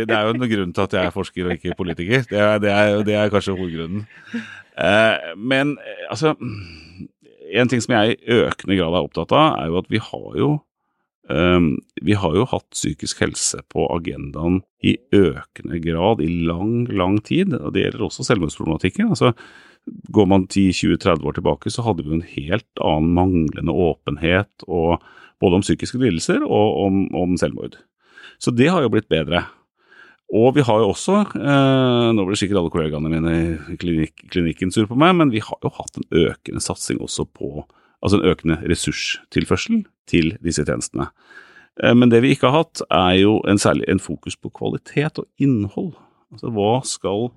det 0.09 0.21
jo 0.25 0.31
en 0.33 0.47
grunn 0.53 0.71
til 0.73 0.85
at 0.87 0.95
jeg 0.97 1.09
er 1.09 1.13
forsker 1.13 1.49
og 1.49 1.53
ikke 1.53 1.77
politiker. 1.77 2.23
Det 2.31 2.39
er, 2.41 2.55
det 2.63 2.71
er, 2.73 3.01
det 3.05 3.17
er 3.19 3.33
kanskje 3.33 3.53
hovedgrunnen. 3.59 4.07
Uh, 4.77 5.33
men 5.37 5.77
altså 6.09 6.35
En 7.47 7.69
ting 7.71 7.79
som 7.79 7.93
jeg 7.95 8.17
i 8.17 8.39
økende 8.43 8.75
grad 8.75 8.91
er 8.91 9.05
opptatt 9.05 9.31
av, 9.31 9.53
er 9.61 9.69
jo 9.71 9.77
at 9.79 9.85
vi 9.87 10.01
har 10.03 10.33
jo 10.35 10.49
um, 11.31 11.69
vi 12.03 12.17
har 12.19 12.33
jo 12.35 12.43
hatt 12.51 12.65
psykisk 12.75 13.21
helse 13.23 13.61
på 13.71 13.85
agendaen 13.95 14.59
i 14.83 14.97
økende 15.15 15.79
grad 15.85 16.19
i 16.25 16.27
lang, 16.49 16.89
lang 16.91 17.21
tid. 17.23 17.53
og 17.55 17.71
Det 17.73 17.85
gjelder 17.85 18.03
også 18.09 18.27
selvmordsproblematikken. 18.27 19.13
altså 19.15 19.31
Går 20.13 20.27
man 20.29 20.47
10-20-30 20.47 21.27
år 21.27 21.37
tilbake, 21.37 21.71
så 21.71 21.85
hadde 21.85 22.05
vi 22.05 22.17
en 22.17 22.25
helt 22.25 22.81
annen 22.83 23.13
manglende 23.15 23.73
åpenhet 23.73 24.67
og, 24.67 25.03
både 25.41 25.59
om 25.59 25.63
psykiske 25.65 25.99
lidelser 26.01 26.41
og 26.41 26.79
om, 26.81 27.03
om, 27.15 27.35
selvmord. 27.37 27.77
Så 28.41 28.49
det 28.53 28.71
har 28.73 28.81
jo 28.81 28.89
blitt 28.93 29.09
bedre. 29.09 29.43
Og 30.33 30.55
vi 30.57 30.63
har 30.65 30.81
jo 30.81 30.91
også, 30.91 31.19
eh, 31.39 32.07
nå 32.17 32.25
blir 32.25 32.39
sikkert 32.39 32.59
alle 32.61 32.71
kollegaene 32.73 33.11
mine 33.11 33.35
i 33.71 33.77
klinik, 33.79 34.25
klinikken 34.33 34.73
sur 34.73 34.89
på 34.89 34.97
meg, 34.99 35.13
men 35.15 35.31
vi 35.31 35.43
har 35.45 35.61
jo 35.63 35.71
hatt 35.77 35.99
en 36.01 36.09
økende 36.25 36.63
satsing 36.63 37.01
også 37.03 37.27
på 37.31 37.65
Altså 37.97 38.19
en 38.19 38.27
økende 38.29 38.59
ressurstilførsel 38.69 39.79
til 40.05 40.35
disse 40.45 40.61
tjenestene. 40.67 41.07
Eh, 41.81 41.95
men 41.97 42.11
det 42.11 42.21
vi 42.21 42.35
ikke 42.35 42.51
har 42.51 42.63
hatt, 42.63 42.83
er 42.93 43.15
jo 43.23 43.39
en 43.49 43.57
særlig 43.57 43.87
en 43.89 44.01
fokus 44.01 44.37
på 44.37 44.51
kvalitet 44.53 45.17
og 45.17 45.25
innhold. 45.41 45.95
Altså 46.29 46.51
hva 46.53 46.73
skal 46.85 47.31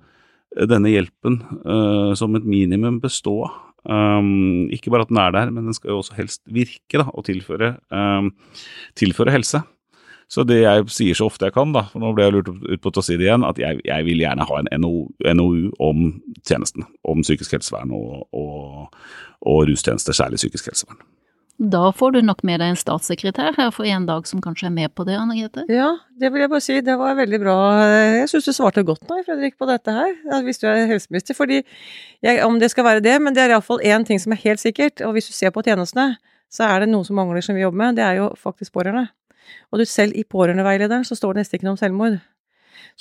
denne 0.69 0.91
hjelpen 0.91 1.41
uh, 1.65 2.13
som 2.17 2.35
et 2.35 2.47
minimum 2.47 2.99
bestå 3.03 3.41
av. 3.47 3.59
Um, 3.81 4.69
ikke 4.69 4.91
bare 4.93 5.07
at 5.07 5.09
den 5.09 5.17
er 5.17 5.31
der, 5.33 5.49
men 5.49 5.65
den 5.65 5.73
skal 5.73 5.89
jo 5.95 6.01
også 6.03 6.13
helst 6.13 6.41
virke 6.53 6.99
da, 7.01 7.07
og 7.09 7.25
tilføre, 7.25 7.75
um, 7.89 8.29
tilføre, 8.99 9.33
helse. 9.33 9.63
Så 10.31 10.45
det 10.47 10.61
jeg 10.61 10.85
sier 10.93 11.17
så 11.17 11.27
ofte 11.27 11.49
jeg 11.49 11.55
kan, 11.55 11.73
da, 11.75 11.87
for 11.91 12.03
nå 12.03 12.11
ble 12.15 12.27
jeg 12.27 12.35
lurt 12.35 12.51
ut 12.51 12.83
på 12.83 12.91
å 12.93 13.03
si 13.03 13.17
det 13.19 13.25
igjen, 13.25 13.43
at 13.47 13.57
jeg, 13.59 13.81
jeg 13.87 14.05
vil 14.07 14.21
gjerne 14.21 14.45
ha 14.47 14.59
en 14.61 14.69
NOU, 14.83 15.09
NOU 15.25 15.71
om 15.83 16.05
tjenesten. 16.47 16.85
Om 17.03 17.25
psykisk 17.25 17.57
helsevern 17.57 17.91
og, 17.97 18.29
og, 18.37 18.93
og 19.49 19.65
rustjenester, 19.67 20.15
særlig 20.15 20.39
psykisk 20.39 20.69
helsevern. 20.71 21.01
Da 21.61 21.91
får 21.93 22.15
du 22.15 22.23
nok 22.25 22.39
med 22.47 22.57
deg 22.57 22.71
en 22.71 22.79
statssekretær 22.79 23.53
her 23.53 23.67
for 23.69 23.85
en 23.85 24.07
dag 24.07 24.25
som 24.25 24.41
kanskje 24.41 24.65
er 24.65 24.73
med 24.73 24.89
på 24.97 25.05
det, 25.05 25.13
Anne 25.13 25.35
Grete? 25.37 25.67
Ja, 25.69 25.91
det 26.17 26.31
vil 26.33 26.41
jeg 26.41 26.49
bare 26.49 26.63
si. 26.65 26.79
Det 26.81 26.95
var 26.97 27.13
veldig 27.19 27.39
bra. 27.43 27.57
Jeg 27.85 28.31
syns 28.31 28.47
du 28.49 28.53
svarte 28.55 28.81
godt 28.87 29.05
nå, 29.05 29.19
Fredrik, 29.27 29.59
på 29.61 29.67
dette 29.69 29.93
her. 29.93 30.15
Hvis 30.41 30.57
du 30.57 30.65
er 30.71 30.87
helseminister. 30.89 31.37
Fordi 31.37 31.59
jeg, 31.61 32.41
om 32.47 32.57
det 32.57 32.71
skal 32.73 32.87
være 32.87 33.05
det, 33.05 33.13
men 33.21 33.37
det 33.37 33.43
er 33.43 33.53
iallfall 33.53 33.83
én 33.85 34.07
ting 34.07 34.17
som 34.23 34.33
er 34.33 34.41
helt 34.41 34.63
sikkert. 34.63 35.05
Og 35.05 35.13
hvis 35.13 35.29
du 35.29 35.37
ser 35.37 35.53
på 35.53 35.61
tjenestene, 35.67 36.15
så 36.49 36.65
er 36.65 36.81
det 36.81 36.89
noe 36.89 37.05
som 37.05 37.21
mangler 37.21 37.45
som 37.45 37.53
vi 37.53 37.61
jobber 37.61 37.83
med. 37.83 38.01
Det 38.01 38.07
er 38.07 38.17
jo 38.23 38.31
faktisk 38.41 38.73
pårørende. 38.73 39.11
Og 39.69 39.83
du 39.83 39.85
selv 39.85 40.17
i 40.17 40.25
pårørendeveilederen 40.25 41.05
så 41.05 41.13
står 41.19 41.35
det 41.35 41.43
nesten 41.43 41.59
ikke 41.59 41.69
noe 41.69 41.77
om 41.77 41.83
selvmord. 41.83 42.17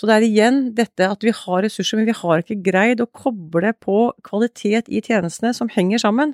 Så 0.00 0.08
det 0.08 0.14
er 0.16 0.24
igjen 0.24 0.60
dette 0.72 1.10
at 1.12 1.24
vi 1.26 1.32
har 1.36 1.64
ressurser, 1.66 1.98
men 2.00 2.08
vi 2.08 2.16
har 2.16 2.40
ikke 2.40 2.62
greid 2.64 3.02
å 3.04 3.10
koble 3.12 3.74
på 3.84 3.98
kvalitet 4.24 4.88
i 4.88 5.02
tjenestene 5.04 5.52
som 5.52 5.68
henger 5.68 6.00
sammen. 6.00 6.32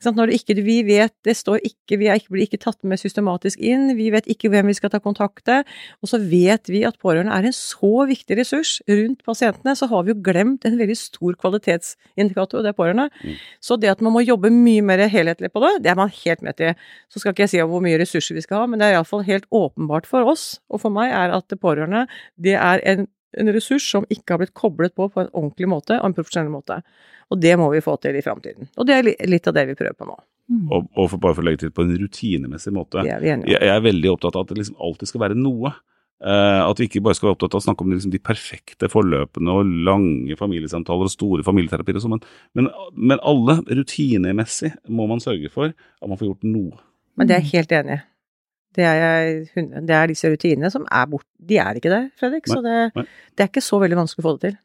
Når 0.00 0.32
ikke, 0.32 0.54
vi 0.64 0.78
vet, 0.86 1.12
det 1.28 1.34
står 1.36 1.60
ikke, 1.66 1.98
vi 2.00 2.08
ikke, 2.08 2.32
blir 2.32 2.46
ikke 2.46 2.60
tatt 2.62 2.78
med 2.88 3.00
systematisk 3.00 3.60
inn, 3.60 3.90
vi 3.98 4.08
vet 4.12 4.24
ikke 4.32 4.48
hvem 4.52 4.70
vi 4.70 4.76
skal 4.78 4.92
ta 4.92 5.00
kontakt 5.02 5.44
med, 5.50 5.68
og 6.00 6.08
så 6.08 6.16
vet 6.22 6.70
vi 6.72 6.80
at 6.88 6.96
pårørende 7.00 7.34
er 7.36 7.48
en 7.50 7.56
så 7.56 8.06
viktig 8.08 8.38
ressurs 8.38 8.78
rundt 8.88 9.20
pasientene, 9.26 9.74
så 9.76 9.90
har 9.90 10.06
vi 10.06 10.14
jo 10.14 10.22
glemt 10.24 10.64
en 10.64 10.78
veldig 10.80 10.96
stor 10.96 11.36
kvalitetsindikator, 11.42 12.60
og 12.60 12.64
det 12.64 12.72
er 12.72 12.78
pårørende. 12.78 13.08
Mm. 13.20 13.36
Så 13.60 13.76
det 13.80 13.92
at 13.92 14.00
man 14.04 14.16
må 14.16 14.24
jobbe 14.24 14.52
mye 14.54 14.84
mer 14.88 15.04
helhetlig 15.12 15.52
på 15.52 15.62
det, 15.66 15.74
det 15.84 15.92
er 15.92 16.00
man 16.00 16.12
helt 16.22 16.44
med 16.48 16.56
til. 16.56 16.72
Så 17.12 17.20
skal 17.20 17.36
ikke 17.36 17.44
jeg 17.44 17.54
si 17.54 17.60
hvor 17.60 17.84
mye 17.84 18.00
ressurser 18.00 18.38
vi 18.38 18.46
skal 18.46 18.64
ha, 18.64 18.70
men 18.70 18.80
det 18.80 18.88
er 18.88 18.96
iallfall 18.96 19.26
helt 19.28 19.48
åpenbart 19.52 20.08
for 20.08 20.32
oss, 20.32 20.62
og 20.72 20.80
for 20.86 20.96
meg, 20.96 21.12
er 21.12 21.36
at 21.36 21.58
pårørende, 21.60 22.06
det 22.40 22.56
er 22.56 22.80
en 22.92 23.08
en 23.38 23.52
ressurs 23.54 23.84
som 23.90 24.06
ikke 24.10 24.34
har 24.34 24.42
blitt 24.42 24.54
koblet 24.56 24.94
på 24.96 25.08
på 25.10 25.22
en 25.22 25.30
ordentlig 25.30 25.68
måte 25.70 25.98
og 26.00 26.08
en 26.08 26.16
profesjonell 26.16 26.50
måte. 26.52 26.80
Og 27.30 27.38
det 27.38 27.52
må 27.60 27.68
vi 27.70 27.82
få 27.84 27.94
til 28.02 28.18
i 28.18 28.24
framtiden. 28.24 28.70
Og 28.76 28.88
det 28.88 28.96
er 28.96 29.10
litt 29.30 29.46
av 29.46 29.54
det 29.56 29.68
vi 29.70 29.76
prøver 29.78 29.98
på 29.98 30.08
nå. 30.08 30.16
Mm. 30.50 30.64
Og, 30.66 30.88
og 30.98 31.12
for 31.12 31.22
bare 31.22 31.36
for 31.36 31.44
å 31.44 31.46
legge 31.46 31.62
til 31.62 31.74
på 31.74 31.84
en 31.86 31.94
rutinemessig 32.00 32.74
måte. 32.74 33.04
Er 33.04 33.22
jeg, 33.22 33.44
jeg, 33.46 33.70
er 33.70 33.84
veldig 33.84 34.10
opptatt 34.16 34.34
av 34.34 34.46
at 34.46 34.50
det 34.50 34.58
liksom 34.58 34.80
alltid 34.82 35.12
skal 35.12 35.24
være 35.28 35.38
noe. 35.38 35.72
Uh, 36.20 36.66
at 36.66 36.76
vi 36.76 36.90
ikke 36.90 37.00
bare 37.00 37.16
skal 37.16 37.30
være 37.30 37.38
opptatt 37.38 37.54
av 37.54 37.62
å 37.62 37.64
snakke 37.64 37.84
om 37.86 37.94
liksom 37.94 38.12
de 38.12 38.18
perfekte 38.20 38.90
forløpene 38.92 39.54
og 39.56 39.70
lange 39.86 40.36
familiesamtaler 40.36 41.08
og 41.08 41.14
store 41.14 41.46
familieterapier 41.46 41.96
og 41.96 42.04
sånn, 42.04 42.18
men, 42.18 42.26
men, 42.58 42.68
men, 42.92 43.22
alle 43.24 43.56
rutinemessig 43.64 44.74
må 44.92 45.06
man 45.08 45.22
sørge 45.24 45.48
for 45.54 45.72
at 45.72 46.10
man 46.10 46.20
får 46.20 46.28
gjort 46.28 46.44
noe. 46.50 46.82
Men 47.16 47.30
det 47.30 47.38
er 47.38 47.46
jeg 47.46 47.54
helt 47.54 47.72
enig 47.78 47.96
i. 47.96 48.04
Det 48.76 48.86
er, 48.86 49.30
det 49.56 49.94
er, 49.94 50.10
disse 50.10 50.30
rutinene 50.30 50.70
som 50.70 50.84
er 50.86 51.06
borte. 51.10 51.28
De 51.42 51.58
er 51.58 51.78
ikke 51.78 51.90
der, 51.90 52.10
Fredrik. 52.20 52.46
Nei, 52.46 52.54
så 52.54 52.62
det, 52.62 53.06
det, 53.34 53.42
er 53.42 53.48
ikke 53.50 53.64
så 53.64 53.80
veldig 53.82 53.98
vanskelig 53.98 54.22
å 54.22 54.28
få 54.28 54.34
det 54.36 54.50
til. 54.50 54.58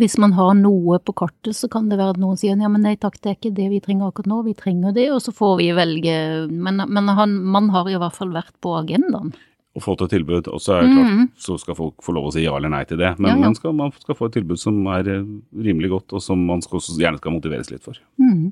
Hvis 0.00 0.16
man 0.22 0.34
har 0.38 0.52
noe 0.54 1.00
på 1.02 1.14
kartet, 1.18 1.56
så 1.58 1.66
kan 1.70 1.88
det 1.90 1.98
være 1.98 2.14
at 2.14 2.20
noen 2.22 2.38
sier 2.38 2.58
ja, 2.58 2.70
men 2.70 2.84
nei 2.86 2.94
takk, 2.98 3.18
det 3.22 3.30
er 3.30 3.38
ikke 3.38 3.54
det 3.54 3.68
vi 3.72 3.80
trenger 3.82 4.10
akkurat 4.10 4.30
nå, 4.30 4.40
vi 4.46 4.54
trenger 4.58 4.94
det, 4.94 5.08
og 5.14 5.22
så 5.22 5.34
får 5.34 5.56
vi 5.58 5.70
velge. 5.74 6.16
Men, 6.50 6.82
men 6.86 7.10
han, 7.18 7.38
man 7.54 7.70
har 7.74 7.90
i 7.90 7.98
hvert 7.98 8.18
fall 8.18 8.30
vært 8.34 8.54
på 8.62 8.74
agendaen. 8.78 9.32
Og 9.78 9.84
fått 9.84 10.02
et 10.02 10.14
tilbud, 10.16 10.48
og 10.50 10.62
så 10.62 10.76
er 10.76 10.86
det 10.86 10.94
klart, 10.96 11.10
mm. 11.14 11.26
så 11.38 11.56
skal 11.62 11.76
folk 11.78 12.02
få 12.02 12.14
lov 12.16 12.26
å 12.26 12.32
si 12.34 12.42
ja 12.42 12.54
eller 12.58 12.72
nei 12.72 12.82
til 12.90 12.98
det. 12.98 13.12
Men 13.20 13.30
ja, 13.30 13.36
ja. 13.36 13.42
Man, 13.44 13.54
skal, 13.58 13.74
man, 13.78 13.94
skal, 13.94 14.18
få 14.18 14.26
et 14.26 14.34
tilbud 14.40 14.58
som 14.58 14.78
er 14.90 15.10
eh, 15.12 15.28
rimelig 15.62 15.92
godt, 15.92 16.16
og 16.18 16.24
som 16.24 16.42
man 16.42 16.62
skal, 16.66 16.82
gjerne 16.82 17.22
skal 17.22 17.36
motiveres 17.36 17.70
litt 17.70 17.86
for. 17.86 17.98
Mm. 18.18 18.50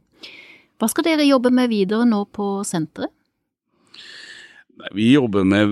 Hva 0.78 0.90
skal 0.90 1.08
dere 1.08 1.26
jobbe 1.26 1.50
med 1.54 1.72
videre 1.72 2.06
nå 2.06 2.22
på 2.34 2.60
senteret? 2.66 3.10
Vi 4.94 5.12
jobber 5.12 5.44
med, 5.44 5.68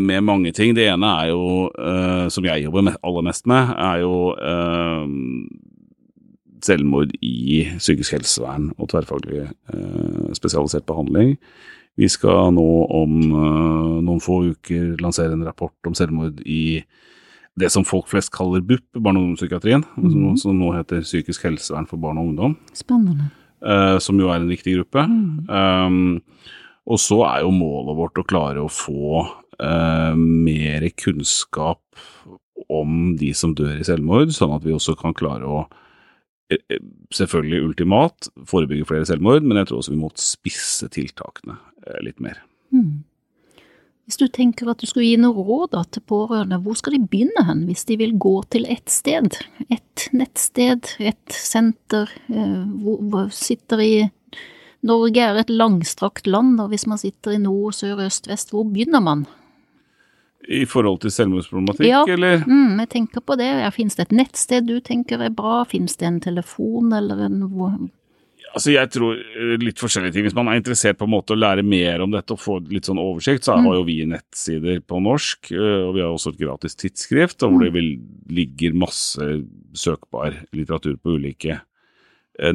med, 0.00 0.20
mange 0.22 0.52
ting. 0.52 0.74
Det 0.76 0.86
ene 0.88 1.10
er 1.20 1.30
jo, 1.32 1.68
uh, 1.74 2.26
som 2.32 2.46
jeg 2.46 2.64
jobber 2.64 2.86
med, 2.86 2.98
aller 3.02 3.26
mest 3.26 3.46
med, 3.50 3.74
er 3.74 4.02
jo 4.04 4.16
uh, 4.38 5.06
selvmord 6.64 7.12
i 7.20 7.64
psykisk 7.78 8.16
helsevern 8.16 8.70
og 8.78 8.88
tverrfaglig 8.92 9.48
uh, 9.74 10.30
spesialisert 10.36 10.86
behandling. 10.88 11.36
Vi 11.98 12.08
skal 12.10 12.50
nå 12.56 12.68
om 12.90 13.12
noen 13.22 14.22
få 14.22 14.40
uker 14.50 14.96
lansere 14.98 15.36
en 15.36 15.44
rapport 15.46 15.86
om 15.86 15.94
selvmord 15.94 16.40
i 16.42 16.80
det 17.54 17.68
som 17.70 17.86
folk 17.86 18.08
flest 18.10 18.32
kaller 18.34 18.64
BUP, 18.66 18.82
barne- 18.98 19.20
og 19.20 19.28
ungdomspsykiatrien, 19.28 19.84
mm. 19.94 20.08
som, 20.10 20.24
som, 20.42 20.56
nå 20.58 20.72
heter 20.74 21.04
psykisk 21.06 21.46
helsevern 21.46 21.86
for 21.86 22.02
barn 22.02 22.18
og 22.18 22.32
ungdom. 22.32 22.56
Spennende. 22.74 23.30
som 24.02 24.18
jo 24.18 24.26
er 24.28 24.42
en 24.42 24.50
viktig 24.50 24.74
gruppe. 24.74 25.06
Mm. 25.06 25.46
Um, 25.46 26.58
og 26.84 27.00
så 27.00 27.22
er 27.26 27.44
jo 27.44 27.54
målet 27.54 27.96
vårt 27.96 28.20
å 28.20 28.26
klare 28.28 28.64
å 28.64 28.72
få 28.72 29.22
eh, 29.24 30.12
mer 30.18 30.84
kunnskap 31.00 31.80
om 32.68 33.14
de 33.20 33.32
som 33.36 33.54
dør 33.56 33.78
i 33.78 33.86
selvmord, 33.86 34.34
sånn 34.34 34.54
at 34.54 34.64
vi 34.66 34.74
også 34.74 34.96
kan 34.98 35.16
klare 35.16 35.48
å 35.48 35.64
eh, 36.52 36.60
eh, 36.60 36.82
Selvfølgelig 37.14 37.68
ultimat 37.68 38.28
forebygge 38.50 38.88
flere 38.88 39.06
selvmord, 39.06 39.44
men 39.46 39.60
jeg 39.60 39.70
tror 39.70 39.80
også 39.80 39.92
vi 39.94 40.00
må 40.00 40.08
spisse 40.18 40.88
tiltakene 40.90 41.56
eh, 41.86 42.00
litt 42.02 42.18
mer. 42.24 42.40
Mm. 42.74 43.04
Hvis 44.04 44.18
du 44.20 44.26
tenker 44.28 44.68
at 44.68 44.82
du 44.82 44.88
skulle 44.88 45.06
gi 45.06 45.20
noe 45.20 45.44
råd 45.46 45.70
da, 45.72 45.84
til 45.88 46.02
pårørende, 46.10 46.58
hvor 46.64 46.76
skal 46.76 46.96
de 46.96 47.06
begynne 47.08 47.44
hen 47.46 47.62
hvis 47.68 47.86
de 47.88 47.96
vil 48.02 48.16
gå 48.20 48.34
til 48.52 48.66
ett 48.68 48.90
sted? 48.92 49.38
Et 49.72 50.08
nettsted, 50.12 50.90
et 51.00 51.38
senter, 51.38 52.10
hvor, 52.28 52.98
hvor 53.00 53.30
sitter 53.32 53.80
i 53.80 53.94
Norge 54.84 55.22
er 55.24 55.40
et 55.40 55.52
langstrakt 55.52 56.28
land, 56.28 56.58
og 56.60 56.68
hvis 56.72 56.84
man 56.90 57.00
sitter 57.00 57.36
i 57.36 57.40
nord, 57.40 57.72
sør, 57.76 58.04
øst, 58.04 58.28
vest, 58.28 58.52
hvor 58.52 58.66
begynner 58.68 59.00
man? 59.04 59.24
I 60.44 60.66
forhold 60.68 61.00
til 61.00 61.12
selvmordsproblematikk, 61.14 61.88
ja, 61.88 62.02
eller? 62.04 62.42
Mm, 62.44 62.82
jeg 62.82 62.90
tenker 62.92 63.24
på 63.24 63.36
det. 63.40 63.48
Ja, 63.62 63.70
Fins 63.72 63.96
det 63.96 64.10
et 64.10 64.16
nettsted 64.18 64.68
du 64.68 64.76
tenker 64.84 65.22
er 65.24 65.32
bra? 65.32 65.62
Fins 65.68 65.96
det 65.96 66.10
en 66.10 66.20
telefon 66.20 66.92
eller 66.92 67.24
en 67.30 67.40
Altså, 68.54 68.70
jeg 68.70 68.90
tror 68.94 69.16
eh, 69.18 69.54
litt 69.58 69.80
forskjellige 69.82 70.14
ting. 70.14 70.26
Hvis 70.28 70.36
man 70.36 70.46
er 70.46 70.60
interessert 70.60 71.00
på 71.00 71.08
en 71.08 71.14
måte 71.16 71.34
å 71.34 71.38
lære 71.38 71.64
mer 71.66 72.04
om 72.04 72.12
dette 72.12 72.36
og 72.36 72.42
få 72.42 72.60
litt 72.68 72.86
sånn 72.86 73.00
oversikt, 73.02 73.42
så 73.46 73.56
mm. 73.56 73.66
har 73.66 73.78
jo 73.80 73.86
vi 73.88 73.96
nettsider 74.06 74.82
på 74.86 75.00
norsk, 75.02 75.50
eh, 75.56 75.80
og 75.88 75.96
vi 75.96 76.04
har 76.04 76.12
også 76.12 76.34
et 76.34 76.42
gratis 76.44 76.78
tidsskrift 76.78 77.42
hvor 77.42 77.56
mm. 77.56 77.64
det 77.64 77.72
vil, 77.74 77.90
ligger 78.42 78.76
masse 78.84 79.30
søkbar 79.74 80.38
litteratur 80.54 81.00
på 81.00 81.16
ulike 81.16 81.58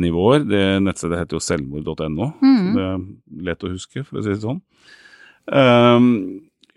nivåer. 0.02 0.44
Det 0.48 0.64
nettstedet 0.84 1.22
heter 1.22 1.38
jo 1.38 1.44
selvmord.no, 1.44 2.32
mm. 2.42 2.58
så 2.60 2.76
det 2.76 2.88
er 2.88 3.44
lett 3.50 3.66
å 3.66 3.74
huske, 3.74 4.04
for 4.08 4.20
å 4.20 4.26
si 4.26 4.34
det 4.34 4.44
sånn. 4.44 4.62
Um, 5.50 6.10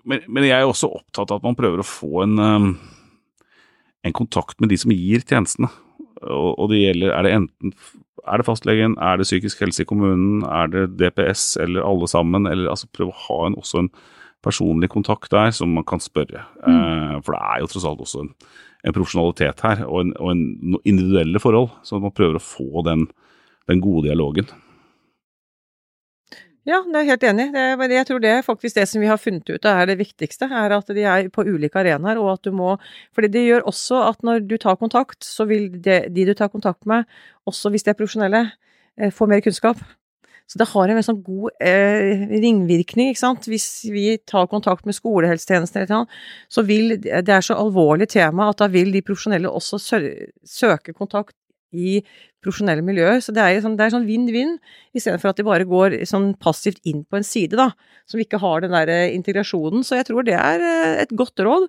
men, 0.09 0.23
men, 0.27 0.47
jeg 0.49 0.57
er 0.57 0.67
også 0.67 0.91
opptatt 0.91 1.31
av 1.31 1.41
at 1.41 1.47
man 1.47 1.59
prøver 1.59 1.83
å 1.83 1.87
få 1.87 2.25
en, 2.25 2.39
um, 2.39 2.71
en 4.03 4.17
kontakt 4.17 4.59
med 4.63 4.73
de 4.73 4.79
som 4.81 4.95
gir 4.95 5.25
tjenestene. 5.27 5.71
Og, 6.23 6.53
og, 6.55 6.71
det 6.73 6.81
gjelder, 6.83 7.13
er 7.17 7.27
det 7.27 7.37
enten 7.41 7.75
er 8.23 8.39
det 8.39 8.47
fastlegen, 8.47 8.95
er 9.03 9.19
det 9.19 9.27
psykisk 9.27 9.65
helse 9.65 9.83
i 9.83 9.89
kommunen, 9.89 10.45
er 10.47 10.69
det 10.71 10.85
DPS 10.95 11.57
eller 11.63 11.83
alle 11.83 12.07
sammen? 12.11 12.47
Eller 12.47 12.71
altså 12.71 12.87
prøve 12.95 13.11
å 13.11 13.23
ha 13.25 13.39
en, 13.49 13.57
også 13.59 13.83
en 13.83 13.89
personlig 14.47 14.93
kontakt 14.93 15.31
der 15.35 15.51
som 15.55 15.73
man 15.75 15.87
kan 15.87 16.03
spørre. 16.03 16.45
Mm. 16.63 16.77
Uh, 16.77 17.17
for 17.23 17.35
det 17.35 17.43
er 17.43 17.63
jo 17.63 17.73
tross 17.73 17.89
alt 17.91 18.05
også 18.05 18.23
en 18.23 18.33
en 18.83 18.95
profesjonalitet 18.95 19.63
her, 19.63 19.85
og, 19.87 20.01
en, 20.03 20.13
og 20.19 20.33
en 20.33 20.77
individuelle 20.83 21.41
forhold. 21.43 21.71
Så 21.87 22.01
man 22.03 22.15
prøver 22.15 22.39
å 22.39 22.45
få 22.45 22.85
den, 22.87 23.07
den 23.71 23.83
gode 23.83 24.09
dialogen. 24.09 24.51
Ja, 26.63 26.79
det 26.87 27.01
er 27.01 27.09
helt 27.09 27.25
enig. 27.27 27.49
Det, 27.51 27.89
jeg 27.91 28.07
tror 28.07 28.21
det 28.23 28.31
er 28.31 28.45
faktisk 28.47 28.77
det 28.79 28.85
som 28.87 29.03
vi 29.03 29.09
har 29.11 29.19
funnet 29.19 29.49
ut 29.51 29.65
er 29.67 29.89
det 29.91 29.97
viktigste, 29.99 30.47
er 30.47 30.75
at 30.77 30.93
de 30.95 31.03
er 31.03 31.31
på 31.35 31.43
ulike 31.43 31.81
arenaer, 31.81 32.21
og 32.23 32.37
at 32.37 32.45
du 32.47 32.55
må 32.55 32.77
For 33.11 33.27
det 33.27 33.43
gjør 33.43 33.67
også 33.67 33.99
at 34.07 34.23
når 34.23 34.47
du 34.47 34.55
tar 34.63 34.79
kontakt, 34.79 35.25
så 35.27 35.47
vil 35.51 35.73
de, 35.75 36.05
de 36.07 36.27
du 36.29 36.35
tar 36.39 36.53
kontakt 36.55 36.87
med, 36.87 37.09
også 37.51 37.73
hvis 37.75 37.83
de 37.83 37.91
er 37.91 37.99
profesjonelle, 37.99 38.45
eh, 38.97 39.11
få 39.11 39.27
mer 39.27 39.43
kunnskap. 39.43 39.83
Så 40.53 40.61
det 40.61 40.69
har 40.69 40.85
en 40.85 40.99
veldig 40.99 41.07
sånn 41.07 41.23
god 41.25 41.55
eh, 41.65 42.27
ringvirkning, 42.29 43.09
ikke 43.09 43.23
sant. 43.23 43.47
Hvis 43.49 43.87
vi 43.89 44.19
tar 44.29 44.51
kontakt 44.51 44.85
med 44.85 44.99
skolehelsetjenesten 44.99 45.81
eller 45.81 46.03
noe, 46.03 46.19
så 46.53 46.65
vil 46.69 46.99
Det 47.01 47.33
er 47.33 47.45
så 47.47 47.57
alvorlig 47.57 48.11
tema 48.13 48.51
at 48.53 48.61
da 48.61 48.69
vil 48.69 48.93
de 48.93 49.01
profesjonelle 49.07 49.49
også 49.49 49.81
søke 49.81 50.93
kontakt 50.93 51.33
i 51.73 52.01
profesjonelle 52.43 52.85
miljøer. 52.85 53.21
Så 53.23 53.35
det 53.35 53.43
er 53.43 53.61
sånn 53.63 54.07
vinn-vinn, 54.09 54.57
sånn 54.59 54.99
istedenfor 54.99 55.33
at 55.33 55.41
de 55.41 55.47
bare 55.47 55.67
går 55.69 56.01
sånn 56.09 56.33
passivt 56.43 56.83
inn 56.89 57.05
på 57.05 57.19
en 57.19 57.27
side, 57.27 57.59
da, 57.59 57.71
som 58.11 58.23
ikke 58.23 58.41
har 58.43 58.65
den 58.65 58.75
der 58.75 58.91
eh, 58.93 59.13
integrasjonen. 59.17 59.85
Så 59.87 59.99
jeg 59.99 60.09
tror 60.11 60.27
det 60.27 60.37
er 60.39 60.65
eh, 60.67 61.03
et 61.05 61.15
godt 61.19 61.43
råd. 61.43 61.69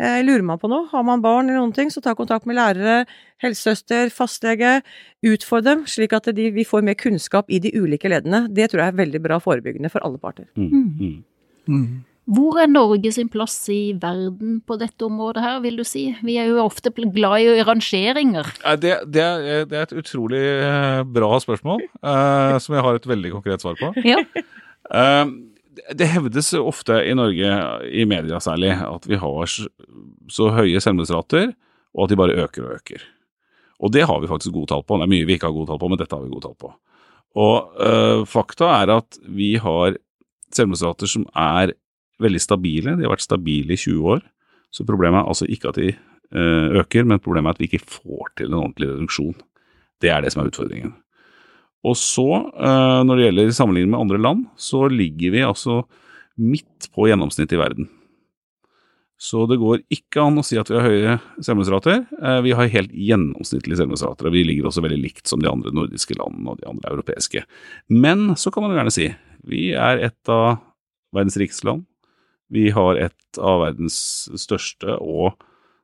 Jeg 0.00 0.26
lurer 0.26 0.44
man 0.46 0.60
på 0.60 0.70
noe, 0.70 0.86
har 0.92 1.06
man 1.06 1.24
barn 1.24 1.48
eller 1.48 1.60
noen 1.60 1.74
ting, 1.76 1.90
så 1.92 2.02
ta 2.04 2.14
kontakt 2.16 2.46
med 2.48 2.56
lærere, 2.58 3.02
helsesøster, 3.42 4.12
fastlege. 4.14 4.78
Utfordre 5.26 5.74
dem, 5.74 5.88
slik 5.90 6.14
at 6.16 6.30
de, 6.36 6.50
vi 6.54 6.66
får 6.68 6.84
mer 6.86 6.98
kunnskap 7.00 7.50
i 7.50 7.60
de 7.62 7.72
ulike 7.76 8.12
leddene. 8.12 8.46
Det 8.54 8.70
tror 8.70 8.84
jeg 8.84 8.94
er 8.94 9.02
veldig 9.02 9.24
bra 9.24 9.40
forebyggende 9.42 9.92
for 9.92 10.04
alle 10.06 10.20
parter. 10.22 10.48
Mm. 10.56 11.24
Mm. 11.70 11.98
Hvor 12.30 12.60
er 12.62 12.70
Norge 12.70 13.10
sin 13.14 13.28
plass 13.30 13.56
i 13.72 13.92
verden 13.98 14.60
på 14.66 14.76
dette 14.78 15.02
området 15.02 15.42
her, 15.42 15.58
vil 15.64 15.80
du 15.80 15.84
si? 15.86 16.04
Vi 16.22 16.36
er 16.38 16.50
jo 16.52 16.60
ofte 16.62 16.92
glad 16.94 17.42
i 17.42 17.62
rangeringer. 17.66 18.46
Det, 18.78 18.92
det, 19.10 19.24
er, 19.24 19.64
det 19.66 19.78
er, 19.78 19.88
et 19.88 19.96
utrolig 19.98 20.42
eh, 20.42 21.00
bra 21.10 21.40
spørsmål, 21.42 21.82
eh, 21.82 22.56
som 22.62 22.76
jeg 22.76 22.84
har 22.86 22.98
et 22.98 23.08
veldig 23.10 23.32
konkret 23.38 23.64
svar 23.64 23.78
på. 23.80 23.94
Ja. 24.10 24.22
Eh, 24.90 25.24
det 25.96 26.06
hevdes 26.10 26.52
ofte 26.58 26.98
i 27.06 27.14
Norge, 27.16 27.50
i 27.88 28.04
media 28.06 28.40
særlig, 28.42 28.72
at 28.84 29.06
vi 29.08 29.18
har 29.18 29.50
så 29.50 30.48
høye 30.54 30.82
selvmordsrater, 30.82 31.50
og 31.96 32.04
at 32.04 32.12
de 32.12 32.18
bare 32.20 32.36
øker 32.44 32.66
og 32.66 32.76
øker. 32.76 33.04
Og 33.80 33.94
det 33.94 34.04
har 34.06 34.20
vi 34.20 34.30
faktisk 34.30 34.54
gode 34.54 34.70
tall 34.70 34.84
på. 34.84 34.98
Det 34.98 35.06
er 35.06 35.12
mye 35.14 35.26
vi 35.26 35.38
ikke 35.38 35.48
har 35.48 35.56
gode 35.56 35.70
tall 35.70 35.80
på, 35.82 35.88
men 35.90 35.98
dette 35.98 36.14
har 36.14 36.22
vi 36.22 36.30
gode 36.30 36.46
tall 36.46 36.58
på. 36.60 36.72
Og 37.40 37.78
uh, 37.80 38.26
fakta 38.28 38.68
er 38.82 38.92
at 38.98 39.18
vi 39.24 39.54
har 39.62 39.96
selvmordsrater 40.54 41.10
som 41.10 41.24
er 41.38 41.74
veldig 42.22 42.42
stabile. 42.42 42.96
De 42.96 43.06
har 43.06 43.14
vært 43.14 43.26
stabile 43.26 43.76
i 43.76 43.80
20 43.80 44.14
år. 44.16 44.24
Så 44.70 44.86
problemet 44.86 45.22
er 45.22 45.30
altså 45.32 45.48
ikke 45.50 45.72
at 45.72 45.80
de 45.80 45.90
eh, 45.90 46.80
øker, 46.80 47.06
men 47.08 47.22
problemet 47.22 47.50
er 47.50 47.58
at 47.58 47.62
vi 47.62 47.70
ikke 47.70 47.98
får 47.98 48.34
til 48.38 48.50
en 48.50 48.60
ordentlig 48.62 48.90
reduksjon. 48.92 49.38
Det 50.00 50.12
er 50.12 50.22
det 50.24 50.32
som 50.32 50.42
er 50.42 50.50
utfordringen. 50.52 50.94
Og 51.86 51.96
så, 51.96 52.28
eh, 52.60 53.00
når 53.06 53.16
det 53.16 53.26
gjelder 53.28 53.56
sammenligning 53.56 53.94
med 53.94 54.02
andre 54.04 54.20
land, 54.20 54.44
så 54.60 54.84
ligger 54.92 55.34
vi 55.34 55.46
altså 55.46 55.82
midt 56.40 56.90
på 56.94 57.08
gjennomsnittet 57.08 57.56
i 57.56 57.60
verden. 57.60 57.88
Så 59.20 59.42
det 59.44 59.58
går 59.60 59.82
ikke 59.92 60.22
an 60.24 60.40
å 60.40 60.44
si 60.44 60.56
at 60.56 60.70
vi 60.70 60.78
har 60.78 60.86
høye 60.86 61.16
selvmordsrater. 61.44 62.06
Eh, 62.16 62.38
vi 62.46 62.54
har 62.56 62.70
helt 62.72 62.92
gjennomsnittlige 62.96 63.82
selvmordsrater, 63.82 64.28
og 64.28 64.32
vi 64.32 64.46
ligger 64.48 64.70
også 64.70 64.84
veldig 64.84 65.00
likt 65.02 65.28
som 65.28 65.42
de 65.42 65.50
andre 65.50 65.72
nordiske 65.76 66.16
landene 66.16 66.54
og 66.54 66.62
de 66.62 66.68
andre 66.70 66.94
europeiske. 66.94 67.44
Men 67.92 68.30
så 68.40 68.52
kan 68.52 68.64
man 68.64 68.78
gjerne 68.78 68.94
si 68.94 69.10
vi 69.44 69.70
er 69.76 70.00
et 70.08 70.32
av 70.32 70.62
verdens 71.16 71.36
rikeste 71.40 71.68
land. 71.68 71.84
Vi 72.50 72.70
har 72.74 72.98
et 72.98 73.38
av 73.38 73.62
verdens 73.64 74.00
største 74.38 74.98
og 74.98 75.38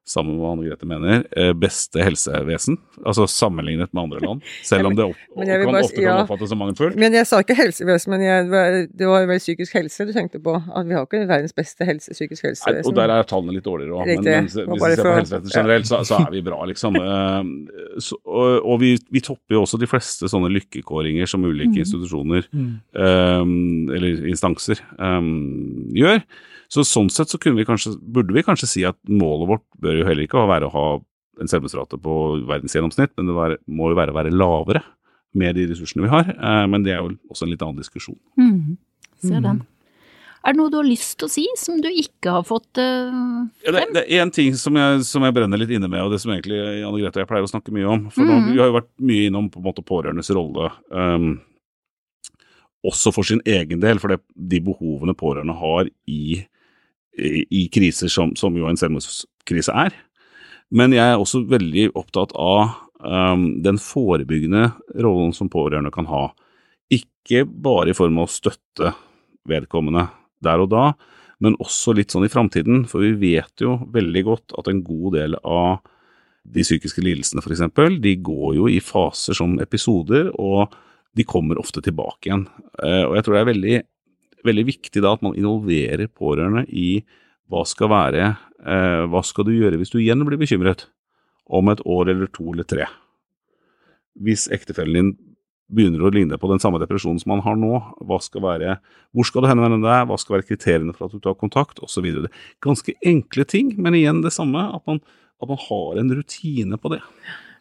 sammen 0.06 0.36
med 0.36 0.42
hva 0.44 0.52
Anne 0.54 0.66
Grete 0.68 0.86
mener, 0.86 1.22
eh, 1.34 1.50
beste 1.58 1.98
helsevesen, 1.98 2.76
altså 3.02 3.26
sammenlignet 3.26 3.90
med 3.90 4.04
andre 4.04 4.20
land. 4.22 4.44
Selv 4.68 4.86
om 4.86 4.94
det 4.94 5.02
opp, 5.08 5.18
kan, 5.34 5.64
bare, 5.66 5.82
ofte 5.82 5.98
kan 5.98 6.20
oppfattes 6.22 6.52
som 6.52 6.60
mangelfullt. 6.62 6.98
Men 7.00 7.16
jeg 7.18 7.26
sa 7.26 7.40
ikke 7.42 7.56
helsevesen, 7.58 8.14
men 8.14 8.22
jeg, 8.22 8.86
det 8.94 9.08
var 9.10 9.26
vel 9.26 9.42
psykisk 9.42 9.74
helse 9.80 10.06
du 10.06 10.12
tenkte 10.14 10.38
på. 10.42 10.54
At 10.54 10.86
vi 10.86 10.94
har 10.94 11.08
ikke 11.08 11.24
verdens 11.26 11.56
beste 11.56 11.88
helse, 11.88 12.14
psykisk 12.14 12.46
helsevesen. 12.46 12.86
Nei, 12.86 12.92
og 12.92 12.98
der 13.00 13.14
er 13.16 13.26
tallene 13.26 13.58
litt 13.58 13.66
dårligere 13.66 13.98
òg, 13.98 14.12
men, 14.12 14.22
men, 14.22 14.46
hvis 14.46 14.86
vi 14.86 14.94
ser 14.94 15.02
på 15.02 15.16
helsevesenet 15.18 15.58
generelt, 15.58 15.90
så, 15.90 16.02
så, 16.06 16.22
er 16.22 16.34
vi 16.38 16.46
bra, 16.46 16.62
liksom. 16.70 17.00
Eh, 17.06 18.00
så, 18.02 18.16
og, 18.28 18.64
og 18.66 18.80
vi, 18.80 18.90
vi, 19.12 19.20
topper 19.24 19.56
jo 19.56 19.62
også 19.62 19.78
de 19.80 19.86
fleste 19.88 20.28
sånne 20.30 20.48
lykkekåringer 20.52 21.28
som 21.30 21.44
ulike 21.46 21.72
mm. 21.72 21.78
institusjoner, 21.84 22.48
mm. 22.50 22.72
Um, 22.98 23.92
eller 23.94 24.26
instanser, 24.30 24.80
um, 24.98 25.30
gjør. 25.96 26.20
Så 26.72 26.84
sånn 26.86 27.10
sett 27.12 27.30
så 27.30 27.38
vi 27.42 27.66
kanskje, 27.66 27.94
burde 28.00 28.34
vi 28.34 28.44
kanskje 28.46 28.68
si 28.70 28.84
at 28.88 28.98
målet 29.06 29.50
vårt 29.52 29.66
bør 29.82 30.00
jo 30.00 30.08
heller 30.08 30.26
ikke 30.26 30.46
være 30.50 30.68
å 30.68 30.74
ha 30.74 30.86
en 31.40 31.50
selvmordsrate 31.50 31.98
på 32.00 32.16
verdensgjennomsnitt, 32.48 33.12
men 33.16 33.30
det 33.30 33.36
var, 33.36 33.56
må 33.68 33.92
jo 33.92 33.98
være 33.98 34.14
å 34.14 34.16
være 34.16 34.34
lavere 34.34 34.82
med 35.36 35.56
de 35.58 35.66
ressursene 35.70 36.06
vi 36.06 36.12
har. 36.12 36.32
Eh, 36.32 36.66
men 36.72 36.84
det 36.84 36.94
er 36.94 37.02
jo 37.02 37.14
også 37.30 37.46
en 37.46 37.52
litt 37.52 37.64
annen 37.64 37.80
diskusjon. 37.82 38.18
Mm. 38.40 38.76
Ser 39.22 39.42
den. 39.44 39.64
Er 40.46 40.54
det 40.54 40.60
noe 40.60 40.70
du 40.70 40.76
har 40.78 40.86
lyst 40.86 41.16
til 41.18 41.26
å 41.26 41.32
si 41.32 41.44
som 41.58 41.80
du 41.82 41.88
ikke 41.90 42.30
har 42.36 42.44
fått 42.46 42.78
uh, 42.78 43.10
frem? 43.10 43.48
Ja, 43.66 43.72
det, 43.74 43.80
det, 43.96 44.02
er 44.04 44.22
én 44.22 44.30
ting 44.30 44.54
som 44.54 44.76
jeg, 44.78 45.00
som 45.08 45.24
jeg, 45.26 45.34
brenner 45.34 45.58
litt 45.58 45.72
inne 45.74 45.90
med, 45.90 46.04
og 46.04 46.12
det 46.14 46.20
som 46.22 46.30
egentlig 46.30 46.60
Anne 46.86 47.00
Grete 47.00 47.18
og 47.18 47.24
jeg 47.24 47.30
pleier 47.32 47.48
å 47.48 47.50
snakke 47.50 47.74
mye 47.74 47.88
om. 47.90 48.04
For 48.14 48.22
mm. 48.22 48.30
nå, 48.30 48.36
vi 48.52 48.60
har 48.62 48.70
jo 48.70 48.76
vært 48.76 48.92
mye 49.10 49.24
innom 49.26 49.48
på 49.50 49.58
en 49.58 49.66
måte 49.66 49.82
pårørendes 49.86 50.30
rolle. 50.36 50.70
Um, 50.94 51.32
også 52.86 53.10
for 53.16 53.26
sin 53.26 53.42
egen 53.42 53.82
del, 53.82 53.98
for 53.98 54.14
det, 54.14 54.20
de 54.38 54.62
behovene 54.68 55.16
pårørende 55.18 55.56
har 55.58 55.90
i 56.06 56.44
i 57.16 57.66
kriser 57.72 58.10
som, 58.12 58.34
som 58.36 58.56
jo 58.58 58.68
en 58.68 58.78
selvmordskrise 58.78 59.72
er. 59.72 59.94
Men 60.74 60.94
jeg 60.94 61.04
er 61.06 61.20
også 61.20 61.44
veldig 61.48 61.90
opptatt 61.96 62.34
av 62.36 62.74
um, 63.00 63.48
den 63.62 63.78
forebyggende 63.80 64.70
rollen 65.02 65.34
som 65.36 65.50
pårørende 65.52 65.92
kan 65.94 66.08
ha. 66.10 66.28
Ikke 66.92 67.44
bare 67.46 67.92
i 67.92 67.98
form 67.98 68.18
av 68.20 68.28
å 68.28 68.34
støtte 68.34 68.94
vedkommende 69.46 70.08
der 70.42 70.62
og 70.62 70.72
da, 70.72 70.86
men 71.42 71.58
også 71.62 71.94
litt 71.96 72.12
sånn 72.14 72.26
i 72.26 72.32
framtiden. 72.32 72.84
For 72.90 73.04
vi 73.04 73.36
vet 73.36 73.62
jo 73.62 73.78
veldig 73.94 74.24
godt 74.26 74.56
at 74.58 74.70
en 74.70 74.82
god 74.86 75.16
del 75.18 75.38
av 75.42 75.84
de 76.46 76.62
psykiske 76.62 77.02
lidelsene 77.02 77.42
f.eks., 77.42 77.64
de 78.02 78.16
går 78.22 78.56
jo 78.58 78.68
i 78.70 78.80
faser 78.82 79.34
som 79.38 79.56
episoder, 79.62 80.30
og 80.38 80.74
de 81.16 81.24
kommer 81.26 81.58
ofte 81.58 81.82
tilbake 81.82 82.28
igjen. 82.28 82.46
Eh, 82.82 83.04
og 83.06 83.16
jeg 83.16 83.26
tror 83.26 83.36
det 83.36 83.40
er 83.40 83.52
veldig 83.52 83.76
veldig 84.46 84.66
viktig 84.68 85.02
da 85.04 85.14
at 85.16 85.24
man 85.24 85.36
involverer 85.38 86.10
pårørende 86.10 86.66
i 86.70 87.02
hva 87.50 87.62
skal 87.68 87.90
være 87.92 88.24
eh, 88.26 89.02
Hva 89.06 89.22
skal 89.22 89.46
du 89.46 89.52
gjøre 89.54 89.78
hvis 89.78 89.92
du 89.92 90.00
igjen 90.00 90.24
blir 90.26 90.40
bekymret 90.40 90.88
om 91.46 91.70
et 91.70 91.82
år 91.86 92.10
eller 92.10 92.30
to 92.34 92.48
eller 92.50 92.66
tre? 92.66 92.88
Hvis 94.18 94.48
ektefellen 94.50 94.96
din 94.96 95.12
begynner 95.66 96.04
å 96.06 96.12
ligne 96.14 96.38
på 96.38 96.48
den 96.50 96.62
samme 96.62 96.78
depresjonen 96.82 97.18
som 97.22 97.32
man 97.34 97.42
har 97.44 97.56
nå, 97.58 97.72
hva 98.06 98.18
skal 98.22 98.44
være, 98.44 98.76
hvor 99.14 99.26
skal 99.26 99.42
du 99.42 99.50
henvende 99.50 99.80
deg, 99.82 100.06
hva 100.06 100.18
skal 100.20 100.36
være 100.36 100.46
kriteriene 100.46 100.94
for 100.94 101.08
at 101.08 101.16
du 101.16 101.22
tar 101.22 101.34
kontakt, 101.38 101.80
osv. 101.82 102.06
Ganske 102.62 102.94
enkle 103.06 103.46
ting, 103.50 103.72
men 103.82 103.98
igjen 103.98 104.22
det 104.24 104.34
samme, 104.36 104.62
at 104.78 104.86
man, 104.86 105.02
at 105.42 105.50
man 105.50 105.60
har 105.66 106.00
en 106.00 106.14
rutine 106.18 106.78
på 106.78 106.94
det. 106.94 107.00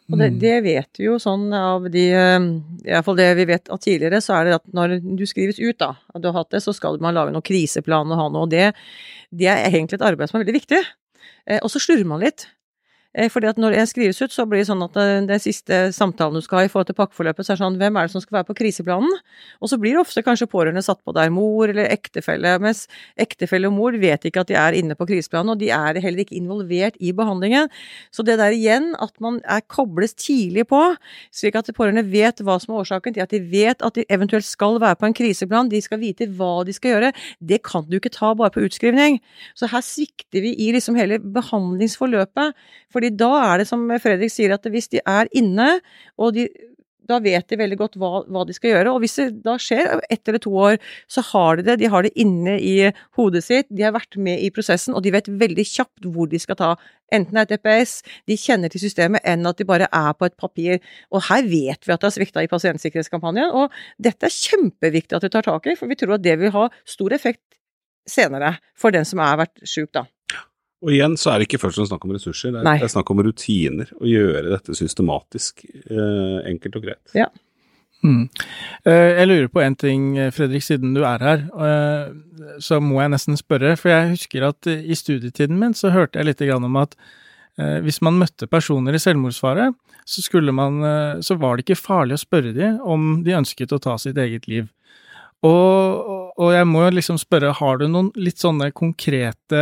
Og 0.06 0.20
det, 0.20 0.28
mm. 0.30 0.38
det, 0.38 0.54
vet 0.62 1.00
vi 1.00 1.08
jo 1.08 1.16
sånn 1.18 1.48
av 1.56 1.88
de 1.90 2.04
eh, 2.14 2.36
Iallfall 2.86 3.18
det 3.18 3.30
vi 3.40 3.46
vet 3.48 3.70
av 3.74 3.80
tidligere, 3.82 4.20
så 4.22 4.36
er 4.36 4.46
det 4.46 4.58
at 4.60 4.66
når 4.76 4.98
du 5.18 5.24
skrives 5.26 5.58
ut, 5.58 5.78
da, 5.82 5.96
at 6.14 6.22
du 6.22 6.28
har 6.30 6.38
hatt 6.44 6.52
det, 6.54 6.62
så 6.62 6.74
skal 6.76 7.00
man 7.02 7.16
lage 7.16 7.34
noen 7.34 7.46
kriseplan 7.46 8.12
og 8.14 8.20
ha 8.20 8.28
noe. 8.30 8.46
Og 8.46 8.52
det, 8.52 8.68
det 9.34 9.50
er 9.50 9.66
egentlig 9.66 9.98
et 9.98 10.06
arbeid 10.06 10.30
som 10.30 10.38
er 10.38 10.46
veldig 10.46 10.60
viktig. 10.60 10.82
Eh, 11.50 11.58
og 11.58 11.72
så 11.72 11.82
slurver 11.82 12.06
man 12.12 12.22
litt. 12.22 12.46
Eh, 13.16 13.30
fordi 13.32 13.48
at 13.48 13.56
når 13.60 13.78
jeg 13.78 13.88
skrives 13.88 14.18
ut, 14.20 14.32
så 14.32 14.44
blir 14.44 14.60
det 14.60 14.68
sånn 14.68 14.84
at 14.84 14.96
eh, 15.00 15.22
den 15.24 15.40
siste 15.40 15.78
samtalen 15.96 16.36
du 16.36 16.44
skal 16.44 16.60
ha 16.60 16.66
i 16.66 16.70
forhold 16.72 16.90
til 16.90 16.98
pakkeforløpet, 16.98 17.46
så 17.46 17.54
er 17.54 17.56
det 17.56 17.64
sånn 17.64 17.78
hvem 17.80 17.96
er 17.96 18.08
det 18.08 18.12
som 18.12 18.20
skal 18.20 18.38
være 18.38 18.48
på 18.50 18.56
kriseplanen? 18.58 19.14
Og 19.64 19.70
så 19.72 19.78
blir 19.80 19.96
det 19.96 20.02
ofte 20.02 20.24
kanskje 20.26 20.48
pårørende 20.52 20.84
satt 20.84 21.00
på 21.00 21.14
der, 21.16 21.32
mor 21.32 21.72
eller 21.72 21.88
ektefelle, 21.88 22.56
mens 22.60 22.84
ektefelle 23.20 23.70
og 23.70 23.76
mor 23.78 23.96
vet 24.02 24.28
ikke 24.28 24.44
at 24.44 24.50
de 24.52 24.58
er 24.60 24.76
inne 24.76 24.96
på 24.98 25.08
kriseplanen, 25.08 25.54
og 25.54 25.62
de 25.62 25.70
er 25.72 26.00
heller 26.04 26.24
ikke 26.26 26.36
involvert 26.36 26.98
i 27.00 27.14
behandlingen. 27.16 27.72
Så 28.12 28.26
det 28.26 28.36
der 28.42 28.52
igjen, 28.52 28.92
at 29.00 29.16
man 29.24 29.40
er 29.48 29.64
kobles 29.64 30.12
tidlig 30.20 30.66
på, 30.68 30.82
slik 31.32 31.56
at 31.56 31.72
pårørende 31.76 32.04
vet 32.12 32.44
hva 32.44 32.58
som 32.60 32.74
er 32.74 32.84
årsaken 32.84 33.16
til 33.16 33.24
at 33.24 33.32
de 33.32 33.40
vet 33.48 33.80
at 33.80 33.96
de 33.96 34.04
eventuelt 34.12 34.44
skal 34.44 34.76
være 34.82 35.00
på 35.00 35.08
en 35.08 35.16
kriseplan, 35.16 35.72
de 35.72 35.80
skal 35.80 36.02
vite 36.04 36.28
hva 36.36 36.60
de 36.68 36.76
skal 36.76 36.94
gjøre, 36.96 37.12
det 37.40 37.62
kan 37.64 37.88
du 37.88 37.96
ikke 37.96 38.12
ta 38.12 38.34
bare 38.36 38.52
på 38.52 38.66
utskrivning. 38.68 39.22
Så 39.56 39.70
her 39.72 39.84
svikter 39.84 40.44
vi 40.44 40.52
i 40.66 40.68
liksom 40.76 40.98
hele 41.00 41.18
behandlingsforløpet. 41.20 42.52
fordi 42.92 43.05
fordi 43.06 43.18
da 43.22 43.32
er 43.52 43.60
det 43.60 43.68
som 43.68 43.84
Fredrik 44.02 44.32
sier, 44.32 44.54
at 44.56 44.66
hvis 44.66 44.90
de 44.90 45.02
er 45.06 45.28
inne, 45.36 45.78
og 46.18 46.34
de 46.34 46.48
da 47.06 47.20
vet 47.22 47.46
de 47.46 47.54
veldig 47.54 47.76
godt 47.78 47.92
hva, 48.02 48.24
hva, 48.26 48.40
de 48.42 48.54
skal 48.56 48.72
gjøre. 48.72 48.90
Og 48.90 49.04
hvis 49.04 49.12
det 49.20 49.26
da 49.44 49.52
skjer 49.62 50.00
ett 50.10 50.26
eller 50.26 50.40
to 50.42 50.50
år, 50.58 50.78
så 51.06 51.22
har 51.28 51.60
de 51.60 51.62
det. 51.68 51.76
De 51.78 51.90
har 51.92 52.02
det 52.02 52.10
inne 52.18 52.56
i 52.58 52.88
hodet 53.14 53.44
sitt, 53.46 53.68
de 53.70 53.84
har 53.86 53.94
vært 53.94 54.18
med 54.18 54.42
i 54.42 54.48
prosessen, 54.50 54.90
og 54.90 55.04
de 55.04 55.12
vet 55.14 55.30
veldig 55.30 55.66
kjapt 55.70 56.08
hvor 56.10 56.26
de 56.32 56.40
skal 56.42 56.58
ta. 56.58 56.72
Enten 57.14 57.38
det 57.38 57.44
er 57.44 57.46
et 57.46 57.62
DPS, 57.62 57.92
de 58.26 58.38
kjenner 58.42 58.74
til 58.74 58.82
systemet, 58.82 59.22
enn 59.22 59.46
at 59.46 59.62
de 59.62 59.68
bare 59.68 59.86
er 59.86 60.18
på 60.18 60.26
et 60.26 60.34
papir. 60.34 60.82
Og 61.14 61.22
her 61.28 61.46
vet 61.46 61.86
vi 61.86 61.94
at 61.94 62.02
det 62.02 62.10
har 62.10 62.16
svikta 62.16 62.42
i 62.42 62.50
pasientsikkerhetskampanjen, 62.50 63.54
og 63.54 63.70
dette 64.02 64.26
er 64.26 64.34
kjempeviktig 64.34 65.14
at 65.14 65.28
vi 65.28 65.34
tar 65.36 65.46
tak 65.46 65.70
i, 65.70 65.78
for 65.78 65.86
vi 65.86 66.00
tror 66.02 66.18
at 66.18 66.26
det 66.26 66.34
vil 66.42 66.54
ha 66.58 66.66
stor 66.82 67.14
effekt 67.14 67.46
senere 68.10 68.56
for 68.74 68.90
den 68.90 69.06
som 69.06 69.22
har 69.22 69.38
vært 69.44 69.62
sjuk, 69.62 69.94
da. 69.94 70.08
Og 70.86 70.92
igjen 70.94 71.16
så 71.18 71.32
er 71.32 71.40
det 71.40 71.48
ikke 71.48 71.58
først 71.64 71.80
og 71.80 71.82
fremst 71.82 71.92
snakk 71.92 72.04
om 72.06 72.14
ressurser, 72.14 72.52
det 72.54 72.60
er, 72.62 72.78
det 72.78 72.86
er, 72.86 72.92
snakk 72.92 73.10
om 73.10 73.24
rutiner. 73.26 73.90
Å 73.98 74.06
gjøre 74.06 74.44
dette 74.52 74.76
systematisk, 74.78 75.66
eh, 75.66 76.38
enkelt 76.52 76.78
og 76.78 76.86
greit. 76.86 77.16
Ja. 77.16 77.26
Mm. 78.06 78.28
Eh, 78.86 79.12
jeg 79.18 79.28
lurer 79.28 79.48
på 79.50 79.62
en 79.64 79.76
ting, 79.78 80.04
Fredrik, 80.34 80.64
siden 80.64 80.94
du 80.94 81.02
er 81.08 81.22
her. 81.26 81.44
Eh, 81.66 82.58
så 82.62 82.78
må 82.82 83.00
jeg 83.02 83.12
nesten 83.14 83.38
spørre, 83.40 83.74
for 83.80 83.92
jeg 83.92 84.12
husker 84.14 84.46
at 84.50 84.68
i 84.70 84.96
studietiden 84.96 85.58
min 85.60 85.74
så 85.74 85.90
hørte 85.94 86.20
jeg 86.20 86.28
litt 86.28 86.44
om 86.54 86.78
at 86.78 86.94
eh, 87.58 87.80
hvis 87.82 88.02
man 88.06 88.20
møtte 88.20 88.46
personer 88.46 88.94
i 88.94 89.02
selvmordsfare, 89.02 89.72
så, 90.06 90.22
man, 90.54 90.78
så 91.18 91.34
var 91.34 91.56
det 91.56 91.64
ikke 91.64 91.80
farlig 91.80 92.14
å 92.14 92.22
spørre 92.22 92.52
dem 92.54 92.76
om 92.86 93.24
de 93.26 93.34
ønsket 93.34 93.72
å 93.74 93.80
ta 93.82 93.96
sitt 93.98 94.18
eget 94.22 94.46
liv. 94.46 94.68
Og, 95.42 96.25
og, 96.36 96.50
jeg 96.52 96.66
må 96.68 96.82
jo 96.84 96.92
liksom 96.94 97.18
spørre, 97.20 97.52
har 97.58 97.78
du 97.80 97.86
noen 97.88 98.10
litt 98.20 98.40
sånne 98.42 98.68
konkrete 98.76 99.60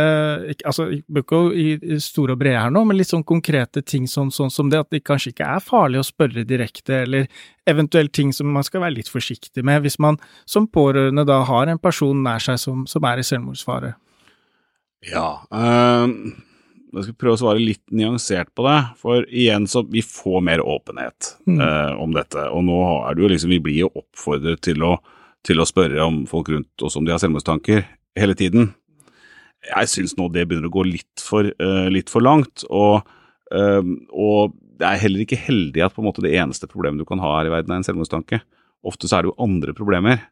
Altså, 0.67 0.87
ikke 0.91 1.41
i 1.55 1.99
store 2.03 2.35
og 2.35 2.41
brede 2.41 2.61
her 2.63 2.73
nå, 2.73 2.83
men 2.87 2.99
litt 2.99 3.11
sånn 3.11 3.25
konkrete 3.27 3.83
ting 3.85 4.09
sånn, 4.11 4.31
sånn, 4.33 4.51
som 4.53 4.71
det 4.71 4.81
at 4.83 4.91
det 4.93 5.03
kanskje 5.07 5.33
ikke 5.33 5.49
er 5.55 5.63
farlig 5.63 6.01
å 6.01 6.07
spørre 6.07 6.45
direkte, 6.47 7.03
eller 7.05 7.29
eventuelt 7.69 8.13
ting 8.15 8.33
som 8.35 8.51
man 8.53 8.65
skal 8.65 8.83
være 8.83 8.97
litt 8.99 9.11
forsiktig 9.11 9.63
med 9.65 9.85
hvis 9.85 9.99
man 10.03 10.19
som 10.49 10.67
pårørende 10.67 11.25
da 11.27 11.41
har 11.47 11.71
en 11.71 11.81
person 11.81 12.23
nær 12.25 12.43
seg 12.43 12.59
som, 12.61 12.83
som 12.89 13.07
er 13.07 13.21
i 13.21 13.27
selvmordsfare? 13.27 13.95
Ja, 15.05 15.29
øh, 15.53 16.11
jeg 16.95 17.09
skal 17.09 17.17
prøve 17.19 17.35
å 17.35 17.41
svare 17.41 17.61
litt 17.61 17.83
nyansert 17.91 18.51
på 18.55 18.65
det. 18.67 18.77
For 19.01 19.25
igjen 19.27 19.67
så 19.69 19.83
vi 19.91 20.03
får 20.05 20.43
mer 20.47 20.63
åpenhet 20.63 21.35
mm. 21.47 21.59
øh, 21.59 21.91
om 22.03 22.15
dette. 22.15 22.45
Og 22.55 22.63
nå 22.67 22.79
er 23.01 23.15
det 23.15 23.25
jo 23.25 23.31
liksom 23.33 23.51
Vi 23.55 23.61
blir 23.63 23.81
jo 23.85 23.91
oppfordret 23.93 24.63
til 24.65 24.85
å 24.85 24.95
til 25.45 25.61
å 25.61 25.67
spørre 25.67 26.01
om 26.05 26.23
folk 26.29 26.49
rundt 26.53 26.85
oss 26.85 26.97
om 26.97 27.05
de 27.05 27.13
har 27.13 27.21
selvmordstanker 27.21 27.85
hele 28.17 28.35
tiden. 28.37 28.71
Jeg 29.65 29.89
syns 29.91 30.15
nå 30.17 30.27
det 30.33 30.45
begynner 30.47 30.69
å 30.69 30.75
gå 30.75 30.85
litt 30.87 31.21
for, 31.21 31.47
uh, 31.61 31.87
litt 31.91 32.11
for 32.11 32.25
langt. 32.25 32.65
Og, 32.69 33.05
uh, 33.53 33.83
og, 34.11 34.55
det 34.75 34.87
er 34.89 34.99
heller 35.05 35.23
ikke 35.23 35.39
heldig 35.39 35.85
at 35.85 35.93
på 35.95 36.01
en 36.03 36.09
måte 36.09 36.23
det 36.25 36.33
eneste 36.35 36.67
problemet 36.67 36.99
du 36.99 37.07
kan 37.07 37.21
ha 37.23 37.37
her 37.37 37.47
i 37.47 37.53
verden, 37.53 37.71
er 37.71 37.79
en 37.79 37.87
selvmordstanke. 37.87 38.41
Ofte 38.85 39.07
så 39.07 39.17
er 39.17 39.23
det 39.23 39.31
jo 39.31 39.45
andre 39.45 39.75
problemer. 39.77 40.25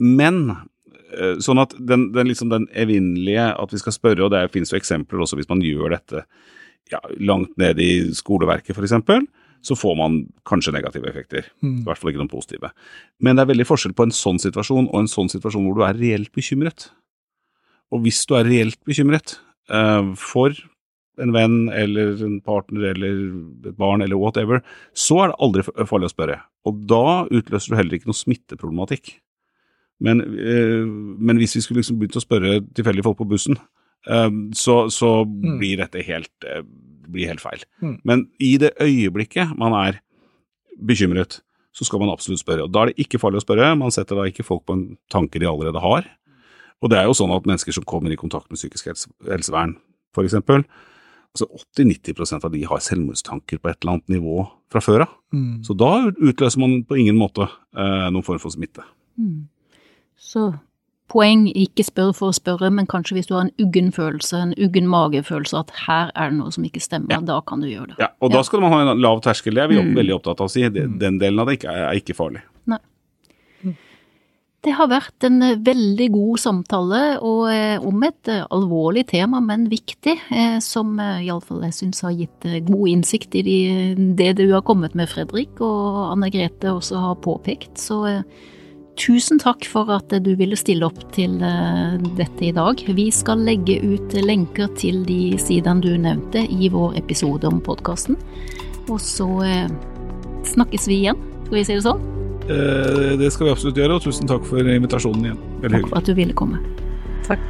Men 0.00 0.40
uh, 0.54 1.36
sånn 1.42 1.60
at 1.62 1.76
den, 1.76 2.08
den, 2.14 2.30
liksom 2.30 2.50
den 2.52 2.66
evinnelige 2.72 3.50
at 3.52 3.74
vi 3.74 3.82
skal 3.82 3.96
spørre, 3.98 4.24
og 4.24 4.32
det 4.34 4.46
finnes 4.54 4.72
jo 4.72 4.80
eksempler 4.80 5.26
også 5.26 5.38
hvis 5.38 5.50
man 5.52 5.62
gjør 5.66 5.98
dette 5.98 6.24
ja, 6.92 7.00
langt 7.20 7.54
ned 7.60 7.80
i 7.82 7.92
skoleverket 8.16 8.76
f.eks., 8.76 8.98
så 9.62 9.76
får 9.78 9.94
man 9.98 10.18
kanskje 10.48 10.74
negative 10.74 11.08
effekter. 11.10 11.46
Mm. 11.62 11.82
I 11.82 11.86
hvert 11.86 12.00
fall 12.00 12.12
ikke 12.12 12.22
noen 12.22 12.32
positive. 12.32 12.72
Men 13.22 13.38
det 13.38 13.44
er 13.44 13.52
veldig 13.52 13.68
forskjell 13.68 13.94
på 13.98 14.08
en 14.08 14.14
sånn 14.16 14.40
situasjon 14.42 14.90
og 14.90 14.98
en 14.98 15.10
sånn 15.10 15.30
situasjon 15.32 15.64
hvor 15.68 15.78
du 15.78 15.84
er 15.86 15.98
reelt 15.98 16.32
bekymret. 16.34 16.90
Og 17.92 18.04
hvis 18.06 18.22
du 18.28 18.36
er 18.38 18.48
reelt 18.48 18.78
bekymret 18.88 19.36
uh, 19.72 20.12
for 20.18 20.56
en 21.20 21.34
venn 21.34 21.66
eller 21.76 22.16
en 22.24 22.38
partner 22.42 22.94
eller 22.94 23.18
et 23.68 23.76
barn 23.78 24.02
eller 24.02 24.18
whatever, 24.18 24.62
så 24.96 25.20
er 25.22 25.32
det 25.32 25.42
aldri 25.44 25.66
farlig 25.86 26.08
å 26.08 26.14
spørre. 26.14 26.38
Og 26.66 26.80
da 26.90 27.04
utløser 27.28 27.74
du 27.74 27.78
heller 27.78 27.98
ikke 27.98 28.10
noe 28.10 28.18
smitteproblematikk. 28.18 29.14
Men, 30.02 30.24
uh, 30.24 30.88
men 30.88 31.38
hvis 31.38 31.54
vi 31.58 31.62
skulle 31.66 31.84
liksom 31.84 32.00
begynt 32.00 32.18
å 32.18 32.24
spørre 32.24 32.58
tilfeldige 32.74 33.06
folk 33.06 33.22
på 33.22 33.30
bussen 33.36 33.60
Um, 34.06 34.50
så, 34.54 34.90
så 34.90 35.24
mm. 35.24 35.58
blir 35.60 35.78
dette 35.78 36.02
helt, 36.02 36.46
blir 37.10 37.30
helt 37.30 37.42
feil. 37.42 37.64
Mm. 37.82 37.96
Men 38.08 38.26
i 38.42 38.54
det 38.60 38.74
øyeblikket 38.80 39.56
man 39.58 39.74
er 39.78 40.00
bekymret, 40.78 41.40
så 41.72 41.86
skal 41.88 42.02
man 42.02 42.12
absolutt 42.12 42.42
spørre. 42.42 42.66
Og 42.66 42.72
Da 42.72 42.82
er 42.82 42.90
det 42.90 43.04
ikke 43.06 43.20
farlig 43.20 43.40
å 43.40 43.46
spørre, 43.46 43.72
man 43.78 43.94
setter 43.94 44.18
da 44.18 44.26
ikke 44.28 44.44
folk 44.44 44.66
på 44.68 44.76
en 44.76 44.86
tanke 45.10 45.40
de 45.40 45.48
allerede 45.48 45.80
har. 45.80 46.08
Og 46.82 46.90
det 46.90 46.98
er 46.98 47.06
jo 47.06 47.16
sånn 47.16 47.32
at 47.32 47.46
mennesker 47.46 47.72
som 47.72 47.86
kommer 47.86 48.12
i 48.12 48.18
kontakt 48.18 48.50
med 48.50 48.58
psykisk 48.58 48.90
helse, 48.90 49.08
helsevern, 49.28 49.76
f.eks., 50.12 50.34
altså 51.32 51.46
80-90% 51.78 52.44
av 52.44 52.52
de 52.52 52.64
har 52.68 52.82
selvmordstanker 52.84 53.60
på 53.62 53.70
et 53.70 53.78
eller 53.80 53.94
annet 53.94 54.12
nivå 54.18 54.42
fra 54.72 54.82
før 54.84 55.06
av. 55.06 55.14
Mm. 55.32 55.62
Så 55.64 55.76
da 55.78 56.10
utløser 56.10 56.60
man 56.60 56.82
på 56.84 56.98
ingen 57.00 57.16
måte 57.16 57.46
eh, 57.46 58.08
noen 58.12 58.26
form 58.26 58.40
for 58.42 58.52
smitte. 58.52 58.84
Mm. 59.16 59.46
Så 60.20 60.50
poeng, 61.12 61.44
ikke 61.48 61.84
spør 61.86 62.12
for 62.16 62.32
å 62.32 62.36
spørre, 62.36 62.70
men 62.74 62.88
kanskje 62.90 63.18
hvis 63.18 63.28
du 63.28 63.36
har 63.36 63.46
en 63.46 63.54
uggen 63.62 63.92
følelse, 63.94 64.38
en 64.38 64.54
uggen 64.56 64.88
magefølelse, 64.90 65.64
at 65.64 65.74
her 65.86 66.12
er 66.16 66.32
det 66.32 66.40
noe 66.40 66.54
som 66.54 66.64
ikke 66.68 66.82
stemmer, 66.82 67.18
ja. 67.18 67.20
da 67.32 67.40
kan 67.46 67.64
du 67.64 67.68
gjøre 67.70 67.92
det. 67.92 68.00
Ja, 68.02 68.12
og 68.20 68.32
ja. 68.32 68.38
da 68.38 68.46
skal 68.48 68.64
man 68.64 68.74
ha 68.74 68.84
en 68.86 69.02
lav 69.02 69.20
terskel, 69.24 69.58
det 69.58 69.66
er 69.66 69.74
vi 69.74 69.82
mm. 69.82 69.92
veldig 69.98 70.16
opptatt 70.18 70.40
av 70.40 70.50
å 70.50 70.52
si. 70.52 70.64
Mm. 70.64 70.96
Den 71.02 71.20
delen 71.22 71.44
av 71.44 71.52
det 71.52 71.60
er 71.68 72.00
ikke 72.00 72.16
farlig. 72.18 72.44
Nei. 72.70 72.80
Det 74.62 74.76
har 74.78 74.86
vært 74.92 75.24
en 75.26 75.42
eh, 75.42 75.58
veldig 75.58 76.06
god 76.14 76.38
samtale 76.38 77.00
og, 77.18 77.48
eh, 77.50 77.82
om 77.82 78.04
et 78.06 78.30
eh, 78.30 78.44
alvorlig 78.54 79.08
tema, 79.10 79.40
men 79.42 79.66
viktig, 79.70 80.14
som 80.62 80.94
iallfall 81.02 81.64
jeg 81.66 81.76
syns 81.80 82.04
har 82.06 82.14
gitt 82.14 82.46
god 82.68 82.90
innsikt 82.92 83.34
i 83.40 83.42
det 84.18 84.30
du 84.38 84.44
har 84.52 84.62
kommet 84.66 84.94
med, 84.98 85.10
Fredrik, 85.10 85.58
og 85.64 86.12
Anne 86.12 86.30
Grete 86.30 86.70
også 86.70 87.00
har 87.02 87.22
påpekt. 87.24 87.74
Så 87.82 88.04
Tusen 89.00 89.38
takk 89.40 89.64
for 89.64 89.88
at 89.94 90.12
du 90.20 90.34
ville 90.36 90.56
stille 90.58 90.84
opp 90.84 90.98
til 91.14 91.38
eh, 91.40 91.94
dette 92.18 92.44
i 92.44 92.52
dag. 92.52 92.76
Vi 92.92 93.06
skal 93.14 93.40
legge 93.40 93.78
ut 93.80 94.12
lenker 94.20 94.68
til 94.76 95.00
de 95.08 95.38
sidene 95.40 95.80
du 95.80 95.94
nevnte 95.96 96.44
i 96.44 96.68
vår 96.72 96.98
episode 97.00 97.48
om 97.48 97.62
podkasten. 97.64 98.18
Og 98.90 99.00
så 99.00 99.28
eh, 99.48 99.70
snakkes 100.52 100.88
vi 100.90 100.98
igjen, 101.04 101.22
skal 101.46 101.56
vi 101.56 101.64
si 101.64 101.78
det 101.78 101.86
sånn? 101.86 102.04
Eh, 102.52 103.14
det 103.16 103.30
skal 103.32 103.48
vi 103.48 103.54
absolutt 103.54 103.80
gjøre, 103.80 103.96
og 103.96 104.04
tusen 104.04 104.28
takk 104.28 104.44
for 104.44 104.60
invitasjonen 104.60 105.30
igjen. 105.30 105.40
Veldig 105.64 105.80
hyggelig. 105.80 105.88
takk 105.88 105.94
for 105.94 106.02
at 106.02 106.10
du 106.10 106.14
ville 106.18 106.36
komme. 106.36 106.60
Takk. 107.30 107.48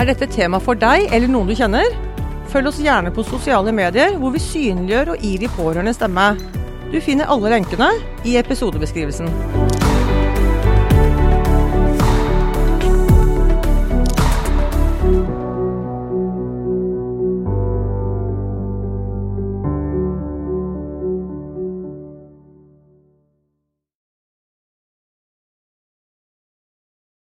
Er 0.00 0.08
dette 0.08 0.30
tema 0.32 0.58
for 0.62 0.78
deg 0.78 1.12
eller 1.12 1.28
noen 1.28 1.52
du 1.52 1.54
kjenner? 1.58 1.92
Følg 2.52 2.72
oss 2.72 2.80
gjerne 2.80 3.12
på 3.12 3.24
sosiale 3.28 3.76
medier, 3.76 4.16
hvor 4.16 4.32
vi 4.32 4.40
synliggjør 4.40 5.14
og 5.14 5.22
gir 5.24 5.44
de 5.44 5.52
pårørende 5.52 5.92
stemme. 5.96 6.32
Du 6.92 7.00
finner 7.00 7.24
alle 7.24 7.48
lenkene 7.48 7.88
i 8.28 8.36
episodebeskrivelsen. 8.36 9.30